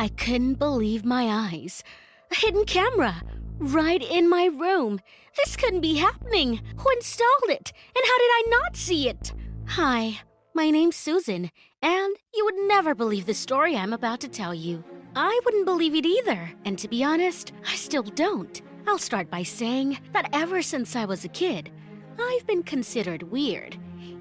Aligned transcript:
I 0.00 0.08
couldn't 0.08 0.54
believe 0.54 1.04
my 1.04 1.50
eyes. 1.52 1.84
A 2.30 2.34
hidden 2.34 2.64
camera 2.64 3.22
right 3.58 4.00
in 4.00 4.30
my 4.30 4.46
room. 4.46 4.98
This 5.36 5.56
couldn't 5.56 5.82
be 5.82 5.96
happening. 5.96 6.62
Who 6.78 6.90
installed 6.92 7.50
it? 7.50 7.70
And 7.94 8.06
how 8.06 8.18
did 8.18 8.30
I 8.30 8.44
not 8.48 8.76
see 8.78 9.10
it? 9.10 9.34
Hi, 9.66 10.20
my 10.54 10.70
name's 10.70 10.96
Susan, 10.96 11.50
and 11.82 12.16
you 12.32 12.46
would 12.46 12.66
never 12.66 12.94
believe 12.94 13.26
the 13.26 13.34
story 13.34 13.76
I'm 13.76 13.92
about 13.92 14.20
to 14.20 14.28
tell 14.28 14.54
you. 14.54 14.82
I 15.14 15.38
wouldn't 15.44 15.66
believe 15.66 15.94
it 15.94 16.06
either, 16.06 16.50
and 16.64 16.78
to 16.78 16.88
be 16.88 17.04
honest, 17.04 17.52
I 17.70 17.76
still 17.76 18.04
don't. 18.04 18.62
I'll 18.86 18.96
start 18.96 19.28
by 19.28 19.42
saying 19.42 19.98
that 20.14 20.30
ever 20.32 20.62
since 20.62 20.96
I 20.96 21.04
was 21.04 21.26
a 21.26 21.28
kid, 21.28 21.70
I've 22.18 22.46
been 22.46 22.62
considered 22.62 23.24
weird. 23.24 23.76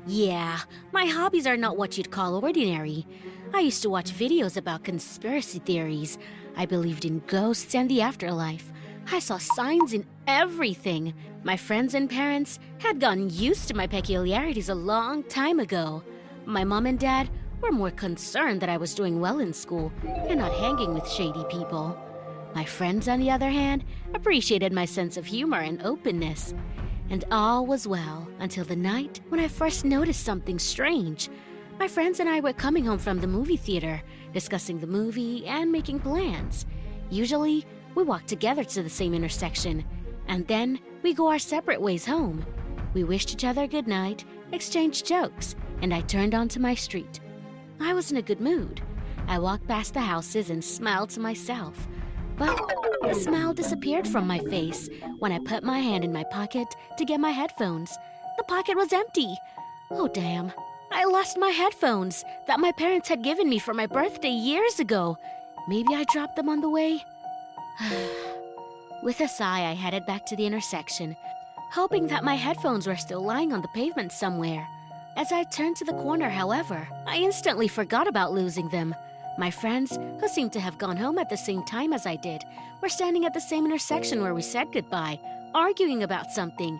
Yeah, 0.05 0.59
my 0.91 1.05
hobbies 1.05 1.47
are 1.47 1.55
not 1.55 1.77
what 1.77 1.97
you'd 1.97 2.11
call 2.11 2.43
ordinary. 2.43 3.07
I 3.53 3.61
used 3.61 3.81
to 3.81 3.89
watch 3.89 4.11
videos 4.11 4.57
about 4.57 4.83
conspiracy 4.83 5.59
theories. 5.59 6.17
I 6.55 6.65
believed 6.65 7.03
in 7.03 7.23
ghosts 7.25 7.73
and 7.73 7.89
the 7.89 8.01
afterlife. 8.01 8.71
I 9.11 9.19
saw 9.19 9.37
signs 9.37 9.93
in 9.93 10.05
everything. 10.27 11.15
My 11.43 11.57
friends 11.57 11.95
and 11.95 12.09
parents 12.09 12.59
had 12.77 12.99
gotten 12.99 13.29
used 13.29 13.67
to 13.67 13.73
my 13.73 13.87
peculiarities 13.87 14.69
a 14.69 14.75
long 14.75 15.23
time 15.23 15.59
ago. 15.59 16.03
My 16.45 16.63
mom 16.63 16.85
and 16.85 16.99
dad 16.99 17.29
were 17.59 17.71
more 17.71 17.91
concerned 17.91 18.61
that 18.61 18.69
I 18.69 18.77
was 18.77 18.93
doing 18.93 19.19
well 19.19 19.39
in 19.39 19.51
school 19.51 19.91
and 20.05 20.39
not 20.39 20.53
hanging 20.53 20.93
with 20.93 21.09
shady 21.09 21.43
people. 21.49 21.97
My 22.53 22.65
friends, 22.65 23.07
on 23.07 23.19
the 23.19 23.31
other 23.31 23.49
hand, 23.49 23.83
appreciated 24.13 24.71
my 24.73 24.85
sense 24.85 25.17
of 25.17 25.25
humor 25.25 25.59
and 25.59 25.81
openness. 25.83 26.53
And 27.09 27.25
all 27.31 27.65
was 27.65 27.87
well 27.87 28.27
until 28.39 28.63
the 28.63 28.75
night 28.75 29.21
when 29.29 29.39
I 29.39 29.47
first 29.47 29.85
noticed 29.85 30.23
something 30.23 30.59
strange. 30.59 31.29
My 31.79 31.87
friends 31.87 32.19
and 32.19 32.27
I 32.27 32.41
were 32.41 32.51
coming 32.51 32.83
home 32.83 32.99
from 32.99 33.21
the 33.21 33.27
movie 33.27 33.55
theater, 33.55 34.01
discussing 34.33 34.79
the 34.79 34.85
movie 34.85 35.47
and 35.47 35.71
making 35.71 36.01
plans. 36.01 36.65
Usually, 37.09 37.65
we 37.95 38.03
walk 38.03 38.25
together 38.25 38.65
to 38.65 38.83
the 38.83 38.89
same 38.89 39.13
intersection, 39.13 39.85
and 40.27 40.45
then 40.47 40.81
we 41.03 41.13
go 41.13 41.29
our 41.29 41.39
separate 41.39 41.81
ways 41.81 42.05
home. 42.05 42.45
We 42.93 43.05
wished 43.05 43.31
each 43.31 43.45
other 43.45 43.65
good 43.65 43.87
night, 43.87 44.25
exchanged 44.51 45.05
jokes, 45.05 45.55
and 45.81 45.93
I 45.93 46.01
turned 46.01 46.35
onto 46.35 46.59
my 46.59 46.75
street. 46.75 47.21
I 47.79 47.93
was 47.93 48.11
in 48.11 48.17
a 48.17 48.21
good 48.21 48.41
mood. 48.41 48.81
I 49.29 49.39
walked 49.39 49.65
past 49.65 49.93
the 49.93 50.01
houses 50.01 50.49
and 50.49 50.61
smiled 50.61 51.11
to 51.11 51.21
myself. 51.21 51.87
But 52.35 52.57
the 53.03 53.13
smile 53.13 53.53
disappeared 53.53 54.05
from 54.05 54.27
my 54.27 54.39
face 54.39 54.89
when 55.19 55.31
I 55.31 55.39
put 55.39 55.63
my 55.63 55.79
hand 55.79 56.03
in 56.03 56.11
my 56.11 56.25
pocket 56.25 56.67
to 56.97 57.05
get 57.05 57.21
my 57.21 57.31
headphones. 57.31 57.97
The 58.35 58.43
pocket 58.43 58.75
was 58.75 58.91
empty. 58.91 59.33
Oh, 59.89 60.09
damn. 60.09 60.51
I 60.91 61.05
lost 61.05 61.37
my 61.37 61.49
headphones 61.49 62.25
that 62.47 62.59
my 62.59 62.71
parents 62.71 63.07
had 63.09 63.23
given 63.23 63.47
me 63.47 63.59
for 63.59 63.73
my 63.73 63.85
birthday 63.85 64.29
years 64.29 64.79
ago. 64.79 65.17
Maybe 65.67 65.93
I 65.93 66.03
dropped 66.11 66.35
them 66.35 66.49
on 66.49 66.61
the 66.61 66.69
way? 66.69 67.03
With 69.03 69.21
a 69.21 69.27
sigh, 69.27 69.69
I 69.69 69.75
headed 69.75 70.05
back 70.05 70.25
to 70.25 70.35
the 70.35 70.45
intersection, 70.45 71.15
hoping 71.71 72.07
that 72.07 72.23
my 72.23 72.35
headphones 72.35 72.87
were 72.87 72.95
still 72.95 73.23
lying 73.23 73.53
on 73.53 73.61
the 73.61 73.67
pavement 73.69 74.11
somewhere. 74.11 74.67
As 75.15 75.31
I 75.31 75.43
turned 75.43 75.75
to 75.77 75.85
the 75.85 75.93
corner, 75.93 76.29
however, 76.29 76.87
I 77.05 77.17
instantly 77.17 77.67
forgot 77.67 78.07
about 78.07 78.33
losing 78.33 78.69
them. 78.69 78.95
My 79.37 79.51
friends, 79.51 79.97
who 80.19 80.27
seemed 80.27 80.53
to 80.53 80.59
have 80.59 80.77
gone 80.77 80.97
home 80.97 81.19
at 81.19 81.29
the 81.29 81.37
same 81.37 81.63
time 81.63 81.93
as 81.93 82.05
I 82.05 82.15
did, 82.15 82.43
were 82.81 82.89
standing 82.89 83.25
at 83.25 83.33
the 83.33 83.41
same 83.41 83.65
intersection 83.65 84.21
where 84.21 84.33
we 84.33 84.41
said 84.41 84.73
goodbye, 84.73 85.19
arguing 85.53 86.03
about 86.03 86.31
something. 86.31 86.79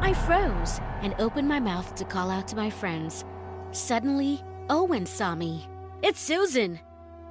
I 0.00 0.12
froze 0.12 0.80
and 1.02 1.14
opened 1.18 1.48
my 1.48 1.60
mouth 1.60 1.94
to 1.94 2.04
call 2.04 2.30
out 2.30 2.48
to 2.48 2.56
my 2.56 2.68
friends. 2.68 3.24
Suddenly, 3.74 4.40
Owen 4.70 5.04
saw 5.04 5.34
me. 5.34 5.66
It's 6.00 6.20
Susan! 6.20 6.78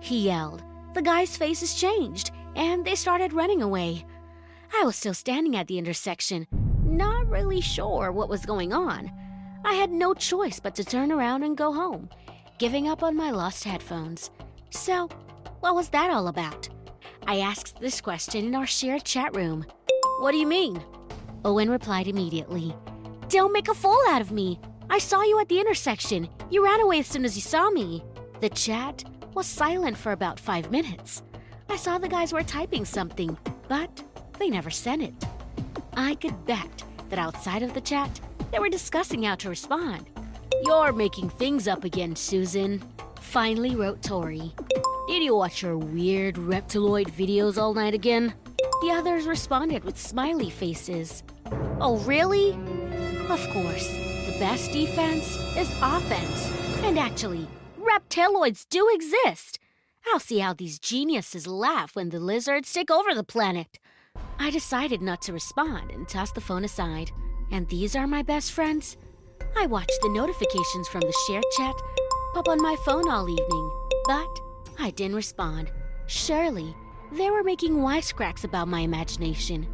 He 0.02 0.26
yelled. 0.26 0.62
The 0.94 1.02
guy's 1.02 1.38
face 1.38 1.62
has 1.62 1.74
changed, 1.74 2.32
and 2.58 2.84
they 2.84 2.96
started 2.96 3.32
running 3.32 3.62
away. 3.62 4.06
I 4.78 4.84
was 4.84 4.98
still 4.98 5.14
standing 5.14 5.56
at 5.56 5.68
the 5.68 5.78
intersection, 5.78 6.46
not 6.84 7.30
really 7.30 7.62
sure 7.62 8.12
what 8.12 8.28
was 8.28 8.46
going 8.46 8.74
on. 8.74 9.10
I 9.64 9.76
had 9.76 9.90
no 9.90 10.14
choice 10.14 10.60
but 10.60 10.76
to 10.76 10.84
turn 10.84 11.14
around 11.14 11.44
and 11.44 11.56
go 11.56 11.72
home, 11.72 12.10
giving 12.60 12.90
up 12.90 13.04
on 13.04 13.16
my 13.16 13.32
lost 13.32 13.64
headphones. 13.64 14.30
So, 14.70 15.08
what 15.62 15.76
was 15.76 15.88
that 15.90 16.12
all 16.12 16.28
about? 16.28 16.68
I 17.26 17.40
asked 17.40 17.80
this 17.80 18.02
question 18.02 18.46
in 18.46 18.54
our 18.54 18.68
shared 18.68 19.06
chat 19.06 19.34
room. 19.34 19.66
What 20.20 20.34
do 20.34 20.38
you 20.38 20.48
mean? 20.48 20.84
Owen 21.46 21.70
replied 21.70 22.10
immediately. 22.10 22.76
Don't 23.30 23.54
make 23.54 23.70
a 23.70 23.74
fool 23.74 24.02
out 24.10 24.22
of 24.22 24.34
me. 24.34 24.60
I 24.90 25.00
saw 25.00 25.22
you 25.24 25.40
at 25.40 25.50
the 25.50 25.60
intersection. 25.60 26.30
You 26.50 26.64
ran 26.64 26.82
away 26.82 27.00
as 27.00 27.08
soon 27.08 27.26
as 27.26 27.36
you 27.36 27.42
saw 27.42 27.70
me. 27.70 28.04
The 28.42 28.50
chat 28.50 29.04
was 29.34 29.48
silent 29.48 29.98
for 29.98 30.12
about 30.12 30.40
five 30.40 30.72
minutes. 30.72 31.24
I 31.70 31.76
saw 31.76 31.98
the 31.98 32.08
guys 32.08 32.34
were 32.34 32.44
typing 32.44 32.86
something, 32.86 33.38
but 33.68 34.04
they 34.38 34.50
never 34.50 34.70
sent 34.70 35.02
it. 35.02 35.14
I 35.96 36.16
could 36.16 36.46
bet 36.46 36.84
that 37.10 37.20
outside 37.20 37.64
of 37.64 37.74
the 37.74 37.82
chat, 37.82 38.20
they 38.52 38.60
were 38.60 38.70
discussing 38.70 39.24
how 39.24 39.36
to 39.36 39.50
respond. 39.50 40.10
You're 40.66 40.94
making 40.94 41.30
things 41.30 41.68
up 41.68 41.84
again, 41.84 42.16
Susan. 42.16 42.84
Finally 43.20 43.76
wrote 43.76 44.04
Tori. 44.04 44.54
Did 45.08 45.24
you 45.24 45.36
watch 45.36 45.64
your 45.64 45.78
weird 45.78 46.36
reptiloid 46.36 47.10
videos 47.12 47.58
all 47.58 47.74
night 47.74 47.94
again? 47.94 48.34
The 48.82 48.92
others 48.92 49.26
responded 49.26 49.84
with 49.84 49.98
smiley 49.98 50.50
faces. 50.50 51.24
Oh, 51.80 51.98
really? 52.06 52.52
Of 53.30 53.42
course. 53.50 54.13
Best 54.40 54.72
defense 54.72 55.38
is 55.56 55.70
offense. 55.82 56.52
And 56.84 56.98
actually, 56.98 57.48
reptiloids 57.80 58.66
do 58.70 58.90
exist. 58.94 59.60
I'll 60.08 60.20
see 60.20 60.40
how 60.40 60.54
these 60.54 60.80
geniuses 60.80 61.48
laugh 61.48 61.96
when 61.96 62.10
the 62.10 62.20
lizards 62.20 62.74
take 62.74 62.90
over 62.90 63.14
the 63.14 63.24
planet. 63.24 63.80
I 64.40 64.50
decided 64.50 65.02
not 65.02 65.22
to 65.24 65.34
respond 65.34 65.92
and 65.92 66.08
tossed 66.08 66.36
the 66.36 66.42
phone 66.42 66.66
aside. 66.66 67.12
And 67.52 67.68
these 67.70 67.96
are 67.96 68.08
my 68.08 68.24
best 68.24 68.52
friends? 68.52 68.98
I 69.56 69.68
watched 69.68 70.00
the 70.02 70.10
notifications 70.10 70.88
from 70.88 71.02
the 71.02 71.16
shared 71.28 71.46
chat 71.56 71.76
pop 72.34 72.48
on 72.48 72.62
my 72.62 72.76
phone 72.84 73.08
all 73.10 73.30
evening, 73.30 73.72
but 74.06 74.40
I 74.80 74.90
didn't 74.90 75.16
respond. 75.16 75.72
Surely, 76.08 76.76
they 77.12 77.30
were 77.30 77.44
making 77.44 77.76
wisecracks 77.76 78.44
about 78.44 78.68
my 78.68 78.80
imagination. 78.80 79.68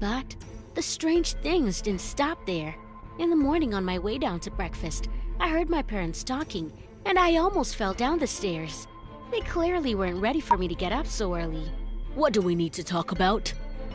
But 0.00 0.34
the 0.74 0.82
strange 0.82 1.34
things 1.34 1.82
didn't 1.82 2.00
stop 2.00 2.46
there. 2.46 2.74
In 3.18 3.30
the 3.30 3.36
morning, 3.36 3.74
on 3.74 3.84
my 3.84 3.98
way 3.98 4.16
down 4.16 4.38
to 4.40 4.50
breakfast, 4.50 5.08
I 5.40 5.48
heard 5.48 5.68
my 5.68 5.82
parents 5.82 6.22
talking, 6.22 6.72
and 7.04 7.18
I 7.18 7.38
almost 7.38 7.74
fell 7.74 7.92
down 7.92 8.20
the 8.20 8.28
stairs. 8.28 8.86
They 9.32 9.40
clearly 9.40 9.96
weren't 9.96 10.22
ready 10.22 10.38
for 10.38 10.56
me 10.56 10.68
to 10.68 10.74
get 10.76 10.92
up 10.92 11.04
so 11.04 11.34
early. 11.34 11.68
What 12.14 12.32
do 12.32 12.40
we 12.40 12.54
need 12.54 12.72
to 12.74 12.84
talk 12.84 13.10
about? 13.10 13.52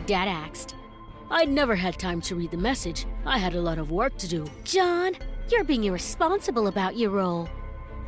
Dad 0.07 0.27
asked. 0.27 0.75
I'd 1.31 1.47
never 1.47 1.73
had 1.73 1.97
time 1.97 2.19
to 2.19 2.35
read 2.35 2.51
the 2.51 2.57
message. 2.57 3.05
I 3.25 3.37
had 3.37 3.55
a 3.55 3.61
lot 3.61 3.77
of 3.77 3.91
work 3.91 4.17
to 4.17 4.27
do. 4.27 4.45
John, 4.65 5.13
you're 5.49 5.63
being 5.63 5.85
irresponsible 5.85 6.67
about 6.67 6.97
your 6.97 7.11
role. 7.11 7.47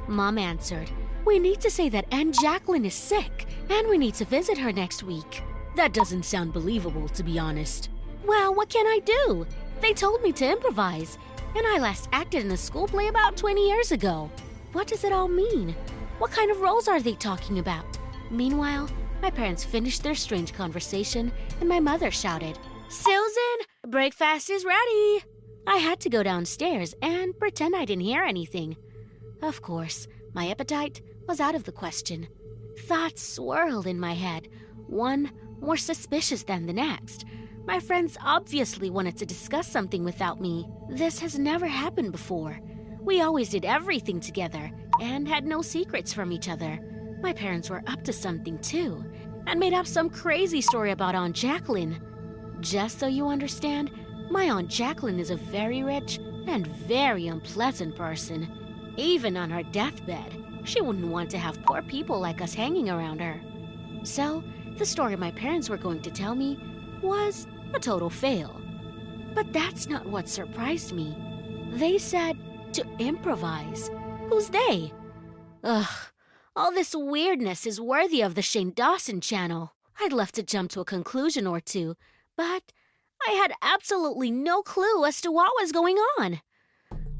Mom 0.09 0.37
answered, 0.37 0.91
We 1.23 1.39
need 1.39 1.61
to 1.61 1.71
say 1.71 1.87
that 1.89 2.11
Aunt 2.11 2.37
Jacqueline 2.37 2.83
is 2.83 2.93
sick, 2.93 3.47
and 3.69 3.87
we 3.87 3.97
need 3.97 4.15
to 4.15 4.25
visit 4.25 4.57
her 4.57 4.73
next 4.73 5.01
week. 5.01 5.43
That 5.77 5.93
doesn't 5.93 6.23
sound 6.23 6.51
believable, 6.51 7.07
to 7.07 7.23
be 7.23 7.39
honest. 7.39 7.89
Well, 8.25 8.53
what 8.53 8.67
can 8.67 8.85
I 8.85 8.99
do? 8.99 9.47
They 9.81 9.93
told 9.93 10.21
me 10.21 10.31
to 10.33 10.51
improvise, 10.51 11.17
and 11.55 11.65
I 11.65 11.77
last 11.79 12.09
acted 12.11 12.45
in 12.45 12.51
a 12.51 12.57
school 12.57 12.87
play 12.87 13.07
about 13.07 13.37
20 13.37 13.67
years 13.67 13.91
ago. 13.91 14.29
What 14.73 14.87
does 14.87 15.03
it 15.03 15.13
all 15.13 15.27
mean? 15.27 15.75
What 16.17 16.31
kind 16.31 16.51
of 16.51 16.61
roles 16.61 16.87
are 16.87 17.01
they 17.01 17.13
talking 17.13 17.59
about? 17.59 17.85
Meanwhile, 18.29 18.89
my 19.21 19.29
parents 19.29 19.63
finished 19.63 20.03
their 20.03 20.15
strange 20.15 20.53
conversation, 20.53 21.31
and 21.59 21.69
my 21.69 21.79
mother 21.79 22.11
shouted, 22.11 22.57
Susan, 22.89 23.57
breakfast 23.87 24.49
is 24.49 24.65
ready! 24.65 25.23
I 25.67 25.77
had 25.77 25.99
to 26.01 26.09
go 26.09 26.23
downstairs 26.23 26.93
and 27.01 27.37
pretend 27.37 27.75
I 27.75 27.85
didn't 27.85 28.03
hear 28.03 28.23
anything. 28.23 28.77
Of 29.41 29.61
course, 29.61 30.07
my 30.33 30.49
appetite 30.49 31.01
was 31.27 31.39
out 31.39 31.55
of 31.55 31.63
the 31.63 31.71
question. 31.71 32.27
Thoughts 32.87 33.23
swirled 33.23 33.87
in 33.87 33.99
my 33.99 34.13
head, 34.13 34.47
one 34.87 35.31
more 35.59 35.77
suspicious 35.77 36.43
than 36.43 36.65
the 36.65 36.73
next. 36.73 37.25
My 37.67 37.79
friends 37.79 38.15
obviously 38.23 38.91
wanted 38.91 39.17
to 39.17 39.25
discuss 39.25 39.67
something 39.67 40.03
without 40.03 40.39
me. 40.39 40.67
This 40.89 41.19
has 41.19 41.39
never 41.39 41.65
happened 41.65 42.11
before. 42.11 42.59
We 43.01 43.21
always 43.21 43.49
did 43.49 43.65
everything 43.65 44.19
together 44.19 44.71
and 45.01 45.27
had 45.27 45.45
no 45.45 45.61
secrets 45.63 46.13
from 46.13 46.31
each 46.31 46.47
other. 46.47 46.79
My 47.21 47.33
parents 47.33 47.69
were 47.69 47.83
up 47.87 48.03
to 48.03 48.13
something 48.13 48.59
too 48.59 49.03
and 49.47 49.59
made 49.59 49.73
up 49.73 49.87
some 49.87 50.09
crazy 50.09 50.61
story 50.61 50.91
about 50.91 51.15
Aunt 51.15 51.35
Jacqueline. 51.35 52.01
Just 52.59 52.99
so 52.99 53.07
you 53.07 53.27
understand, 53.27 53.91
my 54.29 54.49
Aunt 54.49 54.69
Jacqueline 54.69 55.19
is 55.19 55.31
a 55.31 55.35
very 55.35 55.81
rich 55.81 56.19
and 56.47 56.67
very 56.67 57.27
unpleasant 57.27 57.95
person. 57.95 58.47
Even 58.95 59.35
on 59.37 59.49
her 59.49 59.63
deathbed, 59.63 60.61
she 60.65 60.81
wouldn't 60.81 61.07
want 61.07 61.31
to 61.31 61.37
have 61.39 61.61
poor 61.63 61.81
people 61.81 62.19
like 62.19 62.41
us 62.41 62.53
hanging 62.53 62.89
around 62.89 63.19
her. 63.21 63.41
So, 64.03 64.43
the 64.77 64.85
story 64.85 65.15
my 65.15 65.31
parents 65.31 65.69
were 65.69 65.77
going 65.77 66.01
to 66.03 66.11
tell 66.11 66.35
me 66.35 66.59
was 67.01 67.47
a 67.75 67.79
total 67.79 68.09
fail. 68.09 68.61
But 69.33 69.51
that's 69.51 69.87
not 69.87 70.05
what 70.05 70.29
surprised 70.29 70.93
me. 70.93 71.15
They 71.71 71.97
said 71.97 72.37
to 72.73 72.85
improvise. 72.99 73.91
Who's 74.29 74.49
they? 74.49 74.93
Ugh, 75.63 75.87
all 76.55 76.71
this 76.71 76.95
weirdness 76.95 77.65
is 77.65 77.81
worthy 77.81 78.21
of 78.21 78.35
the 78.35 78.41
Shane 78.41 78.71
Dawson 78.71 79.19
channel. 79.19 79.73
I'd 79.99 80.13
love 80.13 80.31
to 80.33 80.43
jump 80.43 80.71
to 80.71 80.81
a 80.81 80.85
conclusion 80.85 81.47
or 81.47 81.59
two, 81.59 81.95
but 82.37 82.71
I 83.27 83.31
had 83.31 83.53
absolutely 83.61 84.31
no 84.31 84.61
clue 84.61 85.05
as 85.05 85.21
to 85.21 85.31
what 85.31 85.51
was 85.59 85.71
going 85.71 85.97
on. 86.19 86.41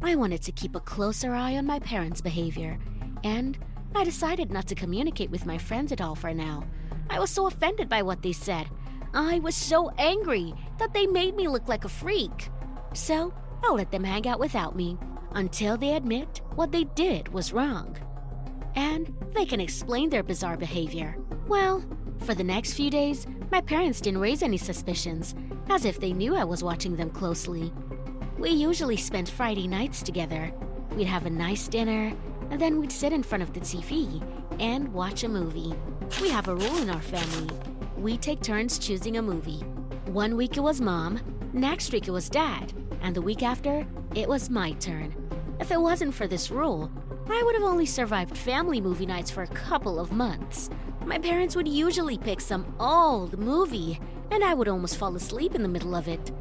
I 0.01 0.15
wanted 0.15 0.41
to 0.43 0.51
keep 0.51 0.75
a 0.75 0.81
closer 0.81 1.33
eye 1.33 1.57
on 1.57 1.65
my 1.65 1.79
parents' 1.79 2.21
behavior, 2.21 2.77
and 3.23 3.57
I 3.95 4.03
decided 4.03 4.51
not 4.51 4.67
to 4.67 4.75
communicate 4.75 5.31
with 5.31 5.45
my 5.45 5.57
friends 5.57 5.91
at 5.91 6.01
all 6.01 6.15
for 6.15 6.33
now. 6.33 6.63
I 7.09 7.19
was 7.19 7.29
so 7.29 7.47
offended 7.47 7.89
by 7.89 8.01
what 8.01 8.21
they 8.21 8.33
said. 8.33 8.67
I 9.15 9.39
was 9.39 9.55
so 9.55 9.91
angry 9.97 10.53
that 10.77 10.93
they 10.93 11.07
made 11.07 11.37
me 11.37 11.47
look 11.47 11.69
like 11.69 11.85
a 11.85 11.89
freak. 11.89 12.49
So 12.93 13.33
I'll 13.63 13.75
let 13.75 13.89
them 13.89 14.03
hang 14.03 14.27
out 14.27 14.41
without 14.41 14.75
me 14.75 14.97
until 15.31 15.77
they 15.77 15.95
admit 15.95 16.41
what 16.55 16.73
they 16.73 16.83
did 16.83 17.29
was 17.29 17.53
wrong. 17.53 17.97
And 18.75 19.15
they 19.33 19.45
can 19.45 19.61
explain 19.61 20.09
their 20.09 20.21
bizarre 20.21 20.57
behavior. 20.57 21.17
Well, 21.47 21.81
for 22.19 22.35
the 22.35 22.43
next 22.43 22.73
few 22.73 22.89
days, 22.89 23.25
my 23.53 23.61
parents 23.61 24.01
didn't 24.01 24.19
raise 24.19 24.43
any 24.43 24.57
suspicions, 24.57 25.33
as 25.69 25.85
if 25.85 25.97
they 25.97 26.11
knew 26.11 26.35
I 26.35 26.43
was 26.43 26.61
watching 26.61 26.97
them 26.97 27.09
closely. 27.09 27.71
We 28.37 28.49
usually 28.49 28.97
spent 28.97 29.29
Friday 29.29 29.65
nights 29.65 30.01
together. 30.01 30.53
We'd 30.91 31.05
have 31.05 31.25
a 31.25 31.29
nice 31.29 31.69
dinner, 31.69 32.13
and 32.49 32.59
then 32.59 32.81
we'd 32.81 32.91
sit 32.91 33.13
in 33.13 33.23
front 33.23 33.43
of 33.43 33.53
the 33.53 33.61
TV 33.61 34.21
and 34.59 34.93
watch 34.93 35.23
a 35.23 35.29
movie. 35.29 35.73
We 36.21 36.29
have 36.31 36.49
a 36.49 36.55
rule 36.55 36.77
in 36.77 36.89
our 36.89 37.01
family 37.01 37.74
we 38.05 38.17
take 38.17 38.39
turns 38.39 38.77
choosing 38.77 39.17
a 39.17 39.21
movie. 39.21 39.61
One 40.11 40.37
week 40.37 40.57
it 40.57 40.59
was 40.59 40.79
mom, 40.79 41.19
next 41.53 41.91
week 41.91 42.07
it 42.07 42.11
was 42.11 42.29
dad, 42.29 42.71
and 43.01 43.15
the 43.15 43.21
week 43.23 43.41
after, 43.41 43.83
it 44.13 44.29
was 44.29 44.47
my 44.47 44.73
turn. 44.73 45.15
If 45.59 45.71
it 45.71 45.81
wasn't 45.81 46.13
for 46.13 46.27
this 46.27 46.51
rule, 46.51 46.91
I 47.27 47.41
would 47.41 47.55
have 47.55 47.63
only 47.63 47.87
survived 47.87 48.37
family 48.37 48.79
movie 48.79 49.07
nights 49.07 49.31
for 49.31 49.41
a 49.41 49.47
couple 49.47 49.99
of 49.99 50.11
months. 50.11 50.69
My 51.03 51.17
parents 51.17 51.55
would 51.55 51.67
usually 51.67 52.19
pick 52.19 52.41
some 52.41 52.75
old 52.79 53.39
movie, 53.39 53.99
and 54.29 54.43
I 54.43 54.53
would 54.53 54.67
almost 54.67 54.97
fall 54.97 55.15
asleep 55.15 55.55
in 55.55 55.63
the 55.63 55.67
middle 55.67 55.95
of 55.95 56.07
it. 56.07 56.31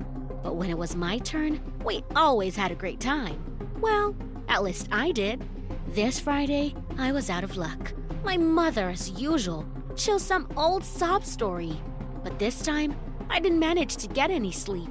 But 0.42 0.56
when 0.56 0.68
it 0.68 0.76
was 0.76 0.94
my 0.94 1.16
turn, 1.16 1.62
we 1.82 2.04
always 2.14 2.56
had 2.56 2.72
a 2.72 2.76
great 2.82 3.00
time. 3.00 3.42
Well, 3.80 4.14
at 4.48 4.62
least 4.62 4.88
I 4.92 5.12
did. 5.12 5.42
This 5.88 6.20
Friday, 6.20 6.74
I 6.98 7.12
was 7.12 7.30
out 7.30 7.42
of 7.42 7.56
luck. 7.56 7.94
My 8.22 8.36
mother, 8.36 8.90
as 8.90 9.12
usual, 9.12 9.66
chose 9.96 10.22
some 10.22 10.48
old 10.56 10.84
sob 10.84 11.24
story. 11.24 11.80
But 12.22 12.38
this 12.38 12.62
time, 12.62 12.96
I 13.30 13.40
didn't 13.40 13.58
manage 13.58 13.96
to 13.96 14.08
get 14.08 14.30
any 14.30 14.50
sleep. 14.50 14.90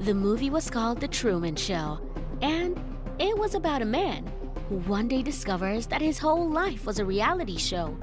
The 0.00 0.14
movie 0.14 0.50
was 0.50 0.70
called 0.70 1.00
The 1.00 1.08
Truman 1.08 1.56
Show, 1.56 2.00
and 2.40 2.80
it 3.18 3.36
was 3.36 3.54
about 3.54 3.82
a 3.82 3.86
man 3.86 4.30
who 4.68 4.78
one 4.80 5.08
day 5.08 5.22
discovers 5.22 5.86
that 5.88 6.00
his 6.00 6.18
whole 6.18 6.48
life 6.48 6.86
was 6.86 6.98
a 6.98 7.04
reality 7.04 7.58
show. 7.58 7.96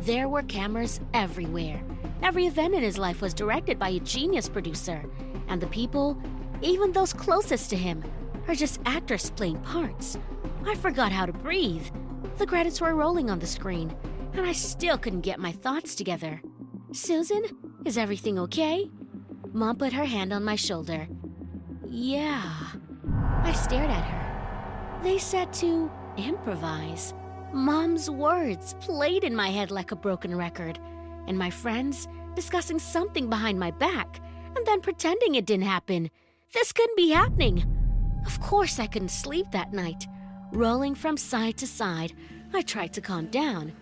There 0.00 0.28
were 0.28 0.42
cameras 0.42 1.00
everywhere. 1.14 1.82
Every 2.22 2.46
event 2.46 2.74
in 2.74 2.82
his 2.82 2.98
life 2.98 3.20
was 3.20 3.32
directed 3.32 3.78
by 3.78 3.90
a 3.90 4.00
genius 4.00 4.48
producer, 4.48 5.04
and 5.48 5.60
the 5.60 5.68
people, 5.68 6.20
even 6.60 6.92
those 6.92 7.12
closest 7.12 7.70
to 7.70 7.76
him, 7.76 8.04
are 8.46 8.54
just 8.54 8.80
actors 8.84 9.30
playing 9.30 9.60
parts. 9.60 10.18
I 10.66 10.74
forgot 10.74 11.12
how 11.12 11.26
to 11.26 11.32
breathe. 11.32 11.86
The 12.36 12.46
credits 12.46 12.80
were 12.80 12.94
rolling 12.94 13.30
on 13.30 13.38
the 13.38 13.46
screen, 13.46 13.94
and 14.38 14.46
I 14.46 14.52
still 14.52 14.96
couldn't 14.96 15.22
get 15.22 15.40
my 15.40 15.52
thoughts 15.52 15.94
together. 15.94 16.40
Susan, 16.92 17.42
is 17.84 17.98
everything 17.98 18.38
okay? 18.38 18.88
Mom 19.52 19.76
put 19.76 19.92
her 19.92 20.04
hand 20.04 20.32
on 20.32 20.44
my 20.44 20.54
shoulder. 20.54 21.08
Yeah. 21.84 22.54
I 23.42 23.52
stared 23.52 23.90
at 23.90 24.04
her. 24.04 25.00
They 25.02 25.18
said 25.18 25.52
to 25.54 25.90
improvise. 26.16 27.14
Mom's 27.52 28.08
words 28.08 28.74
played 28.80 29.24
in 29.24 29.34
my 29.34 29.48
head 29.48 29.70
like 29.70 29.90
a 29.90 29.96
broken 29.96 30.36
record, 30.36 30.78
and 31.26 31.36
my 31.36 31.50
friends 31.50 32.06
discussing 32.36 32.78
something 32.78 33.28
behind 33.28 33.58
my 33.58 33.72
back 33.72 34.20
and 34.56 34.64
then 34.66 34.80
pretending 34.80 35.34
it 35.34 35.46
didn't 35.46 35.64
happen. 35.64 36.10
This 36.54 36.72
couldn't 36.72 36.96
be 36.96 37.10
happening. 37.10 37.64
Of 38.24 38.40
course, 38.40 38.78
I 38.78 38.86
couldn't 38.86 39.10
sleep 39.10 39.50
that 39.50 39.72
night. 39.72 40.06
Rolling 40.52 40.94
from 40.94 41.16
side 41.16 41.56
to 41.58 41.66
side, 41.66 42.12
I 42.54 42.62
tried 42.62 42.92
to 42.94 43.00
calm 43.00 43.26
down 43.26 43.72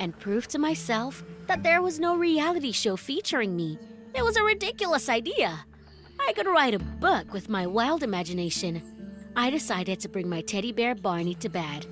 and 0.00 0.18
prove 0.18 0.48
to 0.48 0.58
myself 0.58 1.24
that 1.46 1.62
there 1.62 1.82
was 1.82 2.00
no 2.00 2.16
reality 2.16 2.72
show 2.72 2.96
featuring 2.96 3.54
me. 3.54 3.78
It 4.14 4.24
was 4.24 4.36
a 4.36 4.42
ridiculous 4.42 5.08
idea. 5.08 5.64
I 6.26 6.32
could 6.32 6.46
write 6.46 6.74
a 6.74 6.78
book 6.78 7.32
with 7.32 7.48
my 7.48 7.66
wild 7.66 8.02
imagination. 8.02 8.82
I 9.36 9.50
decided 9.50 10.00
to 10.00 10.08
bring 10.08 10.28
my 10.28 10.40
teddy 10.40 10.72
bear 10.72 10.94
Barney 10.94 11.34
to 11.36 11.48
bed. 11.48 11.86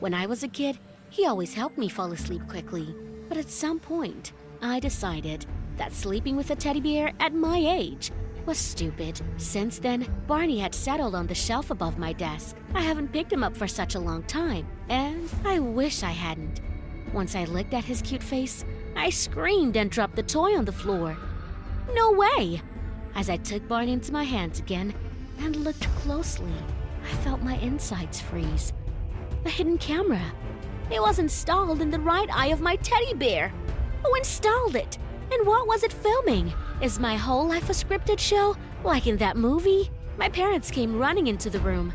When 0.00 0.14
I 0.14 0.26
was 0.26 0.42
a 0.42 0.48
kid, 0.48 0.78
he 1.10 1.26
always 1.26 1.54
helped 1.54 1.78
me 1.78 1.88
fall 1.88 2.12
asleep 2.12 2.46
quickly. 2.48 2.94
But 3.28 3.38
at 3.38 3.50
some 3.50 3.80
point, 3.80 4.32
I 4.62 4.80
decided 4.80 5.46
that 5.76 5.92
sleeping 5.92 6.36
with 6.36 6.50
a 6.50 6.56
teddy 6.56 6.80
bear 6.80 7.12
at 7.20 7.34
my 7.34 7.58
age 7.58 8.12
was 8.46 8.58
stupid. 8.58 9.20
Since 9.36 9.80
then, 9.80 10.06
Barney 10.26 10.60
had 10.60 10.74
settled 10.74 11.14
on 11.14 11.26
the 11.26 11.34
shelf 11.34 11.70
above 11.70 11.98
my 11.98 12.12
desk. 12.12 12.56
I 12.74 12.82
haven't 12.82 13.12
picked 13.12 13.32
him 13.32 13.42
up 13.42 13.56
for 13.56 13.66
such 13.66 13.96
a 13.96 14.00
long 14.00 14.22
time, 14.22 14.66
and 14.88 15.28
I 15.44 15.58
wish 15.58 16.02
I 16.02 16.12
hadn't. 16.12 16.60
Once 17.12 17.34
I 17.34 17.44
looked 17.44 17.74
at 17.74 17.84
his 17.84 18.02
cute 18.02 18.22
face, 18.22 18.64
I 18.96 19.10
screamed 19.10 19.76
and 19.76 19.90
dropped 19.90 20.16
the 20.16 20.22
toy 20.22 20.56
on 20.56 20.64
the 20.64 20.72
floor. 20.72 21.16
No 21.94 22.12
way! 22.12 22.60
As 23.14 23.30
I 23.30 23.36
took 23.36 23.66
Barney 23.68 23.92
into 23.92 24.12
my 24.12 24.24
hands 24.24 24.58
again 24.58 24.94
and 25.38 25.56
looked 25.56 25.88
closely, 25.96 26.52
I 27.04 27.14
felt 27.16 27.42
my 27.42 27.56
insides 27.58 28.20
freeze. 28.20 28.72
A 29.44 29.48
hidden 29.48 29.78
camera. 29.78 30.32
It 30.90 31.00
was 31.00 31.18
installed 31.18 31.80
in 31.80 31.90
the 31.90 32.00
right 32.00 32.28
eye 32.32 32.48
of 32.48 32.60
my 32.60 32.76
teddy 32.76 33.14
bear. 33.14 33.52
Who 34.04 34.14
installed 34.14 34.76
it? 34.76 34.98
And 35.32 35.46
what 35.46 35.66
was 35.66 35.82
it 35.82 35.92
filming? 35.92 36.52
Is 36.80 36.98
my 36.98 37.16
whole 37.16 37.48
life 37.48 37.70
a 37.70 37.72
scripted 37.72 38.18
show, 38.18 38.56
like 38.84 39.06
in 39.06 39.16
that 39.18 39.36
movie? 39.36 39.90
My 40.18 40.28
parents 40.28 40.70
came 40.70 40.98
running 40.98 41.26
into 41.26 41.50
the 41.50 41.60
room. 41.60 41.92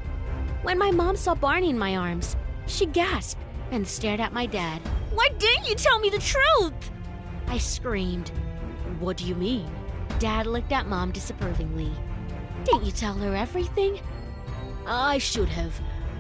When 0.64 0.78
my 0.78 0.92
mom 0.92 1.16
saw 1.16 1.36
Barney 1.36 1.70
in 1.70 1.80
my 1.80 1.96
arms, 1.96 2.36
she 2.68 2.86
gasped 2.86 3.42
and 3.72 3.88
stared 3.88 4.20
at 4.20 4.34
my 4.34 4.46
dad. 4.46 4.82
Why 5.14 5.30
didn't 5.38 5.68
you 5.68 5.76
tell 5.76 6.00
me 6.00 6.10
the 6.10 6.20
truth? 6.20 6.92
I 7.48 7.58
screamed. 7.58 8.30
What 9.00 9.18
do 9.18 9.26
you 9.26 9.36
mean? 9.36 9.70
Dad 10.20 10.48
looked 10.48 10.72
at 10.72 10.88
Mom 10.88 11.12
disapprovingly. 11.12 11.92
Didn't 12.64 12.86
you 12.86 12.92
tell 12.92 13.14
her 13.16 13.36
everything? 13.36 14.00
I 14.86 15.18
should 15.18 15.50
have, 15.50 15.80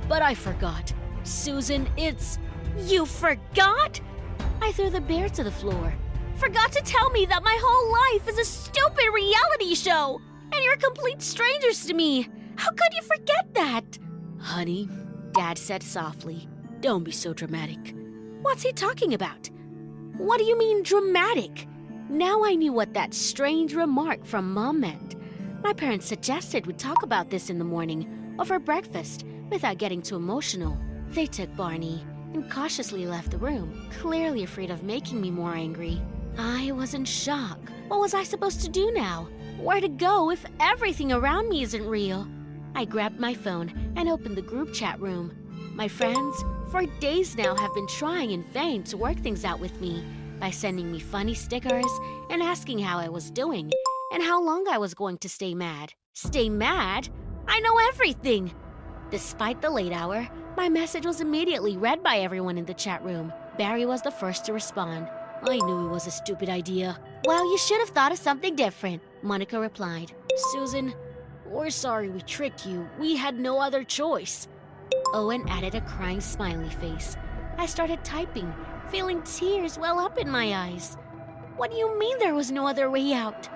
but 0.09 0.21
I 0.21 0.33
forgot. 0.33 0.93
Susan, 1.23 1.87
it's. 1.97 2.39
You 2.79 3.05
forgot? 3.05 3.99
I 4.61 4.71
threw 4.71 4.89
the 4.89 5.01
bear 5.01 5.29
to 5.29 5.43
the 5.43 5.51
floor. 5.51 5.93
Forgot 6.35 6.71
to 6.73 6.81
tell 6.81 7.09
me 7.11 7.25
that 7.27 7.43
my 7.43 7.57
whole 7.61 7.91
life 7.91 8.27
is 8.27 8.37
a 8.39 8.45
stupid 8.45 9.13
reality 9.13 9.75
show! 9.75 10.19
And 10.51 10.63
you're 10.63 10.77
complete 10.77 11.21
strangers 11.21 11.85
to 11.85 11.93
me! 11.93 12.27
How 12.55 12.71
could 12.71 12.93
you 12.93 13.01
forget 13.03 13.53
that? 13.53 13.99
Honey, 14.39 14.89
Dad 15.33 15.57
said 15.57 15.83
softly, 15.83 16.47
don't 16.79 17.03
be 17.03 17.11
so 17.11 17.33
dramatic. 17.33 17.95
What's 18.41 18.63
he 18.63 18.73
talking 18.73 19.13
about? 19.13 19.49
What 20.17 20.39
do 20.39 20.45
you 20.45 20.57
mean 20.57 20.81
dramatic? 20.81 21.67
Now 22.09 22.43
I 22.43 22.55
knew 22.55 22.73
what 22.73 22.93
that 22.95 23.13
strange 23.13 23.75
remark 23.75 24.25
from 24.25 24.51
Mom 24.51 24.79
meant. 24.79 25.15
My 25.61 25.73
parents 25.73 26.07
suggested 26.07 26.65
we 26.65 26.73
talk 26.73 27.03
about 27.03 27.29
this 27.29 27.51
in 27.51 27.59
the 27.59 27.63
morning 27.63 28.35
over 28.39 28.57
breakfast 28.57 29.25
without 29.51 29.77
getting 29.77 30.01
too 30.01 30.15
emotional. 30.15 30.75
They 31.09 31.27
took 31.27 31.55
Barney 31.55 32.03
and 32.33 32.49
cautiously 32.49 33.05
left 33.05 33.29
the 33.29 33.37
room, 33.37 33.87
clearly 33.99 34.41
afraid 34.41 34.71
of 34.71 34.81
making 34.81 35.21
me 35.21 35.29
more 35.29 35.53
angry. 35.53 36.01
I 36.35 36.71
was 36.71 36.95
in 36.95 37.05
shock. 37.05 37.59
What 37.89 37.99
was 37.99 38.15
I 38.15 38.23
supposed 38.23 38.61
to 38.61 38.69
do 38.69 38.91
now? 38.91 39.29
Where 39.59 39.81
to 39.81 39.87
go 39.87 40.31
if 40.31 40.43
everything 40.59 41.11
around 41.11 41.47
me 41.47 41.61
isn't 41.61 41.87
real? 41.87 42.27
I 42.73 42.85
grabbed 42.85 43.19
my 43.19 43.35
phone 43.35 43.93
and 43.95 44.09
opened 44.09 44.35
the 44.35 44.41
group 44.41 44.73
chat 44.73 44.99
room. 44.99 45.37
My 45.75 45.87
friends, 45.87 46.43
for 46.71 46.85
days 47.01 47.35
now, 47.35 47.53
have 47.57 47.73
been 47.73 47.87
trying 47.87 48.31
in 48.31 48.43
vain 48.53 48.81
to 48.83 48.95
work 48.95 49.17
things 49.17 49.43
out 49.43 49.59
with 49.59 49.79
me 49.81 50.03
by 50.39 50.49
sending 50.49 50.89
me 50.89 50.99
funny 50.99 51.33
stickers 51.33 51.91
and 52.29 52.41
asking 52.41 52.79
how 52.79 52.97
I 52.97 53.09
was 53.09 53.29
doing 53.29 53.69
and 54.13 54.23
how 54.23 54.41
long 54.41 54.65
I 54.69 54.77
was 54.77 54.93
going 54.93 55.17
to 55.19 55.29
stay 55.29 55.53
mad. 55.53 55.93
Stay 56.13 56.49
mad? 56.49 57.09
I 57.45 57.59
know 57.59 57.77
everything! 57.89 58.53
Despite 59.09 59.61
the 59.61 59.69
late 59.69 59.91
hour, 59.91 60.25
my 60.55 60.69
message 60.69 61.05
was 61.05 61.19
immediately 61.19 61.75
read 61.75 62.01
by 62.01 62.19
everyone 62.19 62.57
in 62.57 62.65
the 62.65 62.73
chat 62.73 63.03
room. 63.03 63.33
Barry 63.57 63.85
was 63.85 64.01
the 64.01 64.11
first 64.11 64.45
to 64.45 64.53
respond. 64.53 65.09
I 65.43 65.57
knew 65.57 65.87
it 65.87 65.91
was 65.91 66.07
a 66.07 66.11
stupid 66.11 66.47
idea. 66.47 66.97
Well, 67.25 67.43
you 67.51 67.57
should 67.57 67.79
have 67.79 67.89
thought 67.89 68.13
of 68.13 68.17
something 68.17 68.55
different, 68.55 69.01
Monica 69.23 69.59
replied. 69.59 70.13
Susan, 70.53 70.93
we're 71.45 71.69
sorry 71.69 72.09
we 72.09 72.21
tricked 72.21 72.65
you. 72.65 72.87
We 72.97 73.17
had 73.17 73.37
no 73.37 73.59
other 73.59 73.83
choice. 73.83 74.47
Owen 75.13 75.47
added 75.49 75.75
a 75.75 75.81
crying 75.81 76.21
smiley 76.21 76.69
face. 76.69 77.17
I 77.57 77.65
started 77.65 78.03
typing, 78.03 78.53
feeling 78.89 79.21
tears 79.23 79.77
well 79.77 79.99
up 79.99 80.17
in 80.17 80.29
my 80.29 80.53
eyes. 80.53 80.97
What 81.57 81.71
do 81.71 81.77
you 81.77 81.97
mean 81.99 82.17
there 82.19 82.35
was 82.35 82.51
no 82.51 82.67
other 82.67 82.89
way 82.89 83.13
out? 83.13 83.49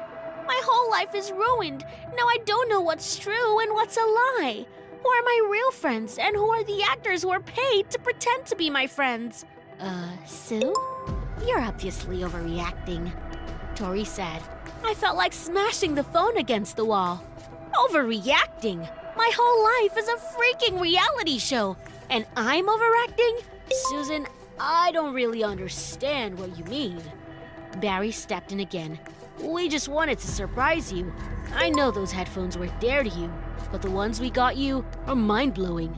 My 0.45 0.61
whole 0.63 0.91
life 0.91 1.15
is 1.15 1.31
ruined. 1.31 1.85
Now 2.15 2.25
I 2.25 2.37
don't 2.45 2.69
know 2.69 2.81
what's 2.81 3.17
true 3.17 3.59
and 3.59 3.73
what's 3.73 3.97
a 3.97 4.01
lie. 4.01 4.65
Who 5.01 5.09
are 5.09 5.23
my 5.23 5.49
real 5.51 5.71
friends 5.71 6.17
and 6.17 6.35
who 6.35 6.49
are 6.49 6.63
the 6.63 6.83
actors 6.83 7.21
who 7.21 7.29
are 7.29 7.39
paid 7.39 7.89
to 7.89 7.99
pretend 7.99 8.45
to 8.47 8.55
be 8.55 8.69
my 8.69 8.87
friends? 8.87 9.45
Uh, 9.79 10.09
Sue? 10.25 10.73
You're 11.45 11.61
obviously 11.61 12.19
overreacting, 12.19 13.11
Tori 13.75 14.03
said. 14.03 14.41
I 14.83 14.93
felt 14.93 15.17
like 15.17 15.33
smashing 15.33 15.95
the 15.95 16.03
phone 16.03 16.37
against 16.37 16.75
the 16.75 16.85
wall. 16.85 17.23
Overreacting? 17.73 18.87
My 19.15 19.31
whole 19.35 19.63
life 19.63 19.97
is 19.97 20.07
a 20.07 20.17
freaking 20.35 20.79
reality 20.79 21.37
show, 21.37 21.77
and 22.09 22.25
I'm 22.35 22.67
overacting? 22.67 23.37
Susan, 23.89 24.27
I 24.59 24.91
don't 24.91 25.13
really 25.13 25.43
understand 25.43 26.37
what 26.37 26.57
you 26.57 26.65
mean. 26.65 27.01
Barry 27.79 28.11
stepped 28.11 28.51
in 28.51 28.59
again. 28.59 28.99
We 29.41 29.69
just 29.69 29.87
wanted 29.87 30.19
to 30.19 30.27
surprise 30.27 30.91
you. 30.91 31.13
I 31.53 31.69
know 31.69 31.91
those 31.91 32.11
headphones 32.11 32.57
were 32.57 32.69
dear 32.79 33.03
to 33.03 33.09
you, 33.09 33.31
but 33.71 33.81
the 33.81 33.91
ones 33.91 34.19
we 34.19 34.29
got 34.29 34.57
you 34.57 34.85
are 35.07 35.15
mind 35.15 35.53
blowing. 35.53 35.89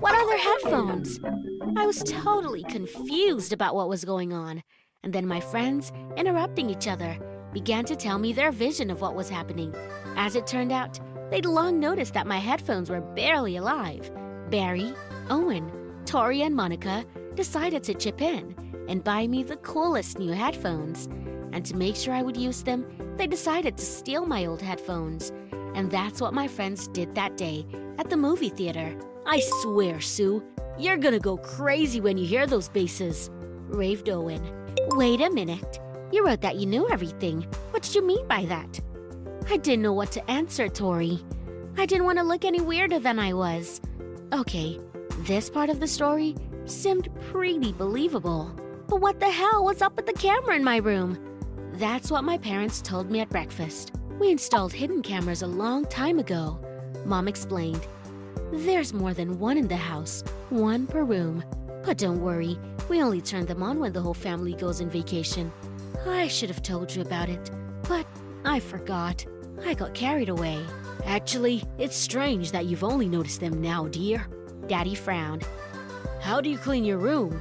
What 0.00 0.14
other 0.14 0.36
headphones? 0.36 1.18
I 1.76 1.86
was 1.86 2.02
totally 2.06 2.62
confused 2.64 3.52
about 3.52 3.74
what 3.74 3.88
was 3.88 4.04
going 4.04 4.32
on, 4.32 4.62
and 5.02 5.12
then 5.12 5.26
my 5.26 5.40
friends, 5.40 5.92
interrupting 6.16 6.70
each 6.70 6.88
other, 6.88 7.18
began 7.52 7.84
to 7.86 7.96
tell 7.96 8.18
me 8.18 8.32
their 8.32 8.52
vision 8.52 8.90
of 8.90 9.00
what 9.00 9.14
was 9.14 9.28
happening. 9.28 9.74
As 10.16 10.36
it 10.36 10.46
turned 10.46 10.72
out, 10.72 10.98
they'd 11.30 11.46
long 11.46 11.80
noticed 11.80 12.14
that 12.14 12.26
my 12.26 12.38
headphones 12.38 12.90
were 12.90 13.00
barely 13.00 13.56
alive. 13.56 14.10
Barry, 14.50 14.94
Owen, 15.30 15.70
Tori, 16.06 16.42
and 16.42 16.54
Monica 16.54 17.04
decided 17.34 17.82
to 17.84 17.94
chip 17.94 18.20
in 18.20 18.54
and 18.88 19.02
buy 19.02 19.26
me 19.26 19.42
the 19.42 19.56
coolest 19.56 20.18
new 20.18 20.32
headphones. 20.32 21.06
And 21.52 21.64
to 21.66 21.76
make 21.76 21.96
sure 21.96 22.14
I 22.14 22.22
would 22.22 22.36
use 22.36 22.62
them, 22.62 22.84
they 23.16 23.26
decided 23.26 23.76
to 23.76 23.84
steal 23.84 24.26
my 24.26 24.46
old 24.46 24.60
headphones. 24.60 25.32
And 25.74 25.90
that's 25.90 26.20
what 26.20 26.34
my 26.34 26.48
friends 26.48 26.88
did 26.88 27.14
that 27.14 27.36
day 27.36 27.66
at 27.98 28.10
the 28.10 28.16
movie 28.16 28.48
theater. 28.48 28.96
I 29.26 29.40
swear, 29.62 30.00
Sue, 30.00 30.42
you're 30.78 30.98
gonna 30.98 31.20
go 31.20 31.36
crazy 31.36 32.00
when 32.00 32.18
you 32.18 32.26
hear 32.26 32.46
those 32.46 32.68
basses, 32.68 33.30
raved 33.68 34.08
Owen. 34.08 34.42
Wait 34.90 35.20
a 35.20 35.30
minute. 35.30 35.80
You 36.12 36.26
wrote 36.26 36.42
that 36.42 36.56
you 36.56 36.66
knew 36.66 36.88
everything. 36.90 37.42
What 37.70 37.82
did 37.82 37.94
you 37.94 38.06
mean 38.06 38.26
by 38.28 38.44
that? 38.46 38.80
I 39.50 39.56
didn't 39.58 39.82
know 39.82 39.92
what 39.92 40.10
to 40.12 40.30
answer, 40.30 40.68
Tori. 40.68 41.20
I 41.76 41.86
didn't 41.86 42.06
want 42.06 42.18
to 42.18 42.24
look 42.24 42.44
any 42.44 42.60
weirder 42.60 42.98
than 42.98 43.18
I 43.18 43.32
was. 43.34 43.80
Okay, 44.32 44.80
this 45.20 45.50
part 45.50 45.70
of 45.70 45.80
the 45.80 45.86
story 45.86 46.34
seemed 46.64 47.08
pretty 47.30 47.72
believable. 47.72 48.50
But 48.88 49.00
what 49.00 49.20
the 49.20 49.30
hell 49.30 49.64
was 49.64 49.82
up 49.82 49.96
with 49.96 50.06
the 50.06 50.12
camera 50.12 50.56
in 50.56 50.64
my 50.64 50.78
room? 50.78 51.18
That's 51.74 52.10
what 52.10 52.24
my 52.24 52.38
parents 52.38 52.80
told 52.80 53.10
me 53.10 53.20
at 53.20 53.28
breakfast. 53.28 53.92
We 54.18 54.30
installed 54.30 54.72
hidden 54.72 55.02
cameras 55.02 55.42
a 55.42 55.46
long 55.46 55.84
time 55.86 56.18
ago, 56.18 56.58
Mom 57.04 57.28
explained. 57.28 57.86
There's 58.52 58.94
more 58.94 59.12
than 59.12 59.38
one 59.38 59.58
in 59.58 59.68
the 59.68 59.76
house, 59.76 60.22
one 60.50 60.86
per 60.86 61.04
room. 61.04 61.44
But 61.84 61.98
don't 61.98 62.22
worry, 62.22 62.58
we 62.88 63.02
only 63.02 63.20
turn 63.20 63.46
them 63.46 63.62
on 63.62 63.78
when 63.78 63.92
the 63.92 64.00
whole 64.00 64.14
family 64.14 64.54
goes 64.54 64.80
on 64.80 64.88
vacation. 64.88 65.52
I 66.06 66.28
should 66.28 66.48
have 66.48 66.62
told 66.62 66.94
you 66.94 67.02
about 67.02 67.28
it, 67.28 67.50
but 67.88 68.06
I 68.44 68.60
forgot. 68.60 69.26
I 69.62 69.74
got 69.74 69.94
carried 69.94 70.28
away. 70.28 70.64
Actually, 71.04 71.62
it's 71.78 71.96
strange 71.96 72.52
that 72.52 72.66
you've 72.66 72.84
only 72.84 73.08
noticed 73.08 73.40
them 73.40 73.60
now, 73.60 73.88
dear. 73.88 74.26
Daddy 74.66 74.94
frowned. 74.94 75.46
How 76.20 76.40
do 76.40 76.48
you 76.48 76.58
clean 76.58 76.84
your 76.84 76.98
room? 76.98 77.40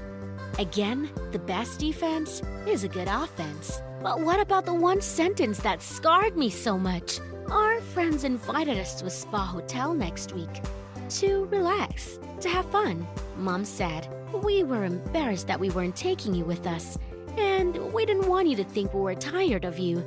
Again, 0.60 1.10
the 1.32 1.40
best 1.40 1.80
defense 1.80 2.42
is 2.68 2.84
a 2.84 2.90
good 2.90 3.08
offense. 3.08 3.82
But 4.02 4.20
what 4.20 4.40
about 4.40 4.66
the 4.66 4.74
one 4.74 5.02
sentence 5.02 5.60
that 5.60 5.82
scarred 5.82 6.38
me 6.38 6.50
so 6.50 6.78
much? 6.78 7.20
Our 7.50 7.82
friends 7.82 8.24
invited 8.24 8.78
us 8.78 8.96
to 8.96 9.06
a 9.06 9.10
spa 9.10 9.46
hotel 9.46 9.94
next 9.94 10.34
week 10.34 10.62
to 11.10 11.46
relax, 11.46 12.20
to 12.42 12.50
have 12.50 12.70
fun, 12.72 13.08
Mom 13.38 13.66
said. 13.66 14.08
We 14.44 14.64
were 14.64 14.84
embarrassed 14.84 15.48
that 15.48 15.60
we 15.60 15.70
weren't 15.70 15.96
taking 15.96 16.34
you 16.34 16.44
with 16.44 16.66
us, 16.66 16.98
and 17.38 17.78
we 17.94 18.06
didn't 18.06 18.28
want 18.28 18.48
you 18.48 18.56
to 18.58 18.64
think 18.64 18.94
we 18.94 19.02
were 19.02 19.16
tired 19.16 19.64
of 19.64 19.78
you. 19.78 20.04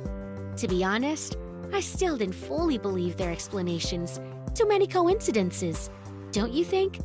To 0.57 0.67
be 0.67 0.83
honest, 0.83 1.37
I 1.73 1.79
still 1.79 2.17
didn't 2.17 2.35
fully 2.35 2.77
believe 2.77 3.17
their 3.17 3.31
explanations. 3.31 4.19
Too 4.53 4.67
many 4.67 4.87
coincidences, 4.87 5.89
don't 6.31 6.53
you 6.53 6.63
think? 6.63 6.99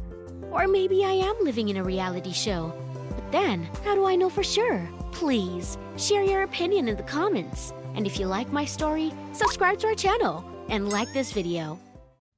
Or 0.50 0.66
maybe 0.66 1.04
I 1.04 1.12
am 1.12 1.36
living 1.42 1.68
in 1.68 1.76
a 1.76 1.84
reality 1.84 2.32
show. 2.32 2.72
But 3.10 3.32
then, 3.32 3.68
how 3.84 3.94
do 3.94 4.04
I 4.06 4.16
know 4.16 4.28
for 4.28 4.42
sure? 4.42 4.88
Please, 5.12 5.78
share 5.96 6.22
your 6.22 6.42
opinion 6.42 6.88
in 6.88 6.96
the 6.96 7.02
comments. 7.02 7.72
And 7.94 8.06
if 8.06 8.18
you 8.18 8.26
like 8.26 8.52
my 8.52 8.64
story, 8.64 9.12
subscribe 9.32 9.78
to 9.80 9.88
our 9.88 9.94
channel 9.94 10.44
and 10.68 10.88
like 10.90 11.12
this 11.12 11.32
video. 11.32 11.78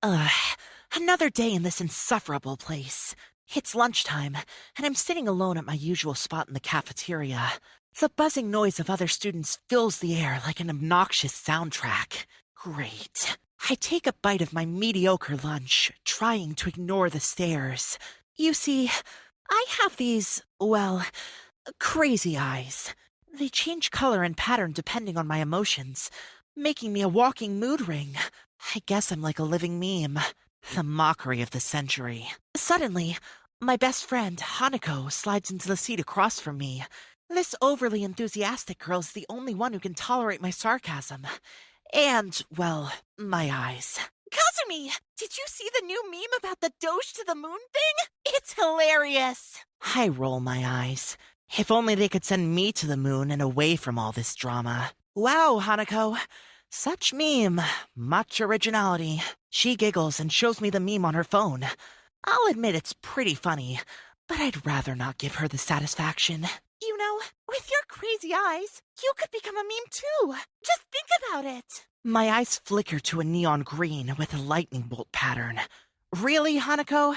Ugh, 0.02 0.30
another 0.96 1.30
day 1.30 1.52
in 1.52 1.62
this 1.62 1.80
insufferable 1.80 2.56
place. 2.56 3.14
It's 3.54 3.74
lunchtime, 3.74 4.36
and 4.76 4.86
I'm 4.86 4.94
sitting 4.94 5.28
alone 5.28 5.58
at 5.58 5.66
my 5.66 5.74
usual 5.74 6.14
spot 6.14 6.48
in 6.48 6.54
the 6.54 6.60
cafeteria. 6.60 7.52
The 8.00 8.08
buzzing 8.08 8.50
noise 8.50 8.80
of 8.80 8.90
other 8.90 9.06
students 9.06 9.60
fills 9.68 10.00
the 10.00 10.16
air 10.16 10.42
like 10.44 10.58
an 10.58 10.68
obnoxious 10.68 11.32
soundtrack. 11.32 12.26
Great. 12.56 13.36
I 13.70 13.76
take 13.76 14.08
a 14.08 14.14
bite 14.20 14.42
of 14.42 14.52
my 14.52 14.66
mediocre 14.66 15.36
lunch, 15.36 15.92
trying 16.04 16.56
to 16.56 16.68
ignore 16.68 17.08
the 17.08 17.20
stares. 17.20 17.96
You 18.34 18.52
see, 18.52 18.90
I 19.48 19.66
have 19.80 19.96
these, 19.96 20.42
well, 20.58 21.06
crazy 21.78 22.36
eyes. 22.36 22.96
They 23.32 23.48
change 23.48 23.92
color 23.92 24.24
and 24.24 24.36
pattern 24.36 24.72
depending 24.72 25.16
on 25.16 25.28
my 25.28 25.38
emotions, 25.38 26.10
making 26.56 26.92
me 26.92 27.00
a 27.00 27.08
walking 27.08 27.60
mood 27.60 27.86
ring. 27.86 28.16
I 28.74 28.82
guess 28.86 29.12
I'm 29.12 29.22
like 29.22 29.38
a 29.38 29.44
living 29.44 29.78
meme. 29.78 30.18
The 30.74 30.82
mockery 30.82 31.42
of 31.42 31.50
the 31.50 31.60
century. 31.60 32.26
Suddenly, 32.56 33.18
my 33.60 33.76
best 33.76 34.04
friend, 34.04 34.36
Hanako, 34.38 35.12
slides 35.12 35.50
into 35.50 35.68
the 35.68 35.76
seat 35.76 36.00
across 36.00 36.40
from 36.40 36.58
me. 36.58 36.84
This 37.28 37.54
overly 37.62 38.04
enthusiastic 38.04 38.78
girl 38.78 39.00
is 39.00 39.12
the 39.12 39.26
only 39.28 39.54
one 39.54 39.72
who 39.72 39.80
can 39.80 39.94
tolerate 39.94 40.42
my 40.42 40.50
sarcasm. 40.50 41.26
And, 41.92 42.40
well, 42.54 42.92
my 43.18 43.50
eyes. 43.50 43.98
Kazumi! 44.30 44.90
Did 45.16 45.36
you 45.38 45.44
see 45.46 45.68
the 45.74 45.86
new 45.86 46.10
meme 46.10 46.38
about 46.38 46.60
the 46.60 46.72
Doge 46.80 47.12
to 47.14 47.24
the 47.26 47.34
moon 47.34 47.58
thing? 47.72 48.06
It's 48.26 48.54
hilarious! 48.54 49.58
I 49.94 50.08
roll 50.08 50.40
my 50.40 50.64
eyes. 50.66 51.16
If 51.58 51.70
only 51.70 51.94
they 51.94 52.08
could 52.08 52.24
send 52.24 52.54
me 52.54 52.72
to 52.72 52.86
the 52.86 52.96
moon 52.96 53.30
and 53.30 53.40
away 53.40 53.76
from 53.76 53.98
all 53.98 54.12
this 54.12 54.34
drama. 54.34 54.92
Wow, 55.14 55.60
Hanako. 55.62 56.18
Such 56.70 57.12
meme. 57.12 57.60
Much 57.94 58.40
originality. 58.40 59.22
She 59.50 59.76
giggles 59.76 60.18
and 60.18 60.32
shows 60.32 60.60
me 60.60 60.70
the 60.70 60.80
meme 60.80 61.04
on 61.04 61.14
her 61.14 61.24
phone. 61.24 61.64
I'll 62.24 62.50
admit 62.50 62.74
it's 62.74 62.94
pretty 63.02 63.34
funny, 63.34 63.80
but 64.28 64.40
I'd 64.40 64.66
rather 64.66 64.96
not 64.96 65.18
give 65.18 65.36
her 65.36 65.46
the 65.46 65.58
satisfaction. 65.58 66.46
You 66.82 66.96
know, 66.98 67.20
With 67.48 67.70
your 67.70 67.80
crazy 67.88 68.34
eyes, 68.34 68.82
you 69.02 69.12
could 69.16 69.30
become 69.30 69.56
a 69.56 69.62
meme 69.62 69.90
too. 69.90 70.34
Just 70.64 70.82
think 70.92 71.06
about 71.28 71.44
it. 71.44 71.86
My 72.02 72.30
eyes 72.30 72.60
flicker 72.64 72.98
to 73.00 73.20
a 73.20 73.24
neon 73.24 73.62
green 73.62 74.14
with 74.18 74.34
a 74.34 74.38
lightning 74.38 74.82
bolt 74.82 75.12
pattern. 75.12 75.60
Really, 76.14 76.58
Hanako? 76.58 77.16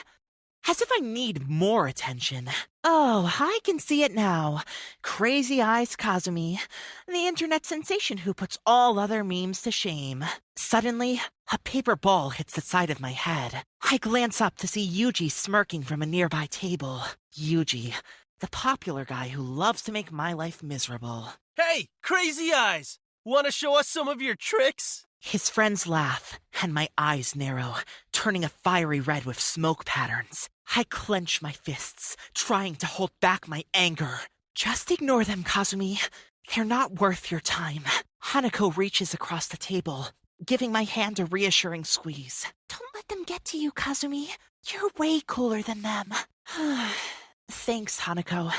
As 0.70 0.82
if 0.82 0.90
I 0.92 1.00
need 1.00 1.48
more 1.48 1.88
attention. 1.88 2.50
Oh, 2.84 3.34
I 3.40 3.60
can 3.64 3.80
see 3.80 4.04
it 4.04 4.14
now. 4.14 4.62
Crazy 5.02 5.62
Eyes 5.62 5.96
Kazumi, 5.96 6.60
the 7.08 7.26
internet 7.26 7.66
sensation 7.66 8.20
who 8.20 8.34
puts 8.34 8.58
all 8.66 9.00
other 9.00 9.24
memes 9.24 9.62
to 9.62 9.72
shame. 9.72 10.26
Suddenly, 10.56 11.22
a 11.52 11.58
paper 11.60 11.96
ball 11.96 12.32
hits 12.32 12.54
the 12.54 12.62
side 12.62 12.90
of 12.90 13.00
my 13.00 13.12
head. 13.12 13.64
I 13.82 13.98
glance 13.98 14.42
up 14.42 14.58
to 14.58 14.68
see 14.68 14.88
Yuji 14.88 15.32
smirking 15.32 15.84
from 15.84 16.02
a 16.02 16.06
nearby 16.06 16.48
table. 16.50 17.02
Yuji, 17.34 17.94
the 18.40 18.48
popular 18.48 19.04
guy 19.04 19.30
who 19.30 19.42
loves 19.42 19.82
to 19.84 19.92
make 19.92 20.12
my 20.12 20.34
life 20.34 20.62
miserable. 20.62 21.34
Hey, 21.56 21.88
Crazy 22.04 22.54
Eyes! 22.54 23.00
Want 23.26 23.46
to 23.46 23.52
show 23.52 23.78
us 23.78 23.88
some 23.88 24.08
of 24.08 24.22
your 24.22 24.36
tricks? 24.36 25.06
His 25.20 25.50
friends 25.50 25.88
laugh, 25.88 26.40
and 26.62 26.74
my 26.74 26.88
eyes 26.98 27.36
narrow, 27.36 27.76
turning 28.12 28.46
a 28.46 28.50
fiery 28.50 29.00
red 29.00 29.26
with 29.26 29.40
smoke 29.40 29.86
patterns. 29.86 30.50
I 30.76 30.84
clench 30.90 31.42
my 31.42 31.52
fists, 31.52 32.16
trying 32.36 32.76
to 32.76 32.86
hold 32.86 33.12
back 33.20 33.48
my 33.48 33.64
anger. 33.74 34.20
Just 34.54 34.92
ignore 34.92 35.24
them, 35.24 35.44
Kazumi. 35.44 36.08
They're 36.54 36.66
not 36.66 37.00
worth 37.00 37.32
your 37.32 37.42
time. 37.42 37.84
Hanako 38.24 38.78
reaches 38.78 39.14
across 39.14 39.48
the 39.48 39.58
table, 39.58 40.10
giving 40.46 40.72
my 40.72 40.84
hand 40.84 41.20
a 41.20 41.26
reassuring 41.26 41.86
squeeze. 41.86 42.46
Don't 42.70 42.96
let 42.96 43.08
them 43.08 43.24
get 43.24 43.44
to 43.46 43.58
you, 43.58 43.72
Kazumi. 43.72 44.30
You're 44.72 44.92
way 44.98 45.22
cooler 45.26 45.62
than 45.62 45.82
them. 45.82 46.14
Thanks, 47.50 48.02
Hanako. 48.02 48.52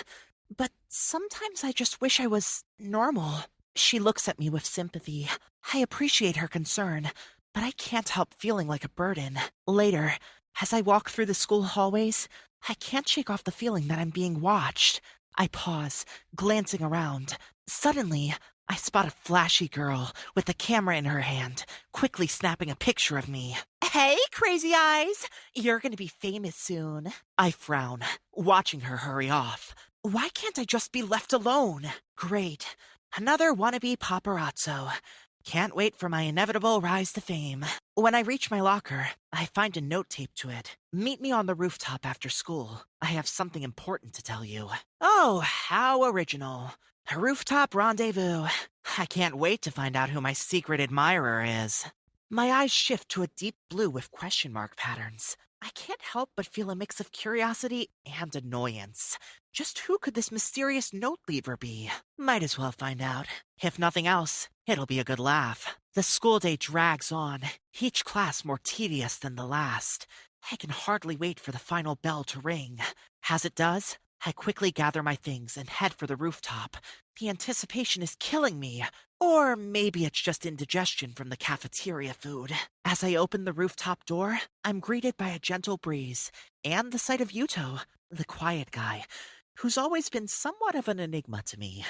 But 0.55 0.71
sometimes 0.89 1.63
I 1.63 1.73
just 1.73 2.01
wish 2.01 2.21
I 2.21 2.27
was 2.27 2.65
normal. 2.79 3.41
She 3.77 3.99
looks 3.99 4.29
at 4.29 4.39
me 4.39 4.49
with 4.49 4.65
sympathy. 4.65 5.29
I 5.73 5.79
appreciate 5.79 6.37
her 6.37 6.49
concern, 6.49 7.11
but 7.55 7.63
I 7.63 7.73
can't 7.73 8.09
help 8.09 8.35
feeling 8.35 8.67
like 8.67 8.85
a 8.85 8.89
burden. 8.89 9.39
Later, 9.67 10.15
as 10.61 10.73
I 10.73 10.81
walk 10.81 11.11
through 11.11 11.27
the 11.27 11.35
school 11.35 11.63
hallways, 11.65 12.29
I 12.69 12.75
can't 12.75 13.09
shake 13.09 13.31
off 13.31 13.45
the 13.45 13.53
feeling 13.53 13.89
that 13.89 13.99
I'm 13.99 14.11
being 14.11 14.41
watched. 14.41 15.01
I 15.37 15.49
pause, 15.49 16.05
glancing 16.35 16.83
around. 16.83 17.37
Suddenly, 17.69 18.35
I 18.69 18.77
spot 18.77 19.07
a 19.07 19.11
flashy 19.11 19.69
girl 19.69 20.13
with 20.35 20.49
a 20.49 20.55
camera 20.55 20.97
in 20.97 21.07
her 21.07 21.21
hand, 21.21 21.65
quickly 21.93 22.27
snapping 22.27 22.71
a 22.71 22.77
picture 22.77 23.17
of 23.17 23.29
me. 23.29 23.57
Hey, 23.83 24.19
crazy 24.31 24.75
eyes! 24.75 25.27
You're 25.55 25.79
gonna 25.79 25.97
be 25.97 26.09
famous 26.09 26.55
soon. 26.55 27.13
I 27.39 27.51
frown, 27.51 28.01
watching 28.35 28.81
her 28.81 28.99
hurry 28.99 29.31
off. 29.31 29.75
Why 30.03 30.29
can't 30.35 30.59
I 30.59 30.65
just 30.65 30.93
be 30.93 31.03
left 31.03 31.33
alone? 31.33 31.89
Great. 32.17 32.77
Another 33.17 33.55
wannabe 33.55 33.97
paparazzo. 33.97 34.91
Can't 35.45 35.75
wait 35.75 35.97
for 35.97 36.11
my 36.11 36.23
inevitable 36.23 36.83
rise 36.83 37.13
to 37.15 37.23
fame. 37.23 37.65
When 37.95 38.15
I 38.15 38.21
reach 38.21 38.51
my 38.51 38.61
locker, 38.61 39.09
I 39.33 39.47
find 39.47 39.77
a 39.79 39.81
note 39.81 40.11
taped 40.11 40.37
to 40.41 40.51
it. 40.51 40.77
Meet 40.93 41.23
me 41.23 41.33
on 41.33 41.47
the 41.47 41.55
rooftop 41.55 42.05
after 42.05 42.29
school. 42.29 42.83
I 43.01 43.07
have 43.07 43.27
something 43.27 43.63
important 43.63 44.13
to 44.15 44.23
tell 44.23 44.45
you. 44.45 44.69
Oh, 45.01 45.41
how 45.41 46.05
original. 46.05 46.75
A 47.11 47.19
rooftop 47.19 47.75
rendezvous. 47.75 48.49
I 48.99 49.07
can't 49.07 49.39
wait 49.39 49.63
to 49.63 49.71
find 49.71 49.97
out 49.97 50.11
who 50.11 50.21
my 50.21 50.35
secret 50.35 50.79
admirer 50.79 51.43
is. 51.43 51.87
My 52.29 52.53
eyes 52.53 52.71
shift 52.71 53.09
to 53.11 53.23
a 53.23 53.31
deep 53.35 53.55
blue 53.71 53.89
with 53.89 54.11
question 54.11 54.53
mark 54.53 54.77
patterns. 54.77 55.35
I 55.63 55.71
can't 55.71 56.03
help 56.03 56.29
but 56.37 56.45
feel 56.45 56.69
a 56.71 56.77
mix 56.77 57.01
of 57.01 57.11
curiosity 57.11 57.89
and 58.21 58.37
annoyance. 58.37 59.19
Just 59.55 59.79
who 59.79 59.97
could 59.97 60.13
this 60.13 60.31
mysterious 60.31 60.93
note 60.93 61.21
leaver 61.27 61.57
be? 61.57 61.91
Might 62.19 62.43
as 62.43 62.59
well 62.59 62.73
find 62.73 63.01
out. 63.01 63.27
If 63.63 63.79
nothing 63.79 64.07
else, 64.07 64.51
it'll 64.67 64.85
be 64.85 65.01
a 65.01 65.05
good 65.05 65.19
laugh. 65.19 65.79
The 65.95 66.03
school 66.03 66.39
day 66.39 66.57
drags 66.57 67.11
on, 67.11 67.41
each 67.81 68.05
class 68.05 68.45
more 68.45 68.61
tedious 68.63 69.17
than 69.17 69.35
the 69.35 69.47
last. 69.47 70.07
I 70.53 70.57
can 70.57 70.71
hardly 70.71 71.17
wait 71.17 71.41
for 71.41 71.53
the 71.53 71.59
final 71.59 71.95
bell 71.95 72.23
to 72.25 72.39
ring. 72.39 72.81
As 73.31 73.47
it 73.47 73.55
does, 73.55 73.97
I 74.25 74.33
quickly 74.33 74.71
gather 74.71 75.03
my 75.03 75.15
things 75.15 75.57
and 75.57 75.69
head 75.69 75.95
for 75.95 76.07
the 76.07 76.17
rooftop. 76.17 76.77
The 77.19 77.29
anticipation 77.29 78.03
is 78.03 78.17
killing 78.19 78.59
me. 78.59 78.85
Or 79.21 79.57
maybe 79.57 80.05
it's 80.05 80.21
just 80.21 80.47
indigestion 80.47 81.13
from 81.13 81.29
the 81.29 81.37
cafeteria 81.37 82.15
food. 82.15 82.53
As 82.85 83.03
I 83.03 83.15
open 83.17 83.45
the 83.45 83.53
rooftop 83.53 84.05
door, 84.05 84.39
I'm 84.65 84.79
greeted 84.79 85.17
by 85.17 85.31
a 85.31 85.41
gentle 85.41 85.77
breeze 85.77 86.31
and 86.65 86.93
the 86.93 86.99
sight 86.99 87.21
of 87.21 87.33
Yuto, 87.33 87.81
the 88.11 88.25
quiet 88.25 88.71
guy, 88.71 89.05
who's 89.57 89.77
always 89.77 90.09
been 90.09 90.29
somewhat 90.29 90.77
of 90.77 90.87
an 90.87 91.01
enigma 91.01 91.43
to 91.47 91.59
me. 91.59 91.85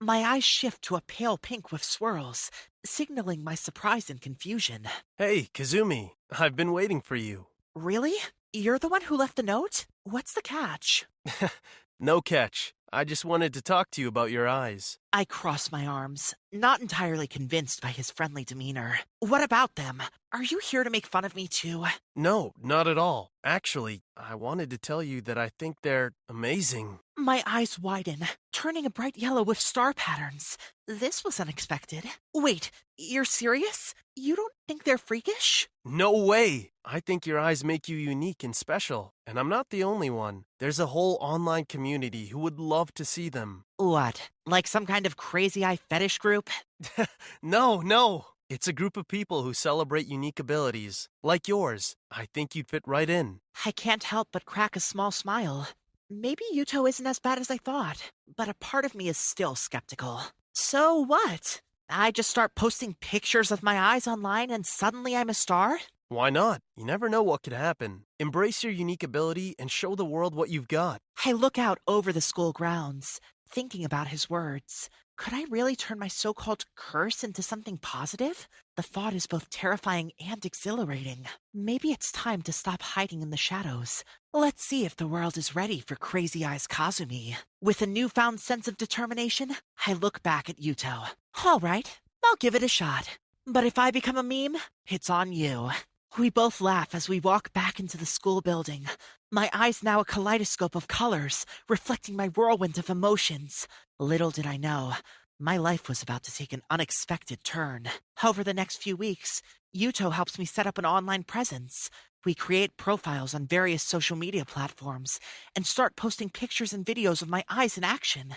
My 0.00 0.18
eyes 0.24 0.44
shift 0.44 0.80
to 0.82 0.96
a 0.96 1.02
pale 1.02 1.36
pink 1.36 1.70
with 1.70 1.84
swirls, 1.84 2.50
signaling 2.84 3.44
my 3.44 3.54
surprise 3.54 4.08
and 4.08 4.20
confusion. 4.20 4.88
Hey, 5.18 5.50
Kazumi, 5.52 6.12
I've 6.38 6.56
been 6.56 6.72
waiting 6.72 7.02
for 7.02 7.16
you. 7.16 7.46
Really? 7.74 8.14
You're 8.54 8.78
the 8.78 8.88
one 8.88 9.02
who 9.02 9.16
left 9.16 9.36
the 9.36 9.42
note? 9.42 9.86
What's 10.04 10.32
the 10.32 10.42
catch? 10.42 11.06
no 12.00 12.20
catch. 12.20 12.74
I 12.92 13.04
just 13.04 13.24
wanted 13.24 13.54
to 13.54 13.62
talk 13.62 13.90
to 13.92 14.00
you 14.00 14.08
about 14.08 14.32
your 14.32 14.48
eyes. 14.48 14.98
I 15.12 15.24
cross 15.24 15.70
my 15.70 15.86
arms, 15.86 16.34
not 16.50 16.80
entirely 16.80 17.28
convinced 17.28 17.80
by 17.80 17.90
his 17.90 18.10
friendly 18.10 18.42
demeanor. 18.42 18.98
What 19.20 19.44
about 19.44 19.76
them? 19.76 20.02
Are 20.32 20.42
you 20.42 20.58
here 20.58 20.82
to 20.82 20.90
make 20.90 21.06
fun 21.06 21.24
of 21.24 21.36
me 21.36 21.46
too? 21.46 21.84
No, 22.16 22.52
not 22.60 22.88
at 22.88 22.98
all. 22.98 23.30
Actually, 23.44 24.02
I 24.16 24.34
wanted 24.34 24.70
to 24.70 24.78
tell 24.78 25.04
you 25.04 25.20
that 25.22 25.38
I 25.38 25.50
think 25.56 25.76
they're 25.82 26.12
amazing. 26.28 26.98
My 27.20 27.42
eyes 27.46 27.78
widen, 27.78 28.26
turning 28.50 28.86
a 28.86 28.90
bright 28.90 29.18
yellow 29.18 29.42
with 29.42 29.60
star 29.60 29.92
patterns. 29.92 30.56
This 30.88 31.22
was 31.22 31.38
unexpected. 31.38 32.04
Wait, 32.32 32.70
you're 32.96 33.26
serious? 33.26 33.94
You 34.16 34.34
don't 34.34 34.54
think 34.66 34.84
they're 34.84 34.96
freakish? 34.96 35.68
No 35.84 36.16
way! 36.16 36.70
I 36.82 37.00
think 37.00 37.26
your 37.26 37.38
eyes 37.38 37.62
make 37.62 37.90
you 37.90 37.98
unique 37.98 38.42
and 38.42 38.56
special, 38.56 39.12
and 39.26 39.38
I'm 39.38 39.50
not 39.50 39.68
the 39.68 39.84
only 39.84 40.08
one. 40.08 40.44
There's 40.60 40.80
a 40.80 40.94
whole 40.94 41.18
online 41.20 41.66
community 41.66 42.28
who 42.28 42.38
would 42.38 42.58
love 42.58 42.94
to 42.94 43.04
see 43.04 43.28
them. 43.28 43.64
What? 43.76 44.30
Like 44.46 44.66
some 44.66 44.86
kind 44.86 45.04
of 45.04 45.18
crazy 45.18 45.62
eye 45.62 45.76
fetish 45.90 46.16
group? 46.20 46.48
no, 47.42 47.82
no. 47.82 48.24
It's 48.48 48.66
a 48.66 48.72
group 48.72 48.96
of 48.96 49.06
people 49.06 49.42
who 49.42 49.52
celebrate 49.52 50.06
unique 50.06 50.40
abilities, 50.40 51.10
like 51.22 51.48
yours. 51.48 51.96
I 52.10 52.28
think 52.32 52.54
you'd 52.54 52.70
fit 52.70 52.82
right 52.86 53.10
in. 53.10 53.40
I 53.66 53.72
can't 53.72 54.04
help 54.04 54.28
but 54.32 54.46
crack 54.46 54.74
a 54.74 54.80
small 54.80 55.10
smile. 55.10 55.68
Maybe 56.12 56.42
Yuto 56.52 56.88
isn't 56.88 57.06
as 57.06 57.20
bad 57.20 57.38
as 57.38 57.52
I 57.52 57.56
thought, 57.56 58.10
but 58.36 58.48
a 58.48 58.54
part 58.54 58.84
of 58.84 58.96
me 58.96 59.08
is 59.08 59.16
still 59.16 59.54
skeptical. 59.54 60.22
So 60.52 60.98
what? 60.98 61.60
I 61.88 62.10
just 62.10 62.28
start 62.28 62.56
posting 62.56 62.96
pictures 63.00 63.52
of 63.52 63.62
my 63.62 63.78
eyes 63.78 64.08
online 64.08 64.50
and 64.50 64.66
suddenly 64.66 65.14
I'm 65.14 65.28
a 65.28 65.34
star? 65.34 65.78
Why 66.08 66.28
not? 66.28 66.62
You 66.76 66.84
never 66.84 67.08
know 67.08 67.22
what 67.22 67.42
could 67.44 67.52
happen. 67.52 68.06
Embrace 68.18 68.64
your 68.64 68.72
unique 68.72 69.04
ability 69.04 69.54
and 69.56 69.70
show 69.70 69.94
the 69.94 70.04
world 70.04 70.34
what 70.34 70.50
you've 70.50 70.66
got. 70.66 71.00
I 71.24 71.30
look 71.30 71.58
out 71.58 71.78
over 71.86 72.12
the 72.12 72.20
school 72.20 72.50
grounds, 72.50 73.20
thinking 73.48 73.84
about 73.84 74.08
his 74.08 74.28
words. 74.28 74.90
Could 75.16 75.34
I 75.34 75.44
really 75.48 75.76
turn 75.76 76.00
my 76.00 76.08
so 76.08 76.34
called 76.34 76.64
curse 76.74 77.22
into 77.22 77.42
something 77.42 77.76
positive? 77.76 78.48
The 78.76 78.82
thought 78.82 79.14
is 79.14 79.28
both 79.28 79.48
terrifying 79.48 80.10
and 80.18 80.44
exhilarating. 80.44 81.26
Maybe 81.54 81.92
it's 81.92 82.10
time 82.10 82.42
to 82.42 82.52
stop 82.52 82.82
hiding 82.82 83.20
in 83.22 83.30
the 83.30 83.36
shadows. 83.36 84.02
Let's 84.32 84.62
see 84.62 84.84
if 84.84 84.94
the 84.94 85.08
world 85.08 85.36
is 85.36 85.56
ready 85.56 85.80
for 85.80 85.96
Crazy 85.96 86.44
Eyes 86.44 86.68
Kazumi. 86.68 87.34
With 87.60 87.82
a 87.82 87.86
newfound 87.86 88.38
sense 88.38 88.68
of 88.68 88.76
determination, 88.76 89.56
I 89.88 89.92
look 89.92 90.22
back 90.22 90.48
at 90.48 90.60
Yuto. 90.60 91.08
All 91.44 91.58
right, 91.58 91.98
I'll 92.24 92.36
give 92.36 92.54
it 92.54 92.62
a 92.62 92.68
shot. 92.68 93.18
But 93.44 93.64
if 93.64 93.76
I 93.76 93.90
become 93.90 94.16
a 94.16 94.22
meme, 94.22 94.56
it's 94.86 95.10
on 95.10 95.32
you. 95.32 95.70
We 96.16 96.30
both 96.30 96.60
laugh 96.60 96.94
as 96.94 97.08
we 97.08 97.18
walk 97.18 97.52
back 97.52 97.80
into 97.80 97.96
the 97.96 98.06
school 98.06 98.40
building. 98.40 98.86
My 99.32 99.50
eyes 99.52 99.82
now 99.82 99.98
a 99.98 100.04
kaleidoscope 100.04 100.76
of 100.76 100.86
colors, 100.86 101.44
reflecting 101.68 102.14
my 102.14 102.28
whirlwind 102.28 102.78
of 102.78 102.88
emotions. 102.88 103.66
Little 103.98 104.30
did 104.30 104.46
I 104.46 104.56
know, 104.56 104.94
my 105.42 105.56
life 105.56 105.88
was 105.88 106.02
about 106.02 106.22
to 106.24 106.36
take 106.36 106.52
an 106.52 106.60
unexpected 106.68 107.42
turn. 107.42 107.88
Over 108.22 108.44
the 108.44 108.52
next 108.52 108.82
few 108.82 108.94
weeks, 108.94 109.40
Yuto 109.74 110.12
helps 110.12 110.38
me 110.38 110.44
set 110.44 110.66
up 110.66 110.76
an 110.76 110.84
online 110.84 111.22
presence. 111.24 111.88
We 112.24 112.34
create 112.34 112.76
profiles 112.76 113.34
on 113.34 113.46
various 113.46 113.82
social 113.82 114.16
media 114.16 114.44
platforms 114.44 115.18
and 115.56 115.66
start 115.66 115.96
posting 115.96 116.28
pictures 116.28 116.72
and 116.72 116.84
videos 116.84 117.22
of 117.22 117.30
my 117.30 117.44
eyes 117.48 117.78
in 117.78 117.84
action. 117.84 118.34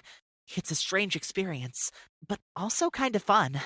It's 0.55 0.71
a 0.71 0.75
strange 0.75 1.17
experience, 1.17 1.91
but 2.25 2.39
also 2.55 2.89
kind 2.89 3.15
of 3.15 3.23
fun. 3.23 3.59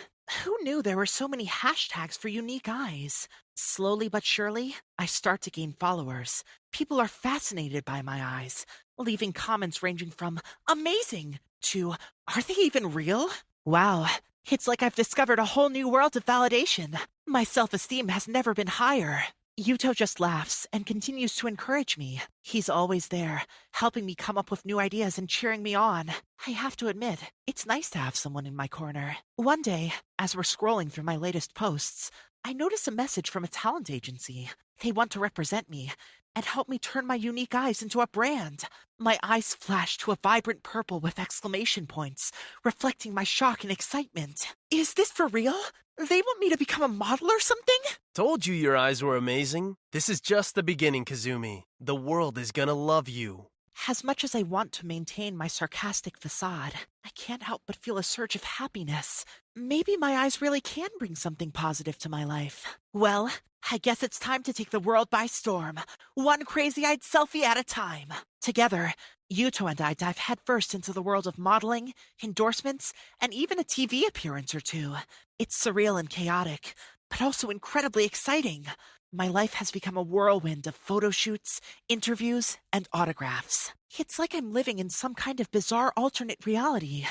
Who 0.44 0.58
knew 0.62 0.82
there 0.82 0.98
were 0.98 1.06
so 1.06 1.28
many 1.28 1.46
hashtags 1.46 2.18
for 2.18 2.30
unique 2.30 2.68
eyes? 2.68 3.28
Slowly 3.56 4.10
but 4.10 4.26
surely, 4.26 4.76
I 4.98 5.06
start 5.06 5.42
to 5.42 5.52
gain 5.52 5.74
followers. 5.80 6.44
People 6.72 7.00
are 7.00 7.08
fascinated 7.08 7.86
by 7.86 8.02
my 8.02 8.24
eyes, 8.24 8.66
leaving 8.98 9.34
comments 9.34 9.84
ranging 9.84 10.10
from 10.12 10.40
amazing 10.68 11.40
to 11.62 11.92
are 12.34 12.42
they 12.42 12.56
even 12.56 12.92
real? 12.94 13.30
Wow, 13.66 14.08
it's 14.50 14.68
like 14.68 14.82
I've 14.82 14.96
discovered 14.96 15.40
a 15.40 15.46
whole 15.46 15.70
new 15.70 15.88
world 15.88 16.16
of 16.16 16.26
validation. 16.26 17.00
My 17.28 17.44
self 17.44 17.74
esteem 17.74 18.08
has 18.08 18.28
never 18.28 18.54
been 18.54 18.68
higher. 18.68 19.24
Yuto 19.60 19.96
just 19.96 20.20
laughs 20.20 20.67
and 20.72 20.86
continues 20.86 21.34
to 21.36 21.48
encourage 21.48 21.98
me. 21.98 22.22
He's 22.43 22.70
always 22.70 23.08
there, 23.08 23.41
helping 23.72 24.06
me 24.06 24.13
come 24.13 24.38
up 24.38 24.52
with 24.52 24.67
new 24.67 24.80
ideas 24.80 25.17
and 25.17 25.28
cheering 25.28 25.63
me 25.63 25.74
on. 25.74 26.12
I 26.46 26.52
have 26.52 26.76
to 26.78 26.89
admit, 26.89 27.32
it's 27.48 27.65
nice 27.65 27.89
to 27.91 27.98
have 27.98 28.15
someone 28.15 28.46
in 28.46 28.56
my 28.56 28.67
corner. 28.67 29.17
One 29.36 29.63
day, 29.63 29.93
as 30.20 30.36
we're 30.36 30.43
scrolling 30.43 30.91
through 30.91 31.06
my 31.06 31.15
latest 31.15 31.56
posts, 31.56 32.12
I 32.46 32.54
notice 32.54 32.88
a 32.88 32.91
message 32.91 33.32
from 33.32 33.43
a 33.43 33.48
talent 33.48 33.89
agency. 33.89 34.52
They 34.84 34.91
want 34.91 35.10
to 35.13 35.20
represent 35.20 35.72
me 35.72 35.91
and 36.36 36.46
help 36.46 36.70
me 36.70 36.78
turn 36.78 37.08
my 37.08 37.15
unique 37.15 37.56
eyes 37.56 37.82
into 37.82 38.02
a 38.02 38.08
brand. 38.08 38.65
My 39.00 39.17
eyes 39.24 39.56
flash 39.56 39.98
to 39.98 40.12
a 40.12 40.20
vibrant 40.22 40.62
purple 40.62 41.00
with 41.00 41.17
exclamation 41.17 41.88
points, 41.88 42.32
reflecting 42.63 43.12
my 43.12 43.24
shock 43.24 43.63
and 43.63 43.72
excitement. 43.72 44.54
Is 44.70 44.93
this 44.93 45.12
for 45.12 45.28
real? 45.28 45.58
They 45.98 46.22
want 46.22 46.40
me 46.40 46.50
to 46.52 46.58
become 46.58 46.84
a 46.84 46.88
model 46.88 47.32
or 47.32 47.40
something? 47.40 47.80
Told 48.14 48.46
you 48.46 48.54
your 48.54 48.78
eyes 48.78 49.02
were 49.02 49.18
amazing. 49.18 49.78
This 49.92 50.10
is 50.10 50.22
just 50.22 50.54
the 50.54 50.62
beginning, 50.62 51.06
Kazumi. 51.06 51.64
The 51.80 51.96
world 51.96 52.38
is 52.38 52.52
gonna 52.52 52.76
love 52.76 53.10
you. 53.10 53.48
As 53.88 54.04
much 54.04 54.24
as 54.24 54.36
I 54.36 54.44
want 54.44 54.72
to 54.74 54.86
maintain 54.86 55.36
my 55.36 55.48
sarcastic 55.48 56.20
facade, 56.20 56.74
I 57.04 57.10
can't 57.16 57.42
help 57.42 57.64
but 57.66 57.76
feel 57.76 57.98
a 57.98 58.04
surge 58.04 58.36
of 58.36 58.44
happiness. 58.44 59.26
Maybe 59.56 59.98
my 59.98 60.14
eyes 60.18 60.40
really 60.40 60.62
can 60.62 60.90
bring 61.00 61.16
something 61.16 61.52
positive 61.52 61.98
to 62.00 62.10
my 62.10 62.24
life. 62.24 62.78
Well, 62.94 63.32
I 63.72 63.80
guess 63.80 64.04
it's 64.04 64.20
time 64.20 64.44
to 64.44 64.54
take 64.54 64.70
the 64.70 64.80
world 64.80 65.10
by 65.10 65.26
storm, 65.26 65.80
one 66.14 66.44
crazy 66.44 66.86
eyed 66.86 67.02
selfie 67.02 67.42
at 67.42 67.58
a 67.58 67.64
time. 67.64 68.14
Together, 68.40 68.94
Yuto 69.34 69.70
and 69.70 69.82
I 69.82 69.94
dive 69.94 70.20
headfirst 70.20 70.74
into 70.74 70.94
the 70.94 71.02
world 71.02 71.28
of 71.28 71.38
modeling, 71.38 71.94
endorsements, 72.24 72.94
and 73.20 73.34
even 73.34 73.60
a 73.60 73.64
TV 73.64 74.08
appearance 74.08 74.56
or 74.56 74.62
two. 74.62 74.96
It's 75.39 75.63
surreal 75.63 76.00
and 76.00 76.10
chaotic, 76.10 76.73
but 77.12 77.21
also 77.21 77.50
incredibly 77.50 78.06
exciting. 78.06 78.65
My 79.13 79.28
life 79.28 79.54
has 79.54 79.69
become 79.69 79.95
a 79.95 80.02
whirlwind 80.02 80.65
of 80.65 80.76
photo 80.76 81.12
shoots, 81.12 81.62
interviews, 81.88 82.58
and 82.73 82.88
autographs. 82.91 83.71
It's 84.00 84.17
like 84.17 84.34
I'm 84.34 84.52
living 84.52 84.80
in 84.80 84.89
some 84.89 85.13
kind 85.13 85.39
of 85.39 85.52
bizarre 85.52 85.93
alternate 85.95 86.43
reality. 86.47 87.06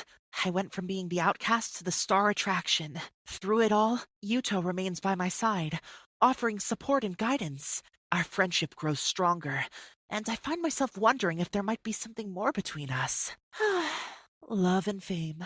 I 0.45 0.51
went 0.51 0.73
from 0.73 0.89
being 0.89 1.09
the 1.09 1.21
outcast 1.21 1.77
to 1.77 1.85
the 1.85 1.93
star 1.93 2.29
attraction. 2.29 3.01
Through 3.29 3.61
it 3.61 3.71
all, 3.71 4.01
Yuto 4.25 4.63
remains 4.65 4.99
by 4.99 5.15
my 5.15 5.29
side, 5.29 5.79
offering 6.21 6.59
support 6.59 7.05
and 7.05 7.17
guidance. 7.17 7.81
Our 8.11 8.25
friendship 8.25 8.75
grows 8.75 8.99
stronger, 8.99 9.67
and 10.11 10.29
I 10.29 10.35
find 10.35 10.61
myself 10.61 10.99
wondering 10.99 11.39
if 11.39 11.53
there 11.53 11.63
might 11.63 11.85
be 11.85 11.93
something 11.93 12.33
more 12.33 12.51
between 12.51 12.91
us. 12.91 13.37
Love 14.49 14.89
and 14.89 15.01
fame. 15.03 15.45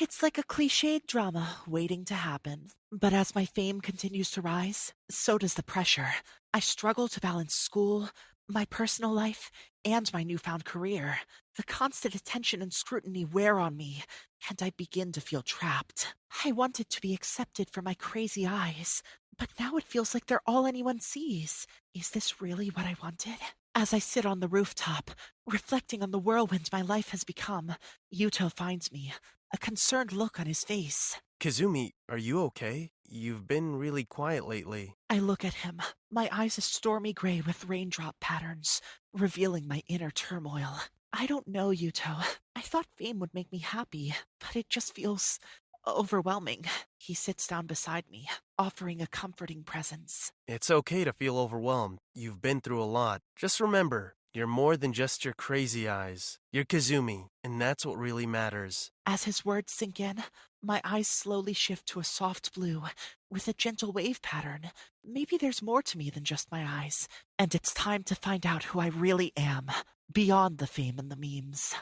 It's 0.00 0.22
like 0.22 0.38
a 0.38 0.44
cliched 0.44 1.08
drama 1.08 1.56
waiting 1.66 2.04
to 2.04 2.14
happen. 2.14 2.68
But 2.92 3.12
as 3.12 3.34
my 3.34 3.44
fame 3.44 3.80
continues 3.80 4.30
to 4.30 4.40
rise, 4.40 4.92
so 5.10 5.38
does 5.38 5.54
the 5.54 5.64
pressure. 5.64 6.10
I 6.54 6.60
struggle 6.60 7.08
to 7.08 7.20
balance 7.20 7.52
school, 7.52 8.08
my 8.48 8.64
personal 8.66 9.12
life, 9.12 9.50
and 9.84 10.08
my 10.12 10.22
newfound 10.22 10.64
career. 10.64 11.18
The 11.56 11.64
constant 11.64 12.14
attention 12.14 12.62
and 12.62 12.72
scrutiny 12.72 13.24
wear 13.24 13.58
on 13.58 13.76
me, 13.76 14.04
and 14.48 14.62
I 14.62 14.70
begin 14.76 15.10
to 15.12 15.20
feel 15.20 15.42
trapped. 15.42 16.14
I 16.44 16.52
wanted 16.52 16.90
to 16.90 17.00
be 17.00 17.12
accepted 17.12 17.68
for 17.68 17.82
my 17.82 17.94
crazy 17.94 18.46
eyes, 18.46 19.02
but 19.36 19.50
now 19.58 19.76
it 19.76 19.82
feels 19.82 20.14
like 20.14 20.26
they're 20.26 20.42
all 20.46 20.64
anyone 20.64 21.00
sees. 21.00 21.66
Is 21.92 22.10
this 22.10 22.40
really 22.40 22.68
what 22.68 22.86
I 22.86 22.94
wanted? 23.02 23.38
As 23.74 23.92
I 23.92 23.98
sit 23.98 24.24
on 24.24 24.38
the 24.38 24.48
rooftop, 24.48 25.10
reflecting 25.44 26.04
on 26.04 26.12
the 26.12 26.18
whirlwind 26.20 26.68
my 26.72 26.82
life 26.82 27.10
has 27.10 27.24
become, 27.24 27.74
Yuto 28.14 28.52
finds 28.52 28.90
me, 28.92 29.12
a 29.52 29.58
concerned 29.58 30.12
look 30.12 30.38
on 30.38 30.46
his 30.46 30.64
face. 30.64 31.20
Kazumi, 31.40 31.92
are 32.08 32.18
you 32.18 32.42
okay? 32.44 32.90
You've 33.08 33.46
been 33.46 33.76
really 33.76 34.04
quiet 34.04 34.46
lately. 34.46 34.96
I 35.08 35.18
look 35.18 35.44
at 35.44 35.54
him, 35.54 35.80
my 36.10 36.28
eyes 36.32 36.58
a 36.58 36.60
stormy 36.60 37.12
gray 37.12 37.40
with 37.46 37.68
raindrop 37.68 38.16
patterns, 38.20 38.82
revealing 39.12 39.66
my 39.66 39.82
inner 39.88 40.10
turmoil. 40.10 40.80
I 41.12 41.26
don't 41.26 41.48
know, 41.48 41.68
Yuto. 41.68 42.22
I 42.54 42.60
thought 42.60 42.86
fame 42.96 43.18
would 43.20 43.32
make 43.32 43.50
me 43.50 43.58
happy, 43.58 44.14
but 44.40 44.56
it 44.56 44.68
just 44.68 44.94
feels 44.94 45.38
overwhelming. 45.86 46.64
He 46.98 47.14
sits 47.14 47.46
down 47.46 47.66
beside 47.66 48.04
me, 48.10 48.28
offering 48.58 49.00
a 49.00 49.06
comforting 49.06 49.62
presence. 49.62 50.32
It's 50.46 50.70
okay 50.70 51.04
to 51.04 51.12
feel 51.12 51.38
overwhelmed. 51.38 52.00
You've 52.14 52.42
been 52.42 52.60
through 52.60 52.82
a 52.82 52.84
lot. 52.84 53.22
Just 53.36 53.60
remember, 53.60 54.14
you're 54.38 54.46
more 54.46 54.76
than 54.76 54.92
just 54.92 55.24
your 55.24 55.34
crazy 55.34 55.88
eyes. 55.88 56.38
You're 56.52 56.64
Kazumi, 56.64 57.26
and 57.42 57.60
that's 57.60 57.84
what 57.84 57.98
really 57.98 58.24
matters. 58.24 58.92
As 59.04 59.24
his 59.24 59.44
words 59.44 59.72
sink 59.72 59.98
in, 59.98 60.22
my 60.62 60.80
eyes 60.84 61.08
slowly 61.08 61.52
shift 61.52 61.86
to 61.86 61.98
a 61.98 62.04
soft 62.04 62.54
blue 62.54 62.84
with 63.28 63.48
a 63.48 63.52
gentle 63.52 63.90
wave 63.90 64.22
pattern. 64.22 64.70
Maybe 65.04 65.36
there's 65.36 65.60
more 65.60 65.82
to 65.82 65.98
me 65.98 66.08
than 66.08 66.22
just 66.22 66.52
my 66.52 66.64
eyes, 66.64 67.08
and 67.36 67.52
it's 67.52 67.74
time 67.74 68.04
to 68.04 68.14
find 68.14 68.46
out 68.46 68.62
who 68.62 68.78
I 68.78 68.86
really 68.86 69.32
am, 69.36 69.72
beyond 70.12 70.58
the 70.58 70.68
fame 70.68 71.00
and 71.00 71.10
the 71.10 71.16
memes. 71.16 71.74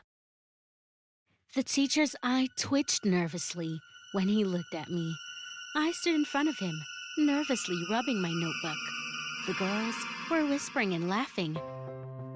The 1.55 1.63
teacher's 1.63 2.17
eye 2.23 2.49
twitched 2.59 3.05
nervously 3.05 3.81
when 4.15 4.29
he 4.29 4.45
looked 4.45 4.75
at 4.75 4.89
me. 4.89 5.15
I 5.75 5.93
stood 5.93 6.15
in 6.15 6.25
front 6.25 6.49
of 6.49 6.59
him, 6.59 6.81
nervously 7.19 7.83
rubbing 7.91 8.23
my 8.23 8.33
notebook. 8.33 8.81
The 9.47 9.53
girls 9.63 9.97
were 10.31 10.47
whispering 10.47 10.95
and 10.95 11.07
laughing, 11.11 11.59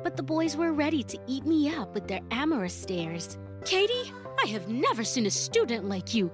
but 0.02 0.16
the 0.16 0.22
boys 0.22 0.56
were 0.56 0.72
ready 0.72 1.02
to 1.02 1.18
eat 1.26 1.44
me 1.44 1.74
up 1.74 1.94
with 1.94 2.06
their 2.08 2.20
amorous 2.30 2.74
stares. 2.74 3.38
Katie, 3.64 4.12
I 4.42 4.48
have 4.48 4.68
never 4.68 5.04
seen 5.04 5.26
a 5.26 5.30
student 5.30 5.88
like 5.88 6.14
you. 6.14 6.30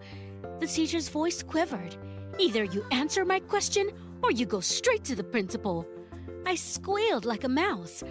The 0.61 0.67
teacher's 0.67 1.09
voice 1.09 1.43
quivered. 1.43 1.97
Either 2.39 2.65
you 2.65 2.85
answer 2.91 3.25
my 3.25 3.41
question 3.41 3.91
or 4.23 4.31
you 4.31 4.47
go 4.47 4.61
straight 4.61 5.05
to 5.05 5.17
the 5.17 5.25
principal. 5.25 5.87
I 6.45 6.55
squealed 6.55 7.25
like 7.25 7.45
a 7.45 7.49
mouse. 7.49 8.03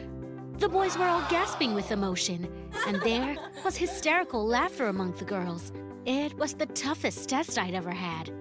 The 0.57 0.69
boys 0.69 0.97
were 0.97 1.05
all 1.05 1.25
gasping 1.29 1.73
with 1.73 1.91
emotion, 1.91 2.49
and 2.87 3.01
there 3.01 3.35
was 3.63 3.75
hysterical 3.75 4.45
laughter 4.45 4.87
among 4.87 5.13
the 5.13 5.25
girls. 5.25 5.71
It 6.05 6.33
was 6.37 6.53
the 6.53 6.67
toughest 6.67 7.29
test 7.29 7.57
I'd 7.57 7.73
ever 7.73 7.91
had. 7.91 8.31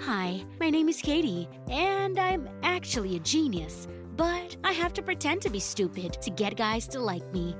Hi, 0.00 0.44
my 0.60 0.70
name 0.70 0.88
is 0.88 1.00
Katie, 1.00 1.48
and 1.68 2.18
I'm 2.18 2.48
actually 2.62 3.16
a 3.16 3.20
genius, 3.20 3.88
but 4.18 4.56
I 4.64 4.72
have 4.72 4.92
to 4.94 5.02
pretend 5.02 5.42
to 5.42 5.48
be 5.48 5.60
stupid 5.60 6.14
to 6.22 6.30
get 6.30 6.56
guys 6.56 6.88
to 6.88 6.98
like 6.98 7.32
me. 7.32 7.54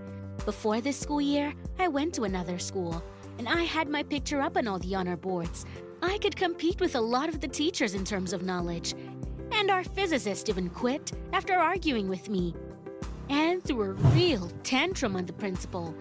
Before 0.44 0.80
this 0.80 0.98
school 0.98 1.20
year, 1.20 1.54
I 1.78 1.86
went 1.86 2.12
to 2.14 2.24
another 2.24 2.58
school, 2.58 3.00
and 3.38 3.48
I 3.48 3.62
had 3.62 3.88
my 3.88 4.02
picture 4.02 4.40
up 4.40 4.56
on 4.56 4.66
all 4.66 4.80
the 4.80 4.96
honor 4.96 5.16
boards. 5.16 5.64
I 6.02 6.18
could 6.18 6.34
compete 6.34 6.80
with 6.80 6.96
a 6.96 7.00
lot 7.00 7.28
of 7.28 7.40
the 7.40 7.46
teachers 7.46 7.94
in 7.94 8.04
terms 8.04 8.32
of 8.32 8.42
knowledge, 8.42 8.94
and 9.52 9.70
our 9.70 9.84
physicist 9.84 10.48
even 10.48 10.68
quit 10.68 11.12
after 11.32 11.54
arguing 11.54 12.08
with 12.08 12.28
me 12.28 12.56
and 13.30 13.62
threw 13.62 13.82
a 13.82 13.92
real 14.14 14.50
tantrum 14.64 15.14
on 15.14 15.26
the 15.26 15.32
principal. 15.32 15.94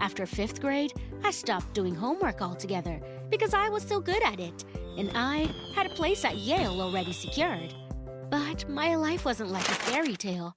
After 0.00 0.26
fifth 0.26 0.60
grade, 0.60 0.92
I 1.22 1.30
stopped 1.30 1.72
doing 1.72 1.94
homework 1.94 2.42
altogether 2.42 3.00
because 3.30 3.54
I 3.54 3.68
was 3.68 3.84
so 3.84 4.00
good 4.00 4.24
at 4.24 4.40
it, 4.40 4.64
and 4.98 5.12
I 5.14 5.48
had 5.76 5.86
a 5.86 5.94
place 5.94 6.24
at 6.24 6.36
Yale 6.36 6.80
already 6.80 7.12
secured. 7.12 7.72
But 8.30 8.68
my 8.68 8.94
life 8.94 9.24
wasn't 9.24 9.50
like 9.50 9.68
a 9.68 9.72
fairy 9.72 10.14
tale. 10.14 10.54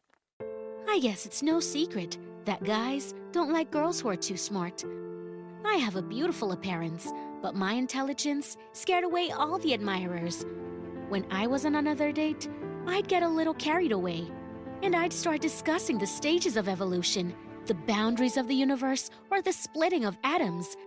I 0.87 0.99
guess 0.99 1.25
it's 1.25 1.41
no 1.41 1.59
secret 1.59 2.19
that 2.45 2.63
guys 2.63 3.15
don't 3.31 3.51
like 3.51 3.71
girls 3.71 3.99
who 3.99 4.09
are 4.09 4.15
too 4.15 4.37
smart. 4.37 4.85
I 5.65 5.77
have 5.77 5.95
a 5.95 6.03
beautiful 6.03 6.51
appearance, 6.51 7.11
but 7.41 7.55
my 7.55 7.73
intelligence 7.73 8.57
scared 8.73 9.03
away 9.03 9.31
all 9.31 9.57
the 9.57 9.73
admirers. 9.73 10.45
When 11.09 11.25
I 11.31 11.47
was 11.47 11.65
on 11.65 11.75
another 11.75 12.11
date, 12.11 12.47
I'd 12.85 13.07
get 13.07 13.23
a 13.23 13.27
little 13.27 13.55
carried 13.55 13.91
away, 13.91 14.27
and 14.83 14.95
I'd 14.95 15.11
start 15.11 15.41
discussing 15.41 15.97
the 15.97 16.05
stages 16.05 16.57
of 16.57 16.69
evolution, 16.69 17.33
the 17.65 17.73
boundaries 17.73 18.37
of 18.37 18.47
the 18.47 18.55
universe, 18.55 19.09
or 19.31 19.41
the 19.41 19.51
splitting 19.51 20.05
of 20.05 20.17
atoms. 20.23 20.77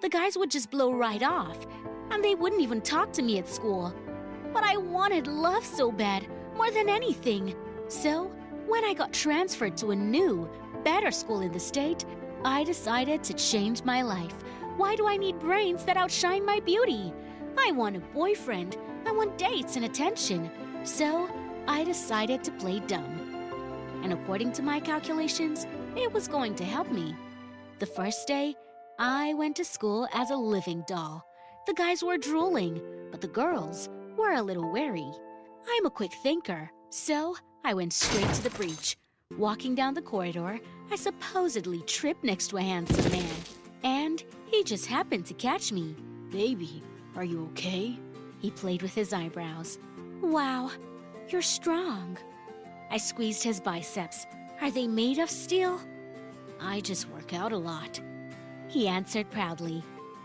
The 0.00 0.08
guys 0.08 0.38
would 0.38 0.50
just 0.50 0.70
blow 0.70 0.92
right 0.92 1.22
off, 1.22 1.66
and 2.10 2.24
they 2.24 2.34
wouldn't 2.34 2.62
even 2.62 2.80
talk 2.80 3.12
to 3.12 3.22
me 3.22 3.38
at 3.38 3.48
school. 3.48 3.92
But 4.52 4.64
I 4.64 4.76
wanted 4.76 5.26
love 5.26 5.64
so 5.64 5.92
bad, 5.92 6.26
more 6.56 6.70
than 6.70 6.88
anything. 6.88 7.54
So, 7.88 8.30
when 8.66 8.84
I 8.84 8.94
got 8.94 9.12
transferred 9.12 9.76
to 9.78 9.90
a 9.90 9.96
new, 9.96 10.48
better 10.84 11.10
school 11.10 11.40
in 11.40 11.52
the 11.52 11.60
state, 11.60 12.04
I 12.44 12.64
decided 12.64 13.22
to 13.24 13.34
change 13.34 13.84
my 13.84 14.02
life. 14.02 14.34
Why 14.76 14.96
do 14.96 15.06
I 15.06 15.16
need 15.16 15.38
brains 15.38 15.84
that 15.84 15.96
outshine 15.96 16.44
my 16.44 16.60
beauty? 16.60 17.12
I 17.58 17.72
want 17.72 17.96
a 17.96 18.00
boyfriend. 18.00 18.76
I 19.06 19.12
want 19.12 19.38
dates 19.38 19.76
and 19.76 19.84
attention. 19.84 20.50
So, 20.84 21.28
I 21.66 21.84
decided 21.84 22.42
to 22.44 22.52
play 22.52 22.80
dumb. 22.80 24.00
And 24.02 24.12
according 24.12 24.52
to 24.52 24.62
my 24.62 24.80
calculations, 24.80 25.66
it 25.96 26.12
was 26.12 26.28
going 26.28 26.54
to 26.56 26.64
help 26.64 26.90
me. 26.90 27.14
The 27.78 27.86
first 27.86 28.26
day, 28.26 28.56
I 28.98 29.34
went 29.34 29.56
to 29.56 29.64
school 29.64 30.08
as 30.12 30.30
a 30.30 30.36
living 30.36 30.84
doll. 30.86 31.26
The 31.66 31.74
guys 31.74 32.02
were 32.02 32.18
drooling, 32.18 32.80
but 33.10 33.20
the 33.20 33.28
girls 33.28 33.88
were 34.20 34.34
a 34.34 34.42
little 34.42 34.70
wary. 34.70 35.10
I'm 35.66 35.86
a 35.86 35.90
quick 35.90 36.12
thinker, 36.22 36.70
so 36.90 37.36
I 37.64 37.72
went 37.72 37.94
straight 37.94 38.30
to 38.34 38.42
the 38.42 38.50
breach. 38.50 38.98
Walking 39.38 39.74
down 39.74 39.94
the 39.94 40.02
corridor, 40.02 40.60
I 40.90 40.96
supposedly 40.96 41.80
tripped 41.86 42.22
next 42.22 42.48
to 42.48 42.58
a 42.58 42.62
handsome 42.62 43.10
man, 43.10 43.34
and 43.82 44.22
he 44.44 44.62
just 44.62 44.84
happened 44.84 45.24
to 45.26 45.34
catch 45.34 45.72
me. 45.72 45.96
Baby, 46.30 46.82
are 47.16 47.24
you 47.24 47.48
okay? 47.52 47.98
He 48.40 48.50
played 48.50 48.82
with 48.82 48.94
his 48.94 49.14
eyebrows. 49.14 49.78
Wow, 50.20 50.70
you're 51.30 51.40
strong. 51.40 52.18
I 52.90 52.98
squeezed 52.98 53.42
his 53.42 53.58
biceps. 53.58 54.26
Are 54.60 54.70
they 54.70 54.86
made 54.86 55.18
of 55.18 55.30
steel? 55.30 55.80
I 56.60 56.80
just 56.80 57.08
work 57.08 57.32
out 57.32 57.52
a 57.52 57.56
lot. 57.56 57.98
He 58.68 58.86
answered 58.86 59.30
proudly. 59.30 59.82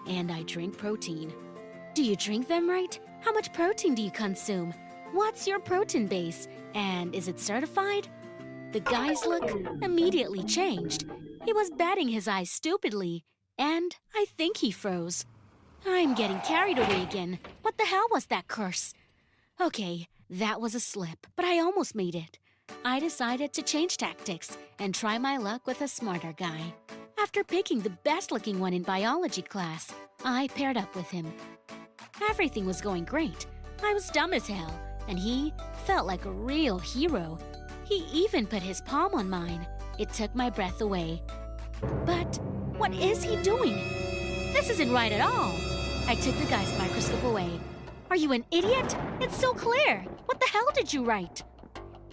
And 0.07 0.31
I 0.31 0.43
drink 0.43 0.77
protein. 0.77 1.33
Do 1.95 2.03
you 2.03 2.17
drink 2.17 2.49
them 2.49 2.69
right? 2.69 2.99
How 3.21 3.31
much 3.31 3.53
protein 3.53 3.95
do 3.95 4.01
you 4.01 4.11
consume? 4.11 4.73
What's 5.13 5.47
your 5.47 5.59
protein 5.59 6.07
base? 6.07 6.49
And 6.73 7.15
is 7.15 7.29
it 7.29 7.39
certified? 7.39 8.09
The 8.73 8.81
guy's 8.81 9.25
look 9.25 9.49
immediately 9.81 10.43
changed. 10.43 11.05
He 11.45 11.53
was 11.53 11.71
batting 11.71 12.09
his 12.09 12.27
eyes 12.27 12.51
stupidly, 12.51 13.23
and 13.57 13.95
I 14.13 14.25
think 14.37 14.57
he 14.57 14.71
froze. 14.71 15.23
I'm 15.85 16.15
getting 16.15 16.41
carried 16.41 16.79
away 16.79 17.01
again. 17.01 17.39
What 17.61 17.77
the 17.77 17.85
hell 17.85 18.07
was 18.11 18.25
that 18.25 18.49
curse? 18.49 18.93
Okay, 19.61 20.09
that 20.29 20.59
was 20.59 20.75
a 20.75 20.81
slip, 20.81 21.25
but 21.37 21.45
I 21.45 21.59
almost 21.59 21.95
made 21.95 22.15
it. 22.15 22.39
I 22.83 22.99
decided 22.99 23.53
to 23.53 23.61
change 23.61 23.95
tactics 23.95 24.57
and 24.79 24.93
try 24.93 25.17
my 25.17 25.37
luck 25.37 25.65
with 25.65 25.79
a 25.79 25.87
smarter 25.87 26.33
guy. 26.33 26.73
After 27.17 27.41
picking 27.41 27.79
the 27.79 27.97
best 28.03 28.33
looking 28.33 28.59
one 28.59 28.73
in 28.73 28.83
biology 28.83 29.43
class, 29.43 29.93
I 30.25 30.49
paired 30.49 30.75
up 30.75 30.93
with 30.93 31.09
him. 31.09 31.31
Everything 32.29 32.65
was 32.65 32.81
going 32.81 33.03
great. 33.03 33.45
I 33.83 33.93
was 33.93 34.09
dumb 34.09 34.33
as 34.33 34.47
hell, 34.47 34.79
and 35.07 35.19
he 35.19 35.53
felt 35.85 36.07
like 36.07 36.25
a 36.25 36.31
real 36.31 36.79
hero. 36.79 37.37
He 37.83 38.05
even 38.11 38.47
put 38.47 38.63
his 38.63 38.81
palm 38.81 39.13
on 39.13 39.29
mine. 39.29 39.67
It 39.99 40.11
took 40.13 40.33
my 40.33 40.49
breath 40.49 40.81
away. 40.81 41.21
But 42.05 42.39
what 42.77 42.93
is 42.93 43.23
he 43.23 43.35
doing? 43.43 43.75
This 44.53 44.69
isn't 44.69 44.91
right 44.91 45.11
at 45.11 45.21
all. 45.21 45.53
I 46.07 46.15
took 46.15 46.35
the 46.37 46.45
guy's 46.45 46.77
microscope 46.77 47.23
away. 47.23 47.59
Are 48.09 48.15
you 48.15 48.31
an 48.31 48.45
idiot? 48.51 48.95
It's 49.19 49.37
so 49.37 49.53
clear. 49.53 50.05
What 50.25 50.39
the 50.39 50.47
hell 50.47 50.69
did 50.73 50.93
you 50.93 51.03
write? 51.03 51.43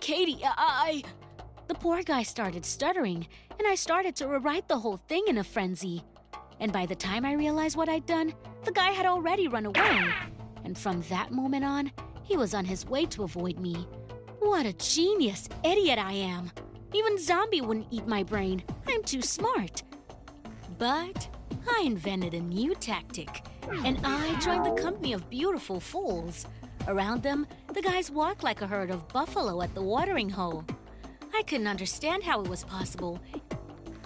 Katie, 0.01 0.41
I. 0.45 1.05
The 1.69 1.75
poor 1.75 2.03
guy 2.03 2.25
started 2.25 2.65
stuttering, 2.65 3.27
and 3.59 3.69
I 3.69 3.77
started 3.77 4.17
to 4.17 4.27
rewrite 4.27 4.69
the 4.69 4.79
whole 4.79 4.97
thing 4.97 5.25
in 5.29 5.39
a 5.39 5.45
frenzy. 5.45 6.03
And 6.61 6.73
by 6.73 6.87
the 6.87 6.95
time 6.95 7.25
I 7.25 7.33
realized 7.33 7.77
what 7.77 7.89
I'd 7.89 8.07
done, 8.07 8.35
the 8.65 8.73
guy 8.73 8.91
had 8.91 9.07
already 9.07 9.49
run 9.49 9.67
away. 9.67 10.13
And 10.65 10.79
from 10.79 11.03
that 11.03 11.33
moment 11.33 11.65
on, 11.65 11.93
he 12.23 12.37
was 12.37 12.55
on 12.55 12.65
his 12.65 12.87
way 12.87 13.05
to 13.07 13.25
avoid 13.25 13.59
me. 13.59 13.87
What 14.39 14.67
a 14.67 14.73
genius 14.73 15.49
idiot 15.65 15.99
I 15.99 16.13
am! 16.13 16.51
Even 16.95 17.17
zombie 17.19 17.61
wouldn't 17.61 17.87
eat 17.91 18.07
my 18.07 18.23
brain. 18.23 18.63
I'm 18.87 19.03
too 19.03 19.23
smart. 19.23 19.83
But 20.79 21.29
I 21.69 21.83
invented 21.85 22.35
a 22.35 22.41
new 22.41 22.75
tactic, 22.75 23.47
and 23.85 23.99
I 24.05 24.39
joined 24.41 24.67
the 24.67 24.83
company 24.83 25.13
of 25.13 25.31
beautiful 25.31 25.81
fools. 25.81 26.47
Around 26.89 27.23
them, 27.23 27.47
the 27.73 27.83
guys 27.83 28.11
walked 28.11 28.43
like 28.43 28.61
a 28.61 28.67
herd 28.67 28.91
of 28.91 29.09
buffalo 29.09 29.63
at 29.63 29.75
the 29.75 29.83
watering 29.83 30.29
hole. 30.29 30.65
I 31.35 31.43
couldn't 31.45 31.67
understand 31.67 32.25
how 32.25 32.43
it 32.43 32.49
was 32.49 32.65
possible. 32.65 33.21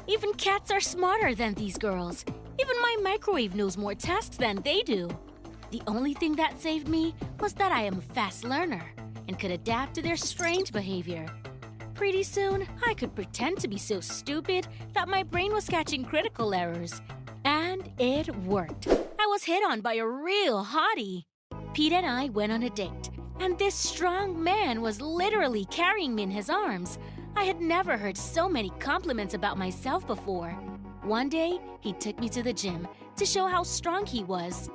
Even 0.08 0.32
cats 0.34 0.70
are 0.70 0.80
smarter 0.80 1.34
than 1.34 1.54
these 1.54 1.76
girls. 1.76 2.24
Even 2.60 2.76
my 2.80 2.96
microwave 3.02 3.56
knows 3.56 3.76
more 3.76 3.94
tasks 3.94 4.36
than 4.36 4.62
they 4.62 4.82
do. 4.82 5.08
The 5.72 5.82
only 5.88 6.14
thing 6.14 6.36
that 6.36 6.60
saved 6.60 6.86
me 6.86 7.12
was 7.40 7.54
that 7.54 7.72
I 7.72 7.82
am 7.82 7.98
a 7.98 8.14
fast 8.14 8.44
learner 8.44 8.92
and 9.26 9.36
could 9.36 9.50
adapt 9.50 9.94
to 9.94 10.02
their 10.02 10.16
strange 10.16 10.72
behavior. 10.72 11.26
Pretty 11.94 12.22
soon, 12.22 12.68
I 12.86 12.94
could 12.94 13.16
pretend 13.16 13.58
to 13.58 13.68
be 13.68 13.78
so 13.78 13.98
stupid 13.98 14.68
that 14.94 15.08
my 15.08 15.24
brain 15.24 15.52
was 15.52 15.68
catching 15.68 16.04
critical 16.04 16.54
errors. 16.54 17.00
And 17.44 17.90
it 17.98 18.34
worked. 18.44 18.86
I 18.86 19.26
was 19.26 19.42
hit 19.42 19.64
on 19.68 19.80
by 19.80 19.94
a 19.94 20.06
real 20.06 20.64
hottie. 20.64 21.24
Pete 21.74 21.92
and 21.92 22.06
I 22.06 22.28
went 22.28 22.52
on 22.52 22.62
a 22.62 22.70
date, 22.70 23.10
and 23.40 23.58
this 23.58 23.74
strong 23.74 24.42
man 24.42 24.82
was 24.82 25.00
literally 25.00 25.64
carrying 25.66 26.14
me 26.14 26.22
in 26.22 26.30
his 26.30 26.48
arms. 26.48 26.98
I 27.36 27.44
had 27.44 27.60
never 27.60 27.98
heard 27.98 28.16
so 28.16 28.48
many 28.48 28.70
compliments 28.78 29.34
about 29.34 29.58
myself 29.58 30.06
before. 30.06 30.50
One 31.02 31.28
day, 31.28 31.58
he 31.80 31.92
took 31.92 32.18
me 32.18 32.30
to 32.30 32.42
the 32.42 32.52
gym 32.52 32.88
to 33.16 33.26
show 33.26 33.46
how 33.46 33.62
strong 33.62 34.06
he 34.06 34.24
was. 34.24 34.70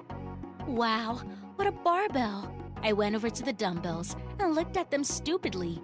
Wow, 0.67 1.21
what 1.55 1.67
a 1.67 1.71
barbell! 1.71 2.53
I 2.83 2.93
went 2.93 3.15
over 3.15 3.31
to 3.31 3.43
the 3.43 3.51
dumbbells 3.51 4.15
and 4.39 4.53
looked 4.53 4.77
at 4.77 4.91
them 4.91 5.03
stupidly. 5.03 5.81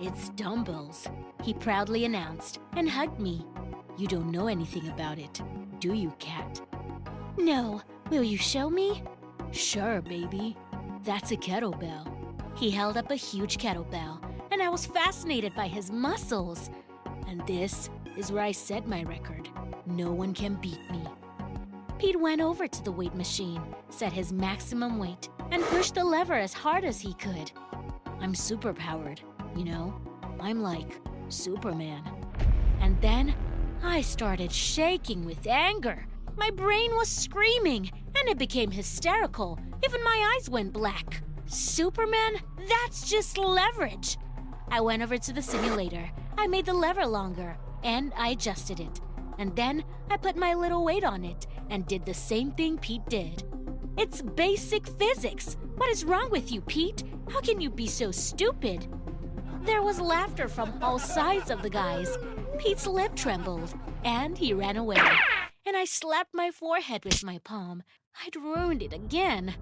It's 0.00 0.30
dumbbells, 0.30 1.08
he 1.42 1.52
proudly 1.52 2.06
announced 2.06 2.58
and 2.72 2.88
hugged 2.88 3.20
me. 3.20 3.44
You 3.98 4.06
don't 4.06 4.30
know 4.30 4.48
anything 4.48 4.88
about 4.88 5.18
it, 5.18 5.42
do 5.78 5.92
you, 5.92 6.10
cat? 6.18 6.60
No. 7.36 7.82
Will 8.10 8.22
you 8.22 8.38
show 8.38 8.68
me? 8.68 9.02
Sure, 9.50 10.02
baby. 10.02 10.56
That's 11.04 11.32
a 11.32 11.36
kettlebell. 11.36 12.06
He 12.56 12.70
held 12.70 12.96
up 12.96 13.10
a 13.10 13.16
huge 13.16 13.56
kettlebell, 13.56 14.20
and 14.54 14.62
I 14.62 14.68
was 14.68 14.86
fascinated 14.86 15.52
by 15.56 15.66
his 15.66 15.90
muscles. 15.90 16.70
And 17.26 17.44
this 17.44 17.90
is 18.16 18.30
where 18.30 18.44
I 18.44 18.52
set 18.52 18.86
my 18.86 19.02
record. 19.02 19.48
No 19.84 20.12
one 20.12 20.32
can 20.32 20.54
beat 20.54 20.78
me. 20.92 21.02
Pete 21.98 22.20
went 22.20 22.40
over 22.40 22.68
to 22.68 22.84
the 22.84 22.92
weight 22.92 23.16
machine, 23.16 23.60
set 23.90 24.12
his 24.12 24.32
maximum 24.32 25.00
weight, 25.00 25.28
and 25.50 25.60
pushed 25.64 25.96
the 25.96 26.04
lever 26.04 26.34
as 26.34 26.52
hard 26.52 26.84
as 26.84 27.00
he 27.00 27.14
could. 27.14 27.50
I'm 28.20 28.32
superpowered, 28.32 29.18
you 29.56 29.64
know? 29.64 30.00
I'm 30.38 30.62
like 30.62 31.00
Superman. 31.30 32.04
And 32.80 33.00
then 33.00 33.34
I 33.82 34.02
started 34.02 34.52
shaking 34.52 35.24
with 35.24 35.48
anger. 35.48 36.06
My 36.36 36.50
brain 36.50 36.92
was 36.92 37.08
screaming, 37.08 37.90
and 38.16 38.28
it 38.28 38.38
became 38.38 38.70
hysterical. 38.70 39.58
Even 39.84 40.04
my 40.04 40.36
eyes 40.36 40.48
went 40.48 40.72
black. 40.72 41.22
Superman? 41.46 42.36
That's 42.68 43.10
just 43.10 43.36
leverage. 43.36 44.16
I 44.68 44.80
went 44.80 45.02
over 45.02 45.18
to 45.18 45.32
the 45.32 45.42
simulator. 45.42 46.10
I 46.36 46.46
made 46.46 46.66
the 46.66 46.74
lever 46.74 47.06
longer, 47.06 47.56
and 47.82 48.12
I 48.16 48.28
adjusted 48.30 48.80
it. 48.80 49.00
And 49.38 49.54
then 49.56 49.84
I 50.10 50.16
put 50.16 50.36
my 50.36 50.54
little 50.54 50.84
weight 50.84 51.04
on 51.04 51.24
it 51.24 51.46
and 51.70 51.86
did 51.86 52.06
the 52.06 52.14
same 52.14 52.52
thing 52.52 52.78
Pete 52.78 53.06
did. 53.08 53.44
It's 53.96 54.22
basic 54.22 54.86
physics. 54.86 55.56
What 55.76 55.90
is 55.90 56.04
wrong 56.04 56.30
with 56.30 56.50
you, 56.50 56.60
Pete? 56.60 57.04
How 57.30 57.40
can 57.40 57.60
you 57.60 57.70
be 57.70 57.86
so 57.86 58.10
stupid? 58.10 58.88
There 59.62 59.82
was 59.82 60.00
laughter 60.00 60.48
from 60.48 60.82
all 60.82 60.98
sides 60.98 61.50
of 61.50 61.62
the 61.62 61.70
guys. 61.70 62.16
Pete's 62.58 62.86
lip 62.86 63.14
trembled, 63.16 63.74
and 64.04 64.36
he 64.36 64.52
ran 64.52 64.76
away. 64.76 65.00
And 65.66 65.76
I 65.76 65.84
slapped 65.84 66.34
my 66.34 66.50
forehead 66.50 67.04
with 67.04 67.24
my 67.24 67.38
palm. 67.38 67.82
I'd 68.24 68.36
ruined 68.36 68.82
it 68.82 68.92
again. 68.92 69.54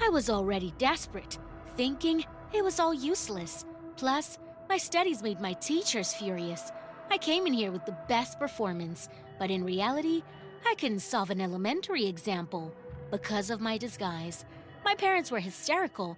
I 0.00 0.08
was 0.08 0.28
already 0.28 0.74
desperate, 0.76 1.38
thinking 1.76 2.24
it 2.52 2.64
was 2.64 2.80
all 2.80 2.92
useless. 2.92 3.64
Plus, 3.96 4.38
my 4.68 4.76
studies 4.76 5.22
made 5.22 5.40
my 5.40 5.52
teachers 5.54 6.14
furious. 6.14 6.72
I 7.10 7.18
came 7.18 7.46
in 7.46 7.52
here 7.52 7.70
with 7.70 7.84
the 7.84 7.96
best 8.08 8.38
performance, 8.38 9.08
but 9.38 9.50
in 9.50 9.64
reality, 9.64 10.22
I 10.66 10.74
couldn't 10.76 11.00
solve 11.00 11.30
an 11.30 11.40
elementary 11.40 12.06
example 12.06 12.72
because 13.10 13.50
of 13.50 13.60
my 13.60 13.76
disguise. 13.76 14.44
My 14.84 14.94
parents 14.94 15.30
were 15.30 15.40
hysterical, 15.40 16.16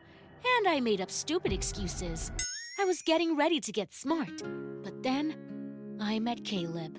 and 0.58 0.68
I 0.68 0.80
made 0.80 1.00
up 1.00 1.10
stupid 1.10 1.52
excuses. 1.52 2.30
I 2.78 2.84
was 2.84 3.02
getting 3.02 3.36
ready 3.36 3.60
to 3.60 3.72
get 3.72 3.92
smart, 3.92 4.42
but 4.82 5.02
then 5.02 5.96
I 6.00 6.18
met 6.18 6.44
Caleb, 6.44 6.98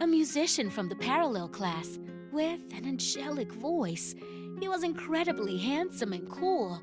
a 0.00 0.06
musician 0.06 0.68
from 0.68 0.88
the 0.88 0.96
parallel 0.96 1.48
class 1.48 1.98
with 2.32 2.60
an 2.74 2.84
angelic 2.84 3.50
voice. 3.52 4.14
He 4.60 4.68
was 4.68 4.84
incredibly 4.84 5.58
handsome 5.58 6.12
and 6.12 6.28
cool, 6.28 6.82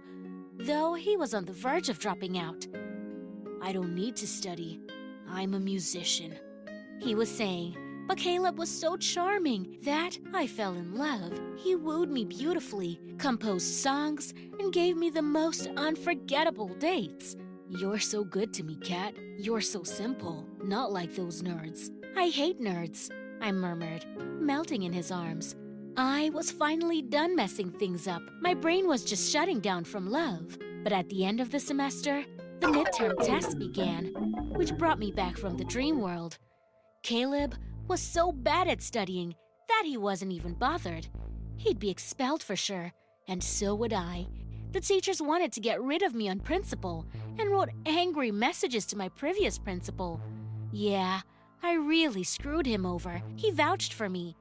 though 0.57 0.93
he 0.93 1.15
was 1.17 1.33
on 1.33 1.45
the 1.45 1.53
verge 1.53 1.89
of 1.89 1.99
dropping 1.99 2.37
out. 2.37 2.65
I 3.63 3.71
don't 3.71 3.95
need 3.95 4.17
to 4.17 4.27
study. 4.27 4.81
I'm 5.29 5.53
a 5.53 5.59
musician, 5.59 6.35
he 6.99 7.15
was 7.15 7.29
saying. 7.29 7.77
But 8.09 8.17
Caleb 8.17 8.59
was 8.59 8.69
so 8.69 8.97
charming 8.97 9.77
that 9.83 10.19
I 10.33 10.47
fell 10.47 10.73
in 10.73 10.97
love. 10.97 11.39
He 11.55 11.77
wooed 11.77 12.09
me 12.09 12.25
beautifully, 12.25 12.99
composed 13.17 13.73
songs, 13.73 14.33
and 14.59 14.73
gave 14.73 14.97
me 14.97 15.09
the 15.09 15.21
most 15.21 15.67
unforgettable 15.77 16.67
dates. 16.79 17.37
You're 17.69 17.99
so 17.99 18.25
good 18.25 18.53
to 18.55 18.63
me, 18.63 18.75
Cat. 18.75 19.15
You're 19.37 19.61
so 19.61 19.83
simple, 19.83 20.45
not 20.61 20.91
like 20.91 21.15
those 21.15 21.41
nerds. 21.41 21.89
I 22.17 22.27
hate 22.27 22.59
nerds, 22.59 23.09
I 23.41 23.53
murmured, 23.53 24.05
melting 24.41 24.83
in 24.83 24.91
his 24.91 25.09
arms. 25.09 25.55
I 25.95 26.31
was 26.33 26.51
finally 26.51 27.01
done 27.01 27.33
messing 27.33 27.71
things 27.71 28.09
up. 28.09 28.23
My 28.41 28.53
brain 28.53 28.89
was 28.89 29.05
just 29.05 29.31
shutting 29.31 29.61
down 29.61 29.85
from 29.85 30.11
love. 30.11 30.57
But 30.83 30.91
at 30.91 31.07
the 31.07 31.23
end 31.23 31.39
of 31.39 31.49
the 31.49 31.61
semester, 31.61 32.25
the 32.63 32.69
midterm 32.69 33.13
test 33.25 33.59
began, 33.59 34.05
which 34.55 34.77
brought 34.77 34.97
me 34.97 35.11
back 35.11 35.37
from 35.37 35.57
the 35.57 35.65
dream 35.65 35.99
world. 35.99 36.37
Caleb 37.01 37.55
was 37.89 37.99
so 37.99 38.31
bad 38.31 38.69
at 38.69 38.81
studying 38.81 39.35
that 39.67 39.83
he 39.85 39.97
wasn't 39.97 40.31
even 40.31 40.53
bothered. 40.53 41.05
He'd 41.57 41.77
be 41.77 41.89
expelled 41.89 42.41
for 42.41 42.55
sure, 42.55 42.93
and 43.27 43.43
so 43.43 43.75
would 43.75 43.91
I. 43.91 44.27
The 44.71 44.79
teachers 44.79 45.21
wanted 45.21 45.51
to 45.51 45.59
get 45.59 45.81
rid 45.81 46.03
of 46.03 46.15
me 46.15 46.29
on 46.29 46.39
principle 46.39 47.05
and 47.37 47.49
wrote 47.49 47.67
angry 47.85 48.31
messages 48.31 48.85
to 48.87 48.97
my 48.97 49.09
previous 49.09 49.57
principal. 49.57 50.21
Yeah, 50.71 51.19
I 51.61 51.73
really 51.73 52.23
screwed 52.23 52.65
him 52.65 52.85
over. 52.85 53.21
He 53.35 53.51
vouched 53.51 53.93
for 53.93 54.07
me. 54.07 54.37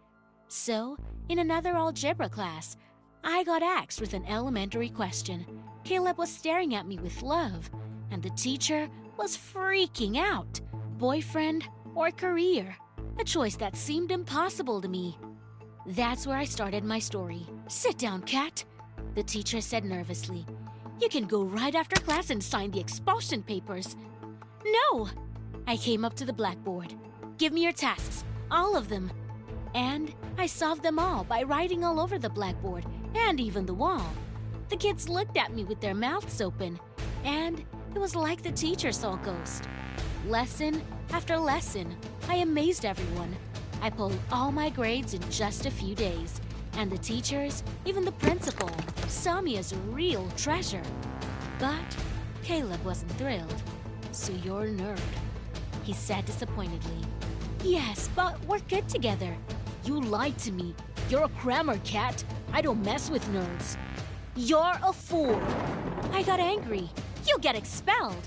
So, 0.46 0.96
in 1.28 1.40
another 1.40 1.70
algebra 1.70 2.28
class, 2.28 2.76
I 3.24 3.42
got 3.42 3.64
axed 3.64 4.00
with 4.00 4.14
an 4.14 4.24
elementary 4.26 4.90
question. 4.90 5.44
Caleb 5.82 6.18
was 6.18 6.30
staring 6.30 6.76
at 6.76 6.86
me 6.86 6.98
with 6.98 7.22
love, 7.22 7.68
and 8.12 8.22
the 8.22 8.30
teacher 8.30 8.88
was 9.16 9.36
freaking 9.36 10.18
out 10.18 10.60
boyfriend 10.98 11.64
or 11.96 12.10
career, 12.10 12.76
a 13.18 13.24
choice 13.24 13.56
that 13.56 13.74
seemed 13.74 14.12
impossible 14.12 14.80
to 14.80 14.88
me. 14.88 15.18
That's 15.86 16.26
where 16.26 16.36
I 16.36 16.44
started 16.44 16.84
my 16.84 17.00
story. 17.00 17.44
Sit 17.66 17.98
down, 17.98 18.22
Cat, 18.22 18.64
the 19.16 19.22
teacher 19.22 19.60
said 19.60 19.84
nervously. 19.84 20.46
You 21.00 21.08
can 21.08 21.24
go 21.24 21.42
right 21.42 21.74
after 21.74 22.00
class 22.00 22.30
and 22.30 22.42
sign 22.42 22.70
the 22.70 22.78
expulsion 22.78 23.42
papers. 23.42 23.96
No! 24.64 25.08
I 25.66 25.76
came 25.76 26.04
up 26.04 26.14
to 26.14 26.24
the 26.24 26.32
blackboard. 26.32 26.94
Give 27.38 27.52
me 27.52 27.64
your 27.64 27.72
tasks, 27.72 28.24
all 28.50 28.76
of 28.76 28.88
them. 28.88 29.10
And 29.74 30.14
I 30.38 30.46
solved 30.46 30.82
them 30.82 30.98
all 30.98 31.24
by 31.24 31.42
writing 31.42 31.84
all 31.84 31.98
over 31.98 32.18
the 32.18 32.30
blackboard 32.30 32.84
and 33.16 33.40
even 33.40 33.66
the 33.66 33.74
wall. 33.74 34.06
The 34.68 34.76
kids 34.76 35.08
looked 35.08 35.36
at 35.36 35.52
me 35.52 35.64
with 35.64 35.80
their 35.80 35.94
mouths 35.94 36.40
open, 36.40 36.78
and 37.24 37.64
it 37.94 37.98
was 37.98 38.14
like 38.14 38.42
the 38.42 38.52
teacher 38.52 38.92
saw 38.92 39.14
a 39.14 39.18
ghost. 39.18 39.64
Lesson 40.26 40.82
after 41.12 41.36
lesson, 41.36 41.94
I 42.28 42.36
amazed 42.36 42.84
everyone. 42.84 43.36
I 43.82 43.90
pulled 43.90 44.18
all 44.30 44.50
my 44.50 44.70
grades 44.70 45.14
in 45.14 45.20
just 45.30 45.66
a 45.66 45.70
few 45.70 45.94
days, 45.94 46.40
and 46.74 46.90
the 46.90 46.98
teachers, 46.98 47.62
even 47.84 48.04
the 48.04 48.12
principal, 48.12 48.70
saw 49.08 49.40
me 49.40 49.58
as 49.58 49.72
a 49.72 49.76
real 49.90 50.26
treasure. 50.36 50.82
But 51.58 51.96
Caleb 52.42 52.82
wasn't 52.84 53.12
thrilled. 53.12 53.62
So 54.12 54.32
you're 54.44 54.64
a 54.64 54.70
nerd, 54.70 55.00
he 55.82 55.92
said 55.92 56.24
disappointedly. 56.24 57.06
Yes, 57.62 58.08
but 58.16 58.42
we're 58.46 58.60
good 58.60 58.88
together. 58.88 59.36
You 59.84 60.00
lied 60.00 60.38
to 60.38 60.52
me. 60.52 60.74
You're 61.10 61.24
a 61.24 61.28
crammer, 61.28 61.78
cat. 61.78 62.24
I 62.52 62.62
don't 62.62 62.84
mess 62.84 63.10
with 63.10 63.24
nerds. 63.28 63.76
You're 64.34 64.78
a 64.82 64.92
fool. 64.92 65.40
I 66.12 66.22
got 66.22 66.40
angry. 66.40 66.88
You 67.26 67.38
get 67.40 67.54
expelled. 67.54 68.26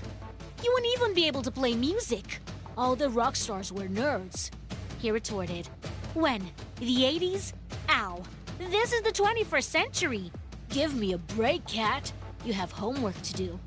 You 0.64 0.72
wouldn't 0.72 0.94
even 0.96 1.14
be 1.14 1.26
able 1.26 1.42
to 1.42 1.50
play 1.50 1.74
music. 1.74 2.40
All 2.78 2.96
the 2.96 3.10
rock 3.10 3.36
stars 3.36 3.70
were 3.70 3.88
nerds. 3.88 4.50
He 4.98 5.10
retorted. 5.10 5.68
When? 6.14 6.50
The 6.76 7.02
80s? 7.02 7.52
Ow. 7.90 8.22
This 8.58 8.92
is 8.92 9.02
the 9.02 9.10
21st 9.12 9.64
century. 9.64 10.32
Give 10.70 10.94
me 10.94 11.12
a 11.12 11.18
break, 11.18 11.66
cat. 11.66 12.10
You 12.44 12.54
have 12.54 12.72
homework 12.72 13.20
to 13.22 13.34
do. 13.34 13.58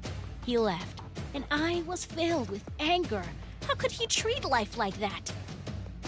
He 0.45 0.57
left, 0.57 1.01
and 1.35 1.43
I 1.51 1.83
was 1.85 2.05
filled 2.05 2.49
with 2.49 2.63
anger. 2.79 3.23
How 3.67 3.75
could 3.75 3.91
he 3.91 4.07
treat 4.07 4.43
life 4.43 4.77
like 4.77 4.99
that? 4.99 5.31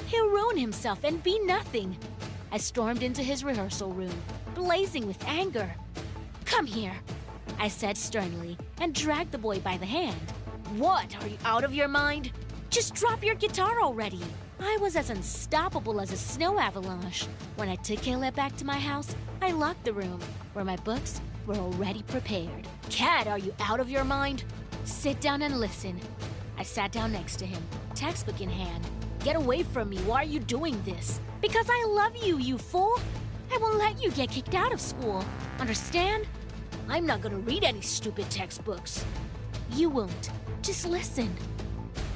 He'll 0.07 0.29
ruin 0.29 0.57
himself 0.57 1.03
and 1.03 1.21
be 1.21 1.37
nothing. 1.39 1.95
I 2.51 2.57
stormed 2.57 3.03
into 3.03 3.21
his 3.21 3.43
rehearsal 3.43 3.93
room, 3.93 4.15
blazing 4.55 5.05
with 5.05 5.23
anger. 5.27 5.71
Come 6.45 6.65
here, 6.65 6.93
I 7.61 7.67
said 7.67 7.95
sternly, 7.95 8.57
and 8.79 8.91
dragged 8.91 9.31
the 9.31 9.37
boy 9.37 9.59
by 9.59 9.77
the 9.77 9.85
hand. 9.85 10.31
What? 10.77 11.15
Are 11.21 11.27
you 11.27 11.37
out 11.45 11.63
of 11.63 11.75
your 11.75 11.87
mind? 11.87 12.31
Just 12.71 12.95
drop 12.95 13.23
your 13.23 13.35
guitar 13.35 13.81
already. 13.81 14.19
I 14.59 14.79
was 14.81 14.95
as 14.95 15.11
unstoppable 15.11 16.01
as 16.01 16.11
a 16.11 16.17
snow 16.17 16.57
avalanche. 16.57 17.27
When 17.57 17.69
I 17.69 17.75
took 17.75 18.01
Caleb 18.01 18.33
back 18.33 18.55
to 18.55 18.65
my 18.65 18.79
house, 18.79 19.15
I 19.43 19.51
locked 19.51 19.85
the 19.85 19.93
room, 19.93 20.19
where 20.53 20.65
my 20.65 20.75
books 20.77 21.21
were 21.45 21.53
already 21.53 22.01
prepared. 22.01 22.67
Cat, 22.89 23.27
are 23.27 23.37
you 23.37 23.53
out 23.59 23.79
of 23.79 23.91
your 23.91 24.05
mind? 24.05 24.43
Sit 24.85 25.21
down 25.21 25.43
and 25.43 25.59
listen. 25.59 25.99
I 26.57 26.63
sat 26.63 26.91
down 26.91 27.11
next 27.11 27.35
to 27.37 27.45
him, 27.45 27.61
textbook 27.93 28.41
in 28.41 28.49
hand. 28.49 28.87
Get 29.19 29.35
away 29.35 29.61
from 29.61 29.89
me. 29.89 29.97
Why 29.99 30.23
are 30.23 30.25
you 30.25 30.39
doing 30.39 30.81
this? 30.83 31.19
Because 31.41 31.67
I 31.69 31.85
love 31.89 32.17
you, 32.17 32.39
you 32.39 32.57
fool. 32.57 32.99
I 33.53 33.59
won't 33.59 33.77
let 33.77 34.01
you 34.01 34.09
get 34.09 34.31
kicked 34.31 34.55
out 34.55 34.73
of 34.73 34.81
school. 34.81 35.23
Understand? 35.59 36.25
I'm 36.89 37.05
not 37.05 37.21
gonna 37.21 37.37
read 37.37 37.63
any 37.63 37.81
stupid 37.81 38.29
textbooks. 38.29 39.05
You 39.71 39.89
won't. 39.89 40.31
Just 40.61 40.85
listen. 40.85 41.33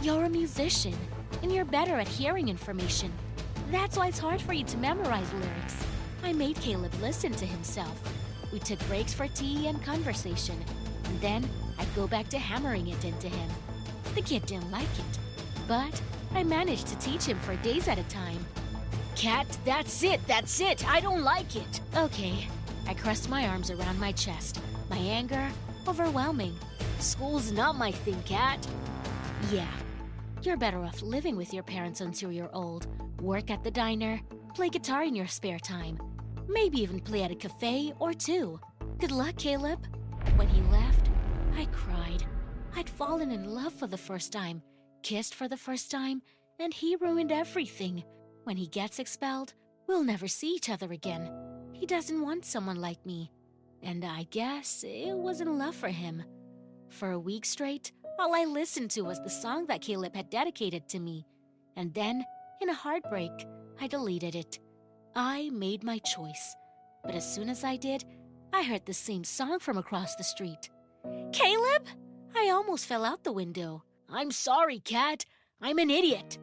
You're 0.01 0.25
a 0.25 0.29
musician 0.29 0.95
and 1.41 1.51
you're 1.51 1.65
better 1.65 1.95
at 1.95 2.07
hearing 2.07 2.49
information. 2.49 3.11
That's 3.71 3.97
why 3.97 4.07
it's 4.07 4.19
hard 4.19 4.41
for 4.41 4.53
you 4.53 4.63
to 4.65 4.77
memorize 4.77 5.31
lyrics. 5.33 5.75
I 6.23 6.33
made 6.33 6.55
Caleb 6.61 6.93
listen 7.01 7.31
to 7.33 7.45
himself. 7.45 8.01
We 8.51 8.59
took 8.59 8.79
breaks 8.87 9.13
for 9.13 9.27
tea 9.27 9.67
and 9.67 9.83
conversation, 9.83 10.55
and 11.05 11.21
then 11.21 11.47
I'd 11.77 11.93
go 11.95 12.07
back 12.07 12.29
to 12.29 12.39
hammering 12.39 12.87
it 12.87 13.03
into 13.03 13.27
him. 13.27 13.49
The 14.15 14.21
kid 14.21 14.45
didn't 14.45 14.71
like 14.71 14.83
it, 14.83 15.19
but 15.67 16.01
I 16.33 16.43
managed 16.43 16.87
to 16.87 16.97
teach 16.99 17.25
him 17.25 17.39
for 17.39 17.55
days 17.57 17.87
at 17.87 17.99
a 17.99 18.03
time. 18.03 18.45
Cat, 19.15 19.45
that's 19.65 20.03
it, 20.03 20.25
that's 20.27 20.61
it, 20.61 20.87
I 20.87 20.99
don't 20.99 21.23
like 21.23 21.55
it. 21.55 21.81
Okay, 21.95 22.47
I 22.87 22.93
crossed 22.93 23.29
my 23.29 23.47
arms 23.47 23.71
around 23.71 23.99
my 23.99 24.11
chest, 24.11 24.61
my 24.89 24.97
anger 24.97 25.47
overwhelming. 25.87 26.55
School's 26.99 27.51
not 27.51 27.77
my 27.77 27.91
thing, 27.91 28.21
Cat. 28.23 28.65
Yeah, 29.51 29.71
you're 30.41 30.57
better 30.57 30.83
off 30.83 31.01
living 31.01 31.35
with 31.35 31.53
your 31.53 31.63
parents 31.63 32.01
until 32.01 32.31
you're 32.31 32.53
old, 32.53 32.87
work 33.21 33.51
at 33.51 33.63
the 33.63 33.71
diner, 33.71 34.19
play 34.53 34.69
guitar 34.69 35.03
in 35.03 35.15
your 35.15 35.27
spare 35.27 35.59
time, 35.59 35.99
maybe 36.47 36.81
even 36.81 36.99
play 36.99 37.23
at 37.23 37.31
a 37.31 37.35
cafe 37.35 37.93
or 37.99 38.13
two. 38.13 38.59
Good 38.99 39.11
luck, 39.11 39.37
Caleb. 39.37 39.85
When 40.35 40.47
he 40.47 40.61
left, 40.71 41.09
I 41.55 41.65
cried. 41.65 42.25
I'd 42.75 42.89
fallen 42.89 43.31
in 43.31 43.53
love 43.53 43.73
for 43.73 43.87
the 43.87 43.97
first 43.97 44.31
time, 44.33 44.61
kissed 45.03 45.35
for 45.35 45.47
the 45.47 45.57
first 45.57 45.91
time, 45.91 46.21
and 46.59 46.73
he 46.73 46.95
ruined 46.95 47.31
everything. 47.31 48.03
When 48.43 48.57
he 48.57 48.67
gets 48.67 48.99
expelled, 48.99 49.53
we'll 49.87 50.03
never 50.03 50.27
see 50.27 50.49
each 50.49 50.69
other 50.69 50.91
again. 50.91 51.31
He 51.75 51.85
doesn't 51.85 52.21
want 52.21 52.45
someone 52.45 52.79
like 52.79 53.05
me. 53.05 53.31
And 53.83 54.05
I 54.05 54.23
guess 54.31 54.83
it 54.87 55.13
wasn't 55.13 55.57
love 55.57 55.75
for 55.75 55.89
him. 55.89 56.23
For 56.89 57.11
a 57.11 57.19
week 57.19 57.45
straight, 57.45 57.91
all 58.17 58.33
I 58.33 58.45
listened 58.45 58.91
to 58.91 59.01
was 59.01 59.19
the 59.19 59.29
song 59.29 59.65
that 59.67 59.81
Caleb 59.81 60.15
had 60.15 60.29
dedicated 60.29 60.87
to 60.89 60.99
me. 60.99 61.27
And 61.75 61.93
then, 61.93 62.23
in 62.61 62.69
a 62.69 62.73
heartbreak, 62.73 63.31
I 63.79 63.87
deleted 63.87 64.35
it. 64.35 64.59
I 65.15 65.49
made 65.51 65.83
my 65.83 65.99
choice. 65.99 66.55
But 67.03 67.13
as 67.13 67.35
soon 67.35 67.49
as 67.49 67.65
I 67.65 67.75
did, 67.75 68.05
I 68.53 68.63
heard 68.63 68.85
the 68.85 68.93
same 68.93 69.25
song 69.25 69.59
from 69.59 69.77
across 69.77 70.15
the 70.15 70.23
street. 70.23 70.69
Caleb? 71.33 71.87
I 72.35 72.49
almost 72.51 72.85
fell 72.85 73.03
out 73.03 73.25
the 73.25 73.33
window. 73.33 73.83
I'm 74.09 74.31
sorry, 74.31 74.79
Cat. 74.79 75.25
I'm 75.61 75.77
an 75.77 75.89
idiot. 75.89 76.37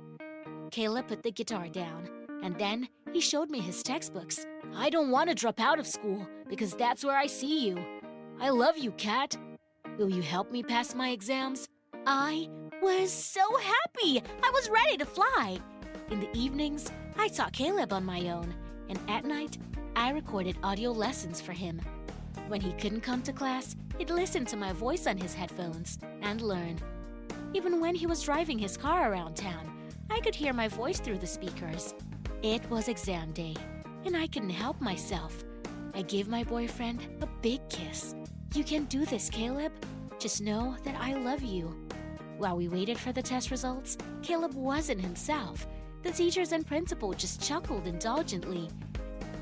Caleb 0.70 1.08
put 1.08 1.22
the 1.22 1.32
guitar 1.32 1.68
down, 1.68 2.08
and 2.42 2.58
then 2.58 2.88
he 3.12 3.20
showed 3.20 3.50
me 3.50 3.60
his 3.60 3.82
textbooks. 3.82 4.46
I 4.74 4.90
don't 4.90 5.10
want 5.10 5.28
to 5.28 5.34
drop 5.34 5.60
out 5.60 5.78
of 5.78 5.86
school 5.86 6.26
because 6.48 6.72
that's 6.72 7.04
where 7.04 7.16
I 7.16 7.26
see 7.26 7.68
you. 7.68 7.78
I 8.40 8.48
love 8.48 8.78
you, 8.78 8.92
Cat. 8.92 9.36
Will 9.98 10.08
you 10.08 10.22
help 10.22 10.50
me 10.50 10.62
pass 10.62 10.94
my 10.94 11.10
exams? 11.10 11.68
I 12.06 12.48
was 12.82 13.12
so 13.12 13.42
happy. 13.58 14.22
I 14.42 14.50
was 14.50 14.70
ready 14.70 14.96
to 14.96 15.04
fly. 15.04 15.58
In 16.10 16.20
the 16.20 16.36
evenings, 16.36 16.90
I 17.16 17.28
taught 17.28 17.52
Caleb 17.52 17.92
on 17.92 18.04
my 18.04 18.30
own, 18.30 18.54
and 18.88 18.98
at 19.08 19.24
night, 19.24 19.58
I 19.94 20.10
recorded 20.10 20.56
audio 20.62 20.90
lessons 20.90 21.40
for 21.40 21.52
him. 21.52 21.80
When 22.48 22.60
he 22.60 22.72
couldn't 22.72 23.02
come 23.02 23.22
to 23.22 23.32
class, 23.32 23.76
he'd 23.98 24.10
listen 24.10 24.44
to 24.46 24.56
my 24.56 24.72
voice 24.72 25.06
on 25.06 25.16
his 25.16 25.34
headphones 25.34 25.98
and 26.22 26.40
learn. 26.40 26.78
Even 27.54 27.80
when 27.80 27.94
he 27.94 28.06
was 28.06 28.22
driving 28.22 28.58
his 28.58 28.76
car 28.76 29.12
around 29.12 29.36
town, 29.36 29.70
I 30.10 30.20
could 30.20 30.34
hear 30.34 30.52
my 30.52 30.68
voice 30.68 30.98
through 30.98 31.18
the 31.18 31.26
speakers. 31.26 31.94
It 32.42 32.68
was 32.70 32.88
exam 32.88 33.32
day, 33.32 33.54
and 34.04 34.16
I 34.16 34.26
couldn't 34.26 34.50
help 34.50 34.80
myself. 34.80 35.44
I 35.94 36.02
gave 36.02 36.28
my 36.28 36.44
boyfriend 36.44 37.06
a 37.20 37.26
big 37.40 37.60
kiss. 37.68 38.14
You 38.54 38.64
can 38.64 38.84
do 38.84 39.04
this, 39.04 39.30
Caleb. 39.30 39.72
Just 40.18 40.40
know 40.42 40.76
that 40.84 40.96
I 41.00 41.14
love 41.14 41.42
you. 41.42 41.74
While 42.38 42.56
we 42.56 42.68
waited 42.68 42.98
for 42.98 43.12
the 43.12 43.22
test 43.22 43.50
results, 43.50 43.96
Caleb 44.22 44.54
wasn't 44.54 45.00
himself. 45.00 45.66
The 46.02 46.10
teachers 46.10 46.52
and 46.52 46.66
principal 46.66 47.12
just 47.12 47.42
chuckled 47.42 47.86
indulgently, 47.86 48.68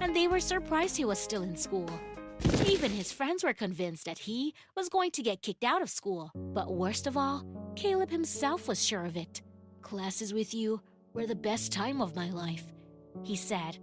and 0.01 0.15
they 0.15 0.29
were 0.29 0.41
surprised 0.41 0.97
he 0.97 1.05
was 1.05 1.19
still 1.19 1.43
in 1.43 1.57
school. 1.57 1.89
Even 2.67 2.91
his 2.91 3.13
friends 3.13 3.45
were 3.45 3.53
convinced 3.53 4.05
that 4.07 4.19
he 4.19 4.55
was 4.75 4.89
going 4.89 5.11
to 5.13 5.23
get 5.23 5.43
kicked 5.43 5.65
out 5.65 5.83
of 5.83 5.91
school. 5.91 6.31
But 6.35 6.73
worst 6.73 7.07
of 7.07 7.17
all, 7.17 7.45
Caleb 7.77 8.11
himself 8.11 8.69
was 8.69 8.85
sure 8.85 9.05
of 9.05 9.17
it. 9.17 9.43
Classes 9.83 10.33
with 10.33 10.55
you 10.55 10.81
were 11.13 11.27
the 11.27 11.35
best 11.35 11.73
time 11.73 12.01
of 12.01 12.17
my 12.17 12.31
life, 12.31 12.65
he 13.23 13.37
said. 13.37 13.79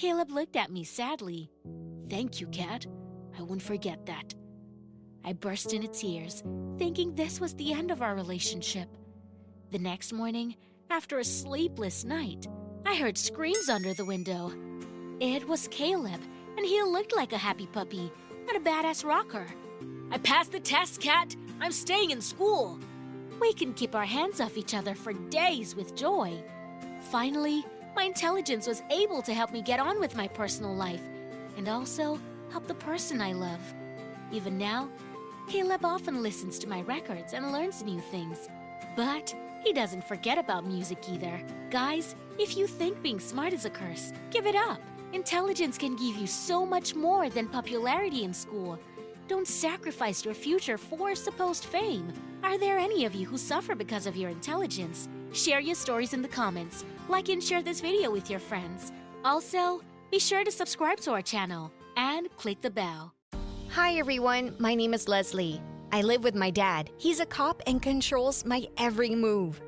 Caleb 0.00 0.30
looked 0.30 0.56
at 0.56 0.72
me 0.72 0.82
sadly. 0.82 1.50
Thank 2.08 2.40
you, 2.40 2.46
Cat. 2.46 2.86
I 3.38 3.42
won't 3.42 3.60
forget 3.60 4.06
that. 4.06 4.34
I 5.26 5.34
burst 5.34 5.74
into 5.74 5.88
tears, 5.88 6.42
thinking 6.78 7.14
this 7.14 7.38
was 7.38 7.52
the 7.52 7.74
end 7.74 7.90
of 7.90 8.00
our 8.00 8.14
relationship. 8.14 8.88
The 9.72 9.78
next 9.78 10.14
morning, 10.14 10.56
after 10.88 11.18
a 11.18 11.24
sleepless 11.24 12.02
night, 12.02 12.48
I 12.86 12.94
heard 12.94 13.18
screams 13.18 13.68
under 13.68 13.92
the 13.92 14.06
window. 14.06 14.54
It 15.20 15.46
was 15.46 15.68
Caleb, 15.68 16.22
and 16.56 16.64
he 16.64 16.82
looked 16.82 17.14
like 17.14 17.34
a 17.34 17.38
happy 17.38 17.66
puppy, 17.66 18.10
not 18.46 18.56
a 18.56 18.60
badass 18.60 19.04
rocker. 19.04 19.46
I 20.10 20.16
passed 20.16 20.52
the 20.52 20.60
test, 20.60 21.02
Cat. 21.02 21.36
I'm 21.60 21.72
staying 21.72 22.10
in 22.10 22.22
school. 22.22 22.78
We 23.38 23.52
can 23.52 23.74
keep 23.74 23.94
our 23.94 24.06
hands 24.06 24.40
off 24.40 24.56
each 24.56 24.72
other 24.72 24.94
for 24.94 25.12
days 25.12 25.76
with 25.76 25.94
joy. 25.94 26.42
Finally, 27.10 27.66
my 27.94 28.04
intelligence 28.04 28.66
was 28.66 28.82
able 28.90 29.22
to 29.22 29.34
help 29.34 29.52
me 29.52 29.62
get 29.62 29.80
on 29.80 30.00
with 30.00 30.16
my 30.16 30.28
personal 30.28 30.74
life 30.74 31.02
and 31.56 31.68
also 31.68 32.18
help 32.50 32.66
the 32.66 32.74
person 32.74 33.20
I 33.20 33.32
love. 33.32 33.60
Even 34.32 34.56
now, 34.56 34.88
Caleb 35.48 35.84
often 35.84 36.22
listens 36.22 36.58
to 36.60 36.68
my 36.68 36.82
records 36.82 37.32
and 37.32 37.52
learns 37.52 37.82
new 37.82 38.00
things. 38.00 38.48
But 38.96 39.34
he 39.64 39.72
doesn't 39.72 40.04
forget 40.04 40.38
about 40.38 40.66
music 40.66 41.08
either. 41.08 41.40
Guys, 41.70 42.14
if 42.38 42.56
you 42.56 42.66
think 42.66 43.02
being 43.02 43.20
smart 43.20 43.52
is 43.52 43.64
a 43.64 43.70
curse, 43.70 44.12
give 44.30 44.46
it 44.46 44.54
up. 44.54 44.80
Intelligence 45.12 45.76
can 45.76 45.96
give 45.96 46.16
you 46.16 46.26
so 46.26 46.64
much 46.64 46.94
more 46.94 47.28
than 47.28 47.48
popularity 47.48 48.24
in 48.24 48.32
school. 48.32 48.78
Don't 49.26 49.46
sacrifice 49.46 50.24
your 50.24 50.34
future 50.34 50.78
for 50.78 51.14
supposed 51.14 51.64
fame. 51.64 52.12
Are 52.42 52.58
there 52.58 52.78
any 52.78 53.04
of 53.04 53.14
you 53.14 53.26
who 53.26 53.36
suffer 53.36 53.74
because 53.74 54.06
of 54.06 54.16
your 54.16 54.30
intelligence? 54.30 55.08
Share 55.32 55.60
your 55.60 55.76
stories 55.76 56.12
in 56.12 56.22
the 56.22 56.28
comments. 56.28 56.84
Like 57.08 57.28
and 57.28 57.42
share 57.42 57.62
this 57.62 57.80
video 57.80 58.10
with 58.10 58.28
your 58.28 58.40
friends. 58.40 58.90
Also, 59.24 59.80
be 60.10 60.18
sure 60.18 60.42
to 60.42 60.50
subscribe 60.50 60.98
to 61.00 61.12
our 61.12 61.22
channel 61.22 61.70
and 61.96 62.28
click 62.36 62.60
the 62.60 62.70
bell. 62.70 63.14
Hi 63.68 63.94
everyone, 63.94 64.56
my 64.58 64.74
name 64.74 64.92
is 64.92 65.06
Leslie. 65.06 65.62
I 65.92 66.02
live 66.02 66.24
with 66.24 66.34
my 66.34 66.50
dad. 66.50 66.90
He's 66.98 67.20
a 67.20 67.26
cop 67.26 67.62
and 67.68 67.80
controls 67.80 68.44
my 68.44 68.66
every 68.76 69.14
move. 69.14 69.60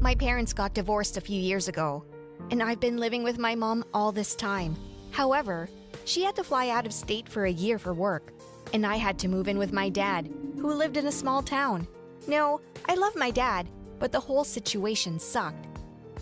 My 0.00 0.16
parents 0.16 0.52
got 0.52 0.74
divorced 0.74 1.16
a 1.16 1.20
few 1.20 1.40
years 1.40 1.68
ago, 1.68 2.04
and 2.50 2.60
I've 2.60 2.80
been 2.80 2.96
living 2.96 3.22
with 3.22 3.38
my 3.38 3.54
mom 3.54 3.84
all 3.94 4.10
this 4.10 4.34
time. 4.34 4.76
However, 5.12 5.68
she 6.06 6.24
had 6.24 6.34
to 6.36 6.44
fly 6.44 6.70
out 6.70 6.86
of 6.86 6.92
state 6.92 7.28
for 7.28 7.44
a 7.44 7.52
year 7.52 7.78
for 7.78 7.94
work, 7.94 8.32
and 8.72 8.84
I 8.84 8.96
had 8.96 9.16
to 9.20 9.28
move 9.28 9.46
in 9.46 9.58
with 9.58 9.72
my 9.72 9.88
dad, 9.88 10.28
who 10.56 10.72
lived 10.72 10.96
in 10.96 11.06
a 11.06 11.12
small 11.12 11.40
town. 11.40 11.86
No, 12.26 12.60
I 12.88 12.94
love 12.94 13.14
my 13.14 13.30
dad, 13.30 13.68
but 13.98 14.12
the 14.12 14.20
whole 14.20 14.44
situation 14.44 15.18
sucked. 15.18 15.66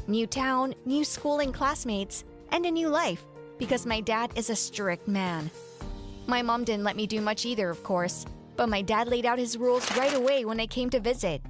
New 0.07 0.27
town, 0.27 0.74
new 0.85 1.05
school 1.05 1.41
and 1.41 1.53
classmates, 1.53 2.24
and 2.53 2.64
a 2.64 2.70
new 2.70 2.89
life 2.89 3.24
because 3.59 3.87
my 3.87 4.01
dad 4.01 4.31
is 4.37 4.51
a 4.51 4.57
strict 4.57 5.09
man. 5.09 5.51
My 6.27 6.43
mom 6.43 6.64
didn't 6.64 6.85
let 6.85 6.97
me 6.97 7.07
do 7.07 7.20
much 7.20 7.47
either, 7.47 7.70
of 7.70 7.83
course, 7.83 8.27
but 8.57 8.68
my 8.68 8.83
dad 8.83 9.09
laid 9.09 9.27
out 9.27 9.39
his 9.39 9.57
rules 9.57 9.97
right 9.97 10.14
away 10.14 10.45
when 10.45 10.61
I 10.61 10.66
came 10.66 10.91
to 10.91 11.01
visit. 11.01 11.43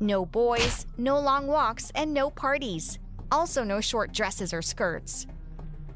No 0.00 0.24
boys, 0.24 0.86
no 0.96 1.18
long 1.20 1.46
walks, 1.46 1.92
and 1.94 2.12
no 2.12 2.30
parties. 2.30 2.98
Also, 3.30 3.62
no 3.62 3.80
short 3.80 4.12
dresses 4.12 4.52
or 4.52 4.62
skirts. 4.62 5.26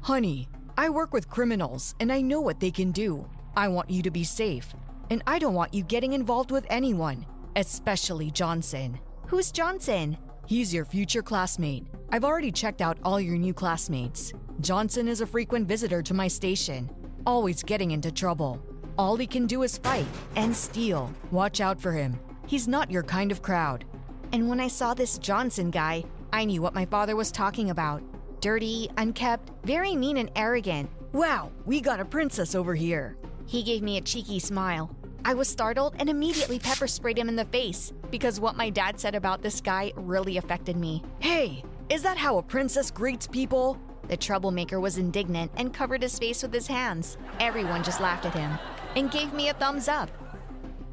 Honey, 0.01 0.47
I 0.77 0.89
work 0.89 1.13
with 1.13 1.29
criminals 1.29 1.95
and 1.99 2.11
I 2.11 2.21
know 2.21 2.39
what 2.39 2.59
they 2.59 2.71
can 2.71 2.91
do. 2.91 3.27
I 3.57 3.67
want 3.67 3.89
you 3.89 4.01
to 4.03 4.11
be 4.11 4.23
safe, 4.23 4.73
and 5.09 5.23
I 5.25 5.39
don't 5.39 5.53
want 5.53 5.73
you 5.73 5.83
getting 5.83 6.13
involved 6.13 6.51
with 6.51 6.67
anyone, 6.69 7.25
especially 7.55 8.31
Johnson. 8.31 8.99
Who's 9.27 9.51
Johnson? 9.51 10.17
He's 10.45 10.71
your 10.71 10.85
future 10.85 11.23
classmate. 11.23 11.87
I've 12.11 12.23
already 12.23 12.51
checked 12.51 12.79
out 12.79 12.99
all 13.03 13.19
your 13.19 13.37
new 13.37 13.55
classmates. 13.55 14.31
Johnson 14.61 15.07
is 15.07 15.19
a 15.19 15.25
frequent 15.25 15.67
visitor 15.67 16.03
to 16.03 16.13
my 16.13 16.27
station, 16.27 16.91
always 17.25 17.63
getting 17.63 17.89
into 17.89 18.11
trouble. 18.11 18.61
All 18.99 19.15
he 19.15 19.25
can 19.25 19.47
do 19.47 19.63
is 19.63 19.79
fight 19.79 20.05
and 20.35 20.55
steal. 20.55 21.11
Watch 21.31 21.59
out 21.59 21.81
for 21.81 21.91
him. 21.91 22.19
He's 22.45 22.67
not 22.67 22.91
your 22.91 23.01
kind 23.01 23.31
of 23.31 23.41
crowd. 23.41 23.83
And 24.31 24.47
when 24.47 24.59
I 24.59 24.67
saw 24.67 24.93
this 24.93 25.17
Johnson 25.17 25.71
guy, 25.71 26.03
I 26.31 26.45
knew 26.45 26.61
what 26.61 26.75
my 26.75 26.85
father 26.85 27.15
was 27.15 27.31
talking 27.31 27.71
about. 27.71 28.03
Dirty, 28.41 28.89
unkept, 28.97 29.49
very 29.63 29.95
mean 29.95 30.17
and 30.17 30.29
arrogant. 30.35 30.87
Wow, 31.13 31.51
we 31.65 31.81
got 31.81 31.99
a 31.99 32.05
princess 32.05 32.53
over 32.53 32.75
here. 32.75 33.17
He 33.47 33.63
gave 33.63 33.81
me 33.81 33.97
a 33.97 34.01
cheeky 34.01 34.37
smile. 34.37 34.95
I 35.27 35.33
was 35.33 35.47
startled 35.47 35.95
and 35.97 36.07
immediately 36.07 36.59
pepper 36.59 36.85
sprayed 36.85 37.17
him 37.17 37.29
in 37.29 37.35
the 37.35 37.45
face 37.45 37.91
because 38.11 38.39
what 38.39 38.55
my 38.55 38.69
dad 38.69 38.99
said 38.99 39.15
about 39.15 39.41
this 39.41 39.59
guy 39.59 39.91
really 39.95 40.37
affected 40.37 40.77
me. 40.77 41.01
Hey, 41.17 41.63
is 41.89 42.03
that 42.03 42.15
how 42.15 42.37
a 42.37 42.43
princess 42.43 42.91
greets 42.91 43.25
people? 43.25 43.81
The 44.07 44.17
troublemaker 44.17 44.79
was 44.79 44.99
indignant 44.99 45.51
and 45.57 45.73
covered 45.73 46.03
his 46.03 46.19
face 46.19 46.43
with 46.43 46.53
his 46.53 46.67
hands. 46.67 47.17
Everyone 47.39 47.83
just 47.83 47.99
laughed 48.01 48.27
at 48.27 48.35
him 48.35 48.51
and 48.95 49.09
gave 49.09 49.33
me 49.33 49.49
a 49.49 49.55
thumbs 49.55 49.87
up. 49.87 50.11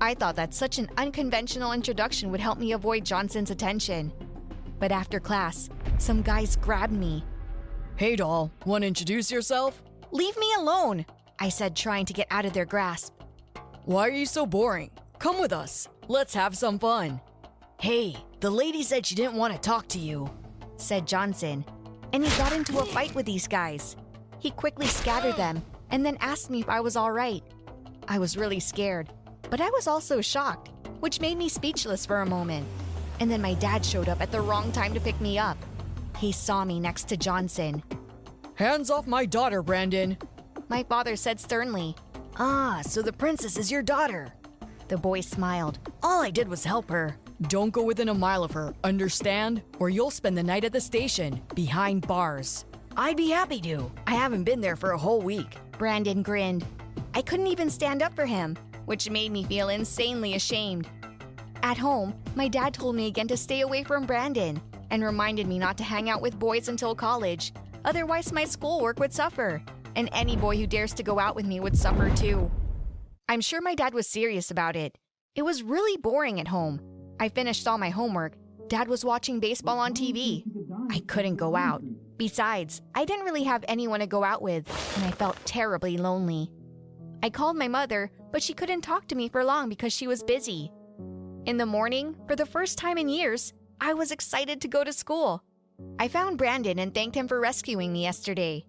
I 0.00 0.14
thought 0.14 0.36
that 0.36 0.54
such 0.54 0.78
an 0.78 0.88
unconventional 0.96 1.72
introduction 1.72 2.30
would 2.30 2.40
help 2.40 2.58
me 2.58 2.72
avoid 2.72 3.04
Johnson's 3.04 3.50
attention. 3.50 4.14
But 4.78 4.92
after 4.92 5.20
class, 5.20 5.68
some 5.98 6.22
guys 6.22 6.56
grabbed 6.56 6.94
me. 6.94 7.22
Hey, 7.96 8.16
doll, 8.16 8.50
want 8.64 8.80
to 8.80 8.88
introduce 8.88 9.30
yourself? 9.30 9.82
Leave 10.10 10.38
me 10.38 10.50
alone, 10.56 11.04
I 11.38 11.50
said, 11.50 11.76
trying 11.76 12.06
to 12.06 12.14
get 12.14 12.28
out 12.30 12.46
of 12.46 12.54
their 12.54 12.64
grasp. 12.64 13.12
Why 13.84 14.06
are 14.06 14.12
you 14.12 14.26
so 14.26 14.46
boring? 14.46 14.92
Come 15.18 15.40
with 15.40 15.52
us. 15.52 15.88
Let's 16.06 16.34
have 16.34 16.56
some 16.56 16.78
fun. 16.78 17.20
Hey, 17.80 18.14
the 18.38 18.48
lady 18.48 18.84
said 18.84 19.04
she 19.04 19.16
didn't 19.16 19.34
want 19.34 19.52
to 19.54 19.58
talk 19.58 19.88
to 19.88 19.98
you, 19.98 20.30
said 20.76 21.04
Johnson, 21.04 21.64
and 22.12 22.24
he 22.24 22.38
got 22.38 22.52
into 22.52 22.78
a 22.78 22.86
fight 22.86 23.12
with 23.16 23.26
these 23.26 23.48
guys. 23.48 23.96
He 24.38 24.52
quickly 24.52 24.86
scattered 24.86 25.36
them 25.36 25.62
and 25.90 26.06
then 26.06 26.16
asked 26.20 26.48
me 26.48 26.60
if 26.60 26.68
I 26.68 26.78
was 26.78 26.94
all 26.94 27.10
right. 27.10 27.42
I 28.06 28.20
was 28.20 28.36
really 28.36 28.60
scared, 28.60 29.12
but 29.50 29.60
I 29.60 29.68
was 29.70 29.88
also 29.88 30.20
shocked, 30.20 30.70
which 31.00 31.20
made 31.20 31.36
me 31.36 31.48
speechless 31.48 32.06
for 32.06 32.20
a 32.20 32.26
moment. 32.26 32.68
And 33.18 33.28
then 33.28 33.42
my 33.42 33.54
dad 33.54 33.84
showed 33.84 34.08
up 34.08 34.20
at 34.20 34.30
the 34.30 34.40
wrong 34.40 34.70
time 34.70 34.94
to 34.94 35.00
pick 35.00 35.20
me 35.20 35.38
up. 35.38 35.58
He 36.18 36.30
saw 36.30 36.64
me 36.64 36.78
next 36.78 37.08
to 37.08 37.16
Johnson. 37.16 37.82
Hands 38.54 38.88
off 38.90 39.08
my 39.08 39.26
daughter, 39.26 39.60
Brandon, 39.60 40.16
my 40.68 40.84
father 40.84 41.16
said 41.16 41.40
sternly. 41.40 41.96
Ah, 42.38 42.80
so 42.84 43.02
the 43.02 43.12
princess 43.12 43.58
is 43.58 43.70
your 43.70 43.82
daughter. 43.82 44.32
The 44.88 44.96
boy 44.96 45.20
smiled. 45.20 45.78
All 46.02 46.22
I 46.22 46.30
did 46.30 46.48
was 46.48 46.64
help 46.64 46.88
her. 46.90 47.16
Don't 47.48 47.70
go 47.70 47.82
within 47.82 48.08
a 48.08 48.14
mile 48.14 48.42
of 48.44 48.52
her, 48.52 48.74
understand? 48.84 49.62
Or 49.78 49.90
you'll 49.90 50.10
spend 50.10 50.38
the 50.38 50.42
night 50.42 50.64
at 50.64 50.72
the 50.72 50.80
station, 50.80 51.42
behind 51.54 52.06
bars. 52.06 52.64
I'd 52.96 53.16
be 53.16 53.30
happy 53.30 53.60
to. 53.62 53.90
I 54.06 54.14
haven't 54.14 54.44
been 54.44 54.60
there 54.60 54.76
for 54.76 54.92
a 54.92 54.98
whole 54.98 55.20
week. 55.20 55.56
Brandon 55.78 56.22
grinned. 56.22 56.64
I 57.14 57.22
couldn't 57.22 57.48
even 57.48 57.68
stand 57.68 58.02
up 58.02 58.14
for 58.14 58.26
him, 58.26 58.56
which 58.86 59.10
made 59.10 59.32
me 59.32 59.44
feel 59.44 59.68
insanely 59.68 60.34
ashamed. 60.34 60.88
At 61.62 61.78
home, 61.78 62.14
my 62.34 62.48
dad 62.48 62.74
told 62.74 62.96
me 62.96 63.06
again 63.08 63.28
to 63.28 63.36
stay 63.36 63.60
away 63.60 63.84
from 63.84 64.06
Brandon 64.06 64.60
and 64.90 65.04
reminded 65.04 65.46
me 65.46 65.58
not 65.58 65.76
to 65.78 65.84
hang 65.84 66.08
out 66.08 66.22
with 66.22 66.38
boys 66.38 66.68
until 66.68 66.94
college, 66.94 67.52
otherwise, 67.84 68.32
my 68.32 68.44
schoolwork 68.44 68.98
would 69.00 69.12
suffer, 69.12 69.62
and 69.96 70.08
any 70.12 70.36
boy 70.36 70.56
who 70.56 70.66
dares 70.66 70.92
to 70.94 71.02
go 71.02 71.18
out 71.18 71.36
with 71.36 71.46
me 71.46 71.60
would 71.60 71.76
suffer 71.76 72.10
too. 72.10 72.50
I'm 73.28 73.40
sure 73.40 73.60
my 73.60 73.74
dad 73.74 73.94
was 73.94 74.06
serious 74.06 74.50
about 74.50 74.76
it. 74.76 74.98
It 75.34 75.42
was 75.42 75.62
really 75.62 75.96
boring 75.96 76.40
at 76.40 76.48
home. 76.48 76.80
I 77.18 77.28
finished 77.28 77.66
all 77.66 77.78
my 77.78 77.90
homework. 77.90 78.34
Dad 78.68 78.88
was 78.88 79.04
watching 79.04 79.40
baseball 79.40 79.78
on 79.78 79.94
TV. 79.94 80.44
I 80.90 81.00
couldn't 81.00 81.36
go 81.36 81.56
out. 81.56 81.82
Besides, 82.16 82.82
I 82.94 83.04
didn't 83.04 83.24
really 83.24 83.44
have 83.44 83.64
anyone 83.68 84.00
to 84.00 84.06
go 84.06 84.24
out 84.24 84.42
with, 84.42 84.68
and 84.96 85.04
I 85.04 85.10
felt 85.10 85.36
terribly 85.44 85.96
lonely. 85.96 86.50
I 87.22 87.30
called 87.30 87.56
my 87.56 87.68
mother, 87.68 88.10
but 88.30 88.42
she 88.42 88.54
couldn't 88.54 88.82
talk 88.82 89.06
to 89.08 89.14
me 89.14 89.28
for 89.28 89.44
long 89.44 89.68
because 89.68 89.92
she 89.92 90.06
was 90.06 90.22
busy. 90.22 90.72
In 91.46 91.56
the 91.56 91.66
morning, 91.66 92.16
for 92.26 92.36
the 92.36 92.46
first 92.46 92.78
time 92.78 92.98
in 92.98 93.08
years, 93.08 93.52
I 93.80 93.94
was 93.94 94.12
excited 94.12 94.60
to 94.60 94.68
go 94.68 94.84
to 94.84 94.92
school. 94.92 95.42
I 95.98 96.08
found 96.08 96.38
Brandon 96.38 96.78
and 96.78 96.94
thanked 96.94 97.16
him 97.16 97.28
for 97.28 97.40
rescuing 97.40 97.92
me 97.92 98.02
yesterday. 98.02 98.64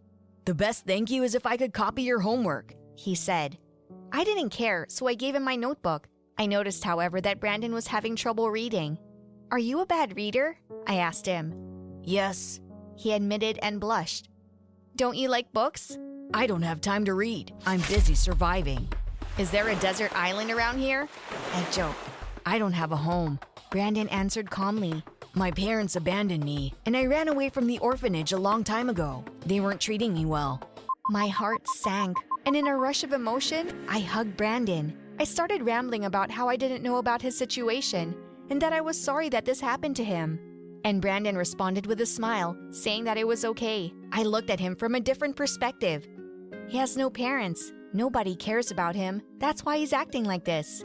The 0.46 0.54
best 0.54 0.86
thank 0.86 1.10
you 1.10 1.24
is 1.24 1.36
if 1.36 1.46
I 1.46 1.56
could 1.56 1.74
copy 1.74 2.04
your 2.04 2.20
homework, 2.20 2.74
he 2.96 3.16
said. 3.16 3.58
I 4.12 4.26
didn't 4.26 4.50
care, 4.50 4.86
so 4.90 5.08
I 5.08 5.14
gave 5.14 5.36
him 5.36 5.44
my 5.44 5.56
notebook. 5.56 6.08
I 6.38 6.48
noticed, 6.48 6.84
however, 6.84 7.22
that 7.22 7.40
Brandon 7.40 7.74
was 7.74 7.88
having 7.88 8.16
trouble 8.16 8.52
reading. 8.52 8.98
Are 9.52 9.60
you 9.60 9.80
a 9.80 9.86
bad 9.86 10.18
reader? 10.18 10.58
I 10.86 10.96
asked 10.96 11.26
him. 11.26 11.54
Yes, 12.04 12.60
he 12.98 13.14
admitted 13.14 13.58
and 13.62 13.80
blushed. 13.80 14.30
Don't 14.98 15.16
you 15.16 15.30
like 15.30 15.54
books? 15.54 15.98
I 16.34 16.46
don't 16.46 16.62
have 16.62 16.82
time 16.82 17.06
to 17.06 17.14
read. 17.14 17.54
I'm 17.66 17.80
busy 17.82 18.16
surviving. 18.16 18.90
Is 19.38 19.50
there 19.50 19.70
a 19.70 19.76
desert 19.76 20.12
island 20.14 20.52
around 20.52 20.78
here? 20.78 21.08
I 21.54 21.66
joked. 21.72 21.98
I 22.46 22.60
don't 22.60 22.74
have 22.74 22.92
a 22.92 22.98
home. 22.98 23.40
Brandon 23.72 24.10
answered 24.10 24.52
calmly. 24.52 25.04
My 25.36 25.50
parents 25.50 25.96
abandoned 25.96 26.44
me, 26.44 26.76
and 26.86 26.96
I 26.96 27.08
ran 27.08 27.28
away 27.28 27.50
from 27.50 27.66
the 27.66 27.80
orphanage 27.80 28.34
a 28.34 28.38
long 28.38 28.64
time 28.64 28.88
ago. 28.88 29.26
They 29.48 29.60
weren't 29.60 29.82
treating 29.82 30.14
me 30.14 30.26
well. 30.26 30.62
My 31.10 31.28
heart 31.28 31.68
sank, 31.68 32.18
and 32.46 32.56
in 32.56 32.68
a 32.68 32.78
rush 32.78 33.04
of 33.04 33.14
emotion, 33.14 33.84
I 33.90 34.00
hugged 34.00 34.38
Brandon. 34.38 34.96
I 35.20 35.24
started 35.24 35.64
rambling 35.64 36.06
about 36.06 36.30
how 36.30 36.48
I 36.48 36.56
didn't 36.56 36.84
know 36.84 36.98
about 36.98 37.20
his 37.20 37.36
situation 37.36 38.16
and 38.52 38.62
that 38.62 38.74
I 38.74 38.82
was 38.82 39.02
sorry 39.02 39.28
that 39.30 39.44
this 39.44 39.60
happened 39.60 39.96
to 39.96 40.04
him. 40.04 40.40
And 40.84 41.02
Brandon 41.02 41.36
responded 41.36 41.88
with 41.88 42.02
a 42.02 42.06
smile, 42.06 42.56
saying 42.70 43.04
that 43.06 43.18
it 43.18 43.26
was 43.26 43.44
okay. 43.44 43.92
I 44.12 44.22
looked 44.22 44.52
at 44.52 44.60
him 44.60 44.76
from 44.76 44.94
a 44.94 45.00
different 45.00 45.36
perspective. 45.36 46.08
He 46.68 46.78
has 46.78 46.96
no 46.96 47.10
parents. 47.10 47.72
Nobody 47.92 48.36
cares 48.36 48.70
about 48.70 48.96
him. 48.96 49.20
That's 49.40 49.66
why 49.66 49.78
he's 49.78 49.94
acting 49.94 50.26
like 50.26 50.46
this. 50.46 50.84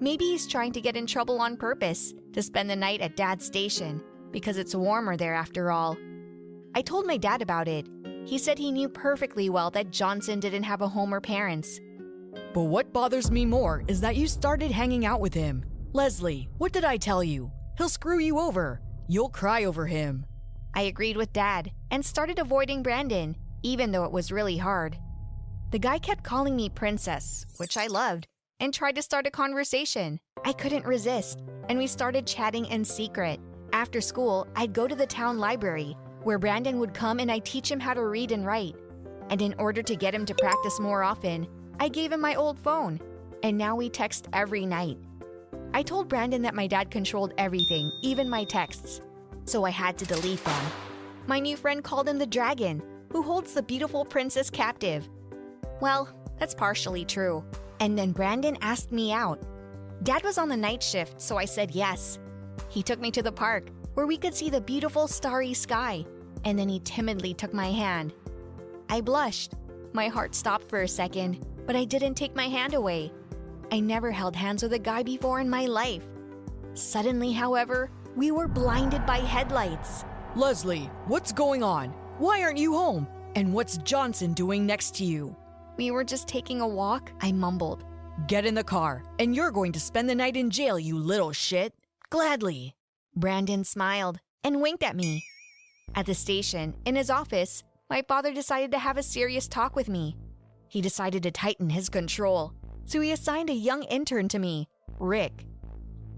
Maybe 0.00 0.24
he's 0.24 0.46
trying 0.46 0.72
to 0.72 0.80
get 0.80 0.96
in 0.96 1.06
trouble 1.06 1.38
on 1.38 1.58
purpose 1.58 2.14
to 2.32 2.42
spend 2.42 2.70
the 2.70 2.76
night 2.76 3.00
at 3.00 3.16
Dad's 3.16 3.44
station 3.44 4.02
because 4.30 4.58
it's 4.58 4.74
warmer 4.74 5.16
there 5.16 5.34
after 5.34 5.70
all. 5.70 5.96
I 6.74 6.82
told 6.82 7.06
my 7.06 7.16
dad 7.16 7.42
about 7.42 7.68
it. 7.68 7.86
He 8.26 8.38
said 8.38 8.58
he 8.58 8.70
knew 8.70 8.88
perfectly 8.88 9.50
well 9.50 9.70
that 9.72 9.90
Johnson 9.90 10.40
didn't 10.40 10.62
have 10.62 10.82
a 10.82 10.88
home 10.88 11.12
or 11.12 11.20
parents. 11.20 11.80
But 12.54 12.62
what 12.62 12.92
bothers 12.92 13.30
me 13.30 13.44
more 13.44 13.84
is 13.88 14.00
that 14.02 14.16
you 14.16 14.26
started 14.26 14.70
hanging 14.70 15.04
out 15.04 15.20
with 15.20 15.34
him. 15.34 15.64
Leslie, 15.92 16.48
what 16.58 16.72
did 16.72 16.84
I 16.84 16.96
tell 16.96 17.24
you? 17.24 17.50
He'll 17.76 17.88
screw 17.88 18.18
you 18.18 18.38
over. 18.38 18.80
You'll 19.08 19.30
cry 19.30 19.64
over 19.64 19.86
him. 19.86 20.26
I 20.74 20.82
agreed 20.82 21.16
with 21.16 21.32
Dad 21.32 21.72
and 21.90 22.04
started 22.04 22.38
avoiding 22.38 22.82
Brandon, 22.82 23.36
even 23.62 23.90
though 23.90 24.04
it 24.04 24.12
was 24.12 24.30
really 24.30 24.56
hard. 24.56 24.96
The 25.72 25.78
guy 25.78 25.98
kept 25.98 26.22
calling 26.22 26.54
me 26.54 26.68
princess, 26.68 27.44
which 27.56 27.76
I 27.76 27.86
loved, 27.88 28.26
and 28.60 28.72
tried 28.72 28.96
to 28.96 29.02
start 29.02 29.26
a 29.26 29.30
conversation. 29.30 30.20
I 30.44 30.52
couldn't 30.52 30.86
resist, 30.86 31.42
and 31.70 31.78
we 31.78 31.86
started 31.86 32.26
chatting 32.26 32.66
in 32.66 32.84
secret. 32.84 33.38
After 33.72 34.00
school, 34.00 34.48
I'd 34.56 34.72
go 34.72 34.88
to 34.88 34.96
the 34.96 35.06
town 35.06 35.38
library, 35.38 35.96
where 36.24 36.36
Brandon 36.36 36.80
would 36.80 36.92
come 36.92 37.20
and 37.20 37.30
I'd 37.30 37.44
teach 37.44 37.70
him 37.70 37.78
how 37.78 37.94
to 37.94 38.04
read 38.04 38.32
and 38.32 38.44
write. 38.44 38.74
And 39.30 39.40
in 39.40 39.54
order 39.56 39.80
to 39.80 39.94
get 39.94 40.12
him 40.12 40.26
to 40.26 40.34
practice 40.34 40.80
more 40.80 41.04
often, 41.04 41.46
I 41.78 41.88
gave 41.88 42.10
him 42.10 42.20
my 42.20 42.34
old 42.34 42.58
phone, 42.58 43.00
and 43.44 43.56
now 43.56 43.76
we 43.76 43.88
text 43.88 44.26
every 44.32 44.66
night. 44.66 44.98
I 45.72 45.84
told 45.84 46.08
Brandon 46.08 46.42
that 46.42 46.56
my 46.56 46.66
dad 46.66 46.90
controlled 46.90 47.34
everything, 47.38 47.92
even 48.02 48.28
my 48.28 48.42
texts, 48.42 49.00
so 49.44 49.64
I 49.64 49.70
had 49.70 49.96
to 49.98 50.04
delete 50.04 50.44
them. 50.44 50.64
My 51.28 51.38
new 51.38 51.56
friend 51.56 51.84
called 51.84 52.08
him 52.08 52.18
the 52.18 52.26
dragon, 52.26 52.82
who 53.12 53.22
holds 53.22 53.54
the 53.54 53.62
beautiful 53.62 54.04
princess 54.04 54.50
captive. 54.50 55.08
Well, 55.80 56.08
that's 56.36 56.52
partially 56.52 57.04
true. 57.04 57.44
And 57.78 57.96
then 57.96 58.10
Brandon 58.10 58.58
asked 58.60 58.90
me 58.90 59.12
out. 59.12 59.40
Dad 60.02 60.22
was 60.24 60.38
on 60.38 60.48
the 60.48 60.56
night 60.56 60.82
shift, 60.82 61.20
so 61.20 61.36
I 61.36 61.44
said 61.44 61.72
yes. 61.72 62.18
He 62.68 62.82
took 62.82 63.00
me 63.00 63.10
to 63.10 63.22
the 63.22 63.32
park, 63.32 63.68
where 63.94 64.06
we 64.06 64.16
could 64.16 64.34
see 64.34 64.48
the 64.48 64.60
beautiful 64.60 65.06
starry 65.06 65.52
sky, 65.52 66.06
and 66.44 66.58
then 66.58 66.70
he 66.70 66.80
timidly 66.80 67.34
took 67.34 67.52
my 67.52 67.70
hand. 67.70 68.14
I 68.88 69.02
blushed. 69.02 69.54
My 69.92 70.08
heart 70.08 70.34
stopped 70.34 70.70
for 70.70 70.82
a 70.82 70.88
second, 70.88 71.44
but 71.66 71.76
I 71.76 71.84
didn't 71.84 72.14
take 72.14 72.34
my 72.34 72.48
hand 72.48 72.72
away. 72.72 73.12
I 73.70 73.80
never 73.80 74.10
held 74.10 74.34
hands 74.34 74.62
with 74.62 74.72
a 74.72 74.78
guy 74.78 75.02
before 75.02 75.38
in 75.40 75.50
my 75.50 75.66
life. 75.66 76.06
Suddenly, 76.72 77.32
however, 77.32 77.90
we 78.16 78.30
were 78.30 78.48
blinded 78.48 79.04
by 79.04 79.18
headlights. 79.18 80.04
Leslie, 80.34 80.90
what's 81.08 81.32
going 81.32 81.62
on? 81.62 81.90
Why 82.18 82.42
aren't 82.42 82.58
you 82.58 82.72
home? 82.72 83.06
And 83.34 83.52
what's 83.52 83.76
Johnson 83.78 84.32
doing 84.32 84.64
next 84.64 84.94
to 84.96 85.04
you? 85.04 85.36
We 85.76 85.90
were 85.90 86.04
just 86.04 86.26
taking 86.26 86.60
a 86.60 86.68
walk, 86.68 87.12
I 87.20 87.32
mumbled. 87.32 87.84
Get 88.26 88.46
in 88.46 88.54
the 88.54 88.64
car, 88.64 89.04
and 89.18 89.34
you're 89.34 89.50
going 89.50 89.72
to 89.72 89.80
spend 89.80 90.08
the 90.08 90.14
night 90.14 90.36
in 90.36 90.50
jail, 90.50 90.78
you 90.78 90.96
little 90.96 91.32
shit. 91.32 91.74
Gladly. 92.10 92.74
Brandon 93.16 93.64
smiled 93.64 94.20
and 94.44 94.60
winked 94.60 94.82
at 94.82 94.96
me. 94.96 95.24
At 95.94 96.06
the 96.06 96.14
station, 96.14 96.74
in 96.84 96.96
his 96.96 97.10
office, 97.10 97.62
my 97.88 98.02
father 98.06 98.32
decided 98.32 98.70
to 98.72 98.78
have 98.78 98.96
a 98.96 99.02
serious 99.02 99.48
talk 99.48 99.74
with 99.74 99.88
me. 99.88 100.16
He 100.68 100.80
decided 100.80 101.24
to 101.24 101.32
tighten 101.32 101.70
his 101.70 101.88
control, 101.88 102.52
so 102.86 103.00
he 103.00 103.10
assigned 103.10 103.50
a 103.50 103.54
young 103.54 103.82
intern 103.84 104.28
to 104.28 104.38
me, 104.38 104.68
Rick. 105.00 105.46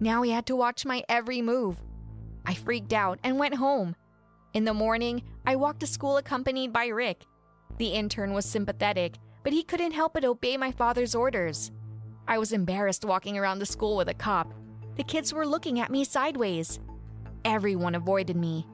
Now 0.00 0.22
he 0.22 0.30
had 0.30 0.46
to 0.46 0.56
watch 0.56 0.84
my 0.84 1.02
every 1.08 1.40
move. 1.40 1.80
I 2.44 2.54
freaked 2.54 2.92
out 2.92 3.18
and 3.24 3.38
went 3.38 3.54
home. 3.54 3.96
In 4.52 4.64
the 4.64 4.74
morning, 4.74 5.22
I 5.46 5.56
walked 5.56 5.80
to 5.80 5.86
school 5.86 6.18
accompanied 6.18 6.72
by 6.72 6.88
Rick. 6.88 7.24
The 7.78 7.88
intern 7.88 8.34
was 8.34 8.44
sympathetic, 8.44 9.14
but 9.42 9.52
he 9.52 9.62
couldn't 9.62 9.92
help 9.92 10.12
but 10.12 10.24
obey 10.24 10.56
my 10.56 10.70
father's 10.72 11.14
orders. 11.14 11.70
I 12.32 12.38
was 12.38 12.52
embarrassed 12.52 13.04
walking 13.04 13.36
around 13.36 13.58
the 13.58 13.66
school 13.66 13.94
with 13.94 14.08
a 14.08 14.14
cop. 14.14 14.54
The 14.96 15.04
kids 15.04 15.34
were 15.34 15.46
looking 15.46 15.80
at 15.80 15.90
me 15.90 16.02
sideways. 16.02 16.80
Everyone 17.44 17.94
avoided 17.94 18.38
me. 18.38 18.66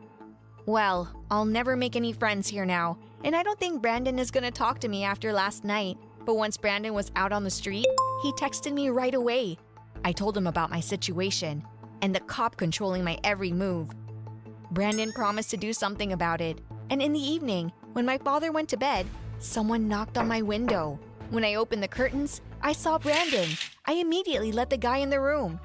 Well, 0.65 1.13
I'll 1.29 1.45
never 1.45 1.75
make 1.75 1.97
any 1.97 2.13
friends 2.13 2.47
here 2.47 2.65
now, 2.65 2.99
and 3.25 3.35
I 3.35 3.43
don't 3.43 3.59
think 3.59 3.83
Brandon 3.83 4.17
is 4.21 4.31
gonna 4.31 4.53
talk 4.53 4.79
to 4.79 4.89
me 4.89 5.03
after 5.03 5.33
last 5.33 5.65
night. 5.65 5.99
But 6.25 6.37
once 6.37 6.57
Brandon 6.57 6.95
was 6.95 7.11
out 7.17 7.33
on 7.33 7.43
the 7.43 7.51
street, 7.51 7.89
he 8.23 8.31
texted 8.35 8.73
me 8.73 8.91
right 8.91 9.13
away. 9.17 9.59
I 10.05 10.13
told 10.13 10.37
him 10.37 10.47
about 10.47 10.71
my 10.71 10.79
situation 10.79 11.65
and 12.01 12.15
the 12.15 12.21
cop 12.21 12.57
controlling 12.57 13.03
my 13.03 13.19
every 13.25 13.51
move. 13.51 13.91
Brandon 14.71 15.11
promised 15.11 15.51
to 15.51 15.57
do 15.57 15.73
something 15.73 16.13
about 16.13 16.41
it, 16.41 16.61
and 16.91 17.03
in 17.03 17.13
the 17.13 17.19
evening, 17.19 17.73
when 17.95 18.07
my 18.07 18.19
father 18.19 18.53
went 18.53 18.69
to 18.69 18.77
bed, 18.77 19.05
someone 19.41 19.89
knocked 19.89 20.17
on 20.17 20.29
my 20.29 20.43
window. 20.43 21.01
When 21.31 21.45
I 21.45 21.57
opened 21.57 21.83
the 21.83 21.89
curtains, 21.89 22.41
I 22.63 22.73
saw 22.73 22.97
Brandon. 22.97 23.51
I 23.85 23.93
immediately 23.93 24.51
let 24.51 24.71
the 24.71 24.79
guy 24.79 24.99
in 24.99 25.11
the 25.11 25.21
room. 25.21 25.61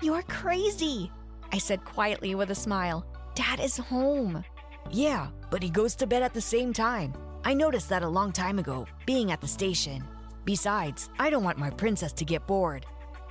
You're 0.00 0.22
crazy, 0.22 1.10
I 1.52 1.58
said 1.58 1.84
quietly 1.84 2.36
with 2.36 2.52
a 2.52 2.54
smile. 2.54 3.04
Dad 3.34 3.58
is 3.58 3.76
home. 3.76 4.44
Yeah, 4.90 5.28
but 5.50 5.64
he 5.64 5.68
goes 5.68 5.96
to 5.96 6.06
bed 6.06 6.22
at 6.22 6.32
the 6.32 6.40
same 6.40 6.72
time. 6.72 7.12
I 7.44 7.54
noticed 7.54 7.88
that 7.88 8.04
a 8.04 8.08
long 8.08 8.30
time 8.30 8.60
ago, 8.60 8.86
being 9.04 9.32
at 9.32 9.40
the 9.40 9.48
station. 9.48 10.04
Besides, 10.44 11.10
I 11.18 11.28
don't 11.28 11.42
want 11.44 11.58
my 11.58 11.70
princess 11.70 12.12
to 12.12 12.24
get 12.24 12.46
bored. 12.46 12.86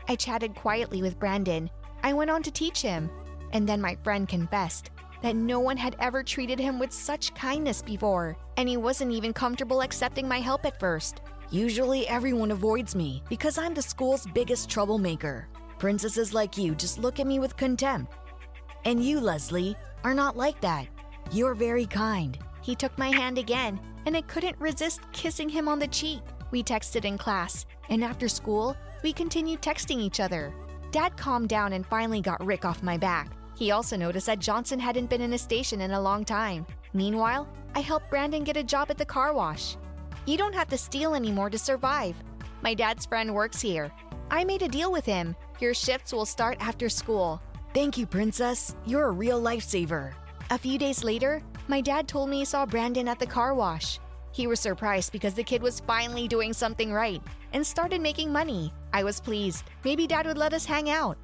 I 0.10 0.16
chatted 0.16 0.56
quietly 0.56 1.02
with 1.02 1.18
Brandon. 1.18 1.70
I 2.04 2.12
went 2.12 2.30
on 2.30 2.44
to 2.44 2.52
teach 2.52 2.82
him. 2.82 3.10
And 3.54 3.70
then 3.70 3.80
my 3.80 3.96
friend 4.04 4.28
confessed 4.28 4.90
that 5.22 5.38
no 5.38 5.62
one 5.62 5.78
had 5.78 5.96
ever 6.00 6.24
treated 6.24 6.60
him 6.60 6.78
with 6.78 6.92
such 6.92 7.34
kindness 7.36 7.82
before, 7.82 8.36
and 8.58 8.68
he 8.68 8.76
wasn't 8.76 9.14
even 9.14 9.32
comfortable 9.32 9.82
accepting 9.82 10.28
my 10.28 10.42
help 10.42 10.66
at 10.66 10.80
first. 10.80 11.22
Usually, 11.54 12.08
everyone 12.08 12.50
avoids 12.50 12.96
me 12.96 13.22
because 13.30 13.60
I'm 13.60 13.76
the 13.76 13.82
school's 13.84 14.26
biggest 14.34 14.72
troublemaker. 14.72 15.48
Princesses 15.78 16.34
like 16.34 16.58
you 16.58 16.74
just 16.74 16.98
look 16.98 17.20
at 17.20 17.28
me 17.28 17.38
with 17.38 17.56
contempt. 17.56 18.12
And 18.86 19.06
you, 19.06 19.20
Leslie, 19.20 19.76
are 20.04 20.16
not 20.16 20.36
like 20.36 20.60
that. 20.62 20.88
You're 21.32 21.54
very 21.54 21.86
kind. 21.86 22.40
He 22.64 22.74
took 22.74 22.98
my 22.98 23.10
hand 23.10 23.38
again, 23.38 23.80
and 24.08 24.18
I 24.18 24.22
couldn't 24.22 24.60
resist 24.60 25.02
kissing 25.12 25.48
him 25.48 25.68
on 25.68 25.78
the 25.78 25.86
cheek. 25.86 26.22
We 26.50 26.64
texted 26.64 27.06
in 27.06 27.20
class, 27.20 27.68
and 27.88 28.04
after 28.04 28.28
school, 28.28 28.76
we 29.04 29.14
continued 29.14 29.62
texting 29.62 30.00
each 30.00 30.20
other. 30.20 30.56
Dad 30.90 31.16
calmed 31.18 31.50
down 31.50 31.74
and 31.74 31.86
finally 31.86 32.20
got 32.20 32.44
Rick 32.44 32.66
off 32.66 32.82
my 32.82 32.98
back. 32.98 33.30
He 33.56 33.70
also 33.70 33.96
noticed 33.96 34.26
that 34.26 34.40
Johnson 34.40 34.80
hadn't 34.80 35.12
been 35.12 35.22
in 35.22 35.34
a 35.34 35.38
station 35.38 35.82
in 35.82 35.92
a 35.92 36.02
long 36.02 36.26
time. 36.26 36.66
Meanwhile, 36.94 37.48
I 37.76 37.82
helped 37.82 38.10
Brandon 38.10 38.44
get 38.44 38.58
a 38.58 38.64
job 38.64 38.90
at 38.90 38.98
the 38.98 39.06
car 39.06 39.36
wash. 39.36 39.78
You 40.26 40.38
don't 40.38 40.56
have 40.56 40.70
to 40.70 40.78
steal 40.78 41.16
anymore 41.16 41.50
to 41.50 41.58
survive. 41.58 42.16
My 42.62 42.74
dad's 42.74 43.06
friend 43.06 43.36
works 43.36 43.60
here. 43.60 43.92
I 44.32 44.46
made 44.46 44.62
a 44.62 44.70
deal 44.70 44.90
with 44.90 45.06
him. 45.06 45.36
Your 45.60 45.74
shifts 45.74 46.14
will 46.14 46.26
start 46.26 46.58
after 46.62 46.88
school. 46.88 47.42
Thank 47.74 47.98
you, 47.98 48.06
Princess. 48.06 48.76
You're 48.86 49.08
a 49.08 49.12
real 49.12 49.42
lifesaver. 49.42 50.14
A 50.50 50.58
few 50.58 50.78
days 50.78 51.04
later, 51.04 51.42
my 51.68 51.82
dad 51.82 52.08
told 52.08 52.30
me 52.30 52.40
he 52.40 52.46
saw 52.46 52.66
Brandon 52.66 53.10
at 53.10 53.20
the 53.20 53.26
car 53.26 53.54
wash. 53.54 54.00
He 54.32 54.48
was 54.48 54.62
surprised 54.62 55.12
because 55.12 55.34
the 55.34 55.44
kid 55.44 55.62
was 55.62 55.82
finally 55.82 56.30
doing 56.30 56.54
something 56.54 56.94
right 56.94 57.22
and 57.52 57.66
started 57.66 58.00
making 58.00 58.32
money. 58.32 58.72
I 58.94 59.04
was 59.04 59.20
pleased. 59.20 59.66
Maybe 59.84 60.08
dad 60.08 60.26
would 60.26 60.38
let 60.38 60.54
us 60.54 60.66
hang 60.66 60.90
out. 60.90 61.18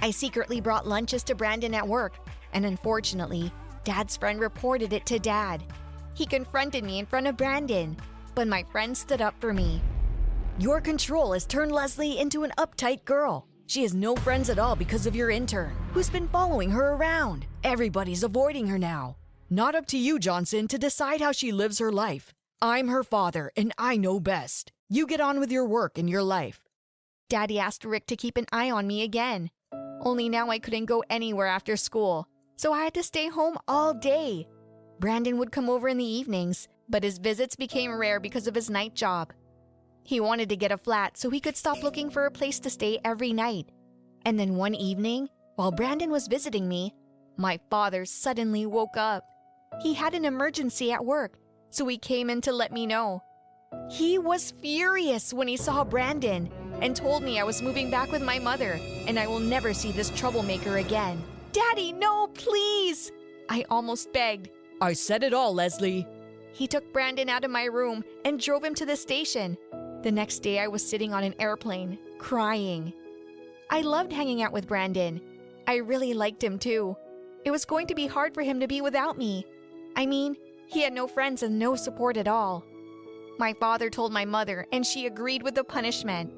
I 0.00 0.12
secretly 0.12 0.60
brought 0.60 0.86
lunches 0.86 1.24
to 1.24 1.34
Brandon 1.34 1.74
at 1.74 1.86
work, 1.86 2.14
and 2.52 2.64
unfortunately, 2.64 3.52
dad's 3.82 4.16
friend 4.16 4.38
reported 4.38 4.92
it 4.92 5.06
to 5.06 5.18
dad. 5.18 5.64
He 6.14 6.24
confronted 6.24 6.84
me 6.84 7.00
in 7.00 7.06
front 7.06 7.26
of 7.26 7.36
Brandon, 7.36 7.96
but 8.38 8.46
my 8.46 8.62
friend 8.70 8.96
stood 8.96 9.20
up 9.20 9.34
for 9.40 9.52
me. 9.52 9.82
Your 10.60 10.80
control 10.80 11.32
has 11.32 11.44
turned 11.44 11.72
Leslie 11.72 12.20
into 12.20 12.44
an 12.44 12.52
uptight 12.56 13.04
girl. 13.04 13.48
She 13.66 13.82
has 13.82 13.94
no 13.94 14.14
friends 14.14 14.48
at 14.48 14.60
all 14.60 14.76
because 14.76 15.06
of 15.06 15.16
your 15.16 15.28
intern, 15.28 15.74
who's 15.92 16.08
been 16.08 16.28
following 16.28 16.70
her 16.70 16.92
around. 16.92 17.46
Everybody's 17.64 18.22
avoiding 18.22 18.68
her 18.68 18.78
now. 18.78 19.16
Not 19.50 19.74
up 19.74 19.86
to 19.86 19.98
you, 19.98 20.20
Johnson, 20.20 20.68
to 20.68 20.78
decide 20.78 21.20
how 21.20 21.32
she 21.32 21.50
lives 21.50 21.80
her 21.80 21.90
life. 21.90 22.32
I'm 22.62 22.86
her 22.86 23.02
father, 23.02 23.50
and 23.56 23.72
I 23.76 23.96
know 23.96 24.20
best. 24.20 24.70
You 24.88 25.08
get 25.08 25.20
on 25.20 25.40
with 25.40 25.50
your 25.50 25.64
work 25.64 25.98
and 25.98 26.08
your 26.08 26.22
life. 26.22 26.60
Daddy 27.28 27.58
asked 27.58 27.84
Rick 27.84 28.06
to 28.06 28.14
keep 28.14 28.36
an 28.36 28.46
eye 28.52 28.70
on 28.70 28.86
me 28.86 29.02
again. 29.02 29.50
Only 30.02 30.28
now 30.28 30.48
I 30.48 30.60
couldn't 30.60 30.84
go 30.84 31.02
anywhere 31.10 31.48
after 31.48 31.76
school, 31.76 32.28
so 32.54 32.72
I 32.72 32.84
had 32.84 32.94
to 32.94 33.02
stay 33.02 33.26
home 33.26 33.58
all 33.66 33.94
day. 33.94 34.46
Brandon 35.00 35.38
would 35.38 35.50
come 35.50 35.68
over 35.68 35.88
in 35.88 35.98
the 35.98 36.04
evenings, 36.04 36.68
but 36.88 37.02
his 37.02 37.18
visits 37.18 37.56
became 37.56 37.96
rare 37.96 38.20
because 38.20 38.46
of 38.46 38.54
his 38.54 38.70
night 38.70 38.94
job. 38.94 39.32
He 40.04 40.20
wanted 40.20 40.48
to 40.48 40.56
get 40.56 40.72
a 40.72 40.78
flat 40.78 41.18
so 41.18 41.28
he 41.28 41.40
could 41.40 41.56
stop 41.56 41.82
looking 41.82 42.10
for 42.10 42.26
a 42.26 42.30
place 42.30 42.58
to 42.60 42.70
stay 42.70 42.98
every 43.04 43.32
night. 43.32 43.70
And 44.24 44.38
then 44.38 44.56
one 44.56 44.74
evening, 44.74 45.28
while 45.56 45.70
Brandon 45.70 46.10
was 46.10 46.28
visiting 46.28 46.68
me, 46.68 46.94
my 47.36 47.60
father 47.70 48.04
suddenly 48.04 48.66
woke 48.66 48.96
up. 48.96 49.24
He 49.82 49.94
had 49.94 50.14
an 50.14 50.24
emergency 50.24 50.90
at 50.92 51.04
work, 51.04 51.38
so 51.70 51.86
he 51.86 51.98
came 51.98 52.30
in 52.30 52.40
to 52.42 52.52
let 52.52 52.72
me 52.72 52.86
know. 52.86 53.22
He 53.90 54.18
was 54.18 54.52
furious 54.62 55.34
when 55.34 55.46
he 55.46 55.56
saw 55.56 55.84
Brandon 55.84 56.50
and 56.80 56.96
told 56.96 57.22
me 57.22 57.38
I 57.38 57.44
was 57.44 57.62
moving 57.62 57.90
back 57.90 58.10
with 58.10 58.22
my 58.22 58.38
mother 58.38 58.78
and 59.06 59.18
I 59.18 59.26
will 59.26 59.40
never 59.40 59.74
see 59.74 59.92
this 59.92 60.10
troublemaker 60.10 60.78
again. 60.78 61.22
Daddy, 61.52 61.92
no, 61.92 62.28
please! 62.28 63.12
I 63.48 63.64
almost 63.70 64.12
begged. 64.12 64.48
I 64.80 64.92
said 64.92 65.22
it 65.22 65.34
all, 65.34 65.54
Leslie. 65.54 66.06
He 66.52 66.66
took 66.66 66.92
Brandon 66.92 67.28
out 67.28 67.44
of 67.44 67.50
my 67.50 67.64
room 67.64 68.04
and 68.24 68.40
drove 68.40 68.64
him 68.64 68.74
to 68.74 68.86
the 68.86 68.96
station. 68.96 69.56
The 70.02 70.12
next 70.12 70.40
day, 70.40 70.58
I 70.58 70.68
was 70.68 70.86
sitting 70.86 71.12
on 71.12 71.24
an 71.24 71.34
airplane, 71.38 71.98
crying. 72.18 72.92
I 73.70 73.82
loved 73.82 74.12
hanging 74.12 74.42
out 74.42 74.52
with 74.52 74.66
Brandon. 74.66 75.20
I 75.66 75.76
really 75.76 76.14
liked 76.14 76.42
him 76.42 76.58
too. 76.58 76.96
It 77.44 77.50
was 77.50 77.64
going 77.64 77.86
to 77.88 77.94
be 77.94 78.06
hard 78.06 78.34
for 78.34 78.42
him 78.42 78.60
to 78.60 78.68
be 78.68 78.80
without 78.80 79.18
me. 79.18 79.44
I 79.96 80.06
mean, 80.06 80.36
he 80.66 80.82
had 80.82 80.92
no 80.92 81.06
friends 81.06 81.42
and 81.42 81.58
no 81.58 81.76
support 81.76 82.16
at 82.16 82.28
all. 82.28 82.64
My 83.38 83.52
father 83.54 83.88
told 83.90 84.12
my 84.12 84.24
mother, 84.24 84.66
and 84.72 84.86
she 84.86 85.06
agreed 85.06 85.42
with 85.42 85.54
the 85.54 85.64
punishment. 85.64 86.32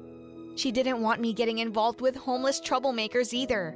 She 0.55 0.71
didn't 0.71 1.01
want 1.01 1.21
me 1.21 1.33
getting 1.33 1.59
involved 1.59 2.01
with 2.01 2.15
homeless 2.15 2.61
troublemakers 2.61 3.33
either. 3.33 3.75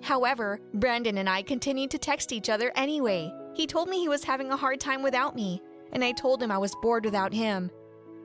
However, 0.00 0.60
Brandon 0.74 1.18
and 1.18 1.28
I 1.28 1.42
continued 1.42 1.90
to 1.90 1.98
text 1.98 2.32
each 2.32 2.48
other 2.48 2.72
anyway. 2.74 3.32
He 3.54 3.66
told 3.66 3.88
me 3.88 3.98
he 3.98 4.08
was 4.08 4.24
having 4.24 4.50
a 4.50 4.56
hard 4.56 4.80
time 4.80 5.02
without 5.02 5.36
me, 5.36 5.60
and 5.92 6.02
I 6.04 6.12
told 6.12 6.42
him 6.42 6.50
I 6.50 6.58
was 6.58 6.74
bored 6.82 7.04
without 7.04 7.32
him. 7.32 7.70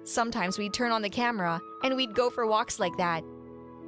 Sometimes 0.03 0.57
we'd 0.57 0.73
turn 0.73 0.91
on 0.91 1.01
the 1.01 1.09
camera 1.09 1.61
and 1.83 1.95
we'd 1.95 2.15
go 2.15 2.29
for 2.29 2.47
walks 2.47 2.79
like 2.79 2.95
that. 2.97 3.23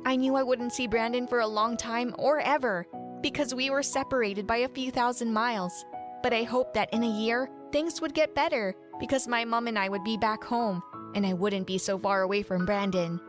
I 0.06 0.16
knew 0.16 0.36
I 0.36 0.44
wouldn't 0.44 0.74
see 0.74 0.88
Brandon 0.88 1.28
for 1.28 1.40
a 1.40 1.48
long 1.48 1.78
time 1.78 2.14
or 2.18 2.40
ever 2.40 2.88
because 3.22 3.54
we 3.54 3.70
were 3.70 3.84
separated 3.84 4.48
by 4.48 4.58
a 4.58 4.70
few 4.70 4.92
thousand 4.92 5.34
miles. 5.34 5.86
But 6.24 6.34
I 6.34 6.44
hoped 6.44 6.74
that 6.74 6.94
in 6.94 7.04
a 7.04 7.10
year, 7.10 7.50
things 7.72 8.02
would 8.02 8.14
get 8.14 8.36
better 8.36 8.76
because 9.00 9.28
my 9.28 9.46
mom 9.46 9.68
and 9.68 9.80
I 9.80 9.90
would 9.90 10.04
be 10.04 10.18
back 10.18 10.44
home 10.44 10.82
and 11.16 11.26
I 11.26 11.34
wouldn't 11.34 11.68
be 11.68 11.78
so 11.78 11.98
far 11.98 12.22
away 12.22 12.44
from 12.44 12.66
Brandon. 12.66 13.20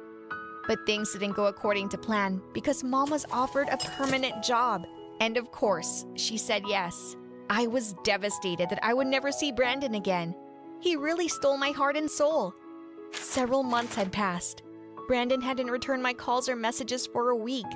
But 0.66 0.84
things 0.86 1.12
didn't 1.12 1.32
go 1.32 1.46
according 1.46 1.88
to 1.90 1.98
plan 1.98 2.42
because 2.52 2.84
mom 2.84 3.10
was 3.10 3.26
offered 3.30 3.68
a 3.68 3.76
permanent 3.76 4.42
job. 4.42 4.86
And 5.20 5.36
of 5.36 5.50
course, 5.50 6.06
she 6.16 6.36
said 6.36 6.62
yes. 6.66 7.16
I 7.48 7.66
was 7.66 7.94
devastated 8.04 8.70
that 8.70 8.84
I 8.84 8.94
would 8.94 9.08
never 9.08 9.32
see 9.32 9.50
Brandon 9.50 9.94
again. 9.94 10.34
He 10.80 10.96
really 10.96 11.28
stole 11.28 11.58
my 11.58 11.70
heart 11.70 11.96
and 11.96 12.10
soul. 12.10 12.54
Several 13.12 13.62
months 13.62 13.94
had 13.94 14.10
passed. 14.10 14.62
Brandon 15.06 15.40
hadn't 15.40 15.70
returned 15.70 16.02
my 16.02 16.14
calls 16.14 16.48
or 16.48 16.56
messages 16.56 17.06
for 17.06 17.30
a 17.30 17.36
week. 17.36 17.66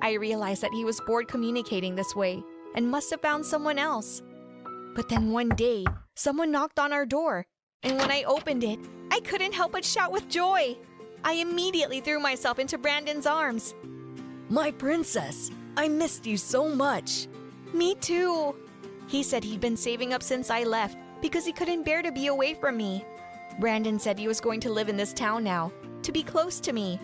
I 0.00 0.12
realized 0.14 0.62
that 0.62 0.72
he 0.72 0.84
was 0.84 1.00
bored 1.06 1.28
communicating 1.28 1.94
this 1.94 2.16
way 2.16 2.42
and 2.74 2.90
must 2.90 3.10
have 3.10 3.20
found 3.20 3.44
someone 3.44 3.78
else. 3.78 4.22
But 4.94 5.08
then 5.08 5.32
one 5.32 5.50
day, 5.50 5.84
someone 6.14 6.50
knocked 6.50 6.78
on 6.78 6.92
our 6.92 7.04
door, 7.04 7.46
and 7.82 7.96
when 7.98 8.10
I 8.10 8.22
opened 8.22 8.64
it, 8.64 8.78
I 9.10 9.20
couldn't 9.20 9.54
help 9.54 9.72
but 9.72 9.84
shout 9.84 10.12
with 10.12 10.28
joy. 10.28 10.76
I 11.24 11.34
immediately 11.34 12.00
threw 12.00 12.20
myself 12.20 12.58
into 12.58 12.78
Brandon's 12.78 13.26
arms. 13.26 13.74
My 14.48 14.70
princess, 14.70 15.50
I 15.76 15.88
missed 15.88 16.26
you 16.26 16.36
so 16.36 16.68
much. 16.68 17.26
Me 17.74 17.94
too. 17.96 18.54
He 19.08 19.22
said 19.22 19.44
he'd 19.44 19.60
been 19.60 19.76
saving 19.76 20.12
up 20.12 20.22
since 20.22 20.50
I 20.50 20.64
left 20.64 20.96
because 21.20 21.44
he 21.44 21.52
couldn't 21.52 21.84
bear 21.84 22.02
to 22.02 22.12
be 22.12 22.28
away 22.28 22.54
from 22.54 22.76
me. 22.76 23.04
Brandon 23.58 23.98
said 23.98 24.18
he 24.18 24.28
was 24.28 24.40
going 24.40 24.60
to 24.60 24.72
live 24.72 24.88
in 24.88 24.96
this 24.96 25.12
town 25.12 25.42
now, 25.42 25.72
to 26.02 26.12
be 26.12 26.22
close 26.22 26.60
to 26.60 26.72
me. 26.72 27.00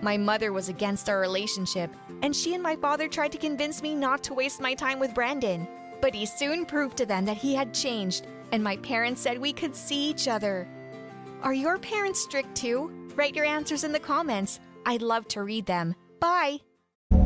My 0.00 0.16
mother 0.16 0.52
was 0.52 0.68
against 0.68 1.08
our 1.08 1.20
relationship, 1.20 1.90
and 2.22 2.34
she 2.34 2.54
and 2.54 2.62
my 2.62 2.76
father 2.76 3.08
tried 3.08 3.32
to 3.32 3.38
convince 3.38 3.82
me 3.82 3.94
not 3.94 4.22
to 4.24 4.34
waste 4.34 4.60
my 4.60 4.74
time 4.74 4.98
with 4.98 5.14
Brandon. 5.14 5.66
But 6.00 6.14
he 6.14 6.26
soon 6.26 6.66
proved 6.66 6.96
to 6.98 7.06
them 7.06 7.24
that 7.24 7.36
he 7.36 7.54
had 7.54 7.72
changed, 7.72 8.26
and 8.52 8.62
my 8.62 8.76
parents 8.78 9.20
said 9.20 9.38
we 9.38 9.52
could 9.52 9.74
see 9.74 10.10
each 10.10 10.28
other. 10.28 10.68
Are 11.42 11.54
your 11.54 11.78
parents 11.78 12.20
strict 12.20 12.54
too? 12.54 12.90
Write 13.14 13.34
your 13.34 13.44
answers 13.46 13.84
in 13.84 13.92
the 13.92 14.00
comments. 14.00 14.60
I'd 14.86 15.02
love 15.02 15.28
to 15.28 15.42
read 15.42 15.66
them. 15.66 15.94
Bye. 16.20 16.60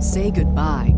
Say 0.01 0.31
goodbye 0.31 0.98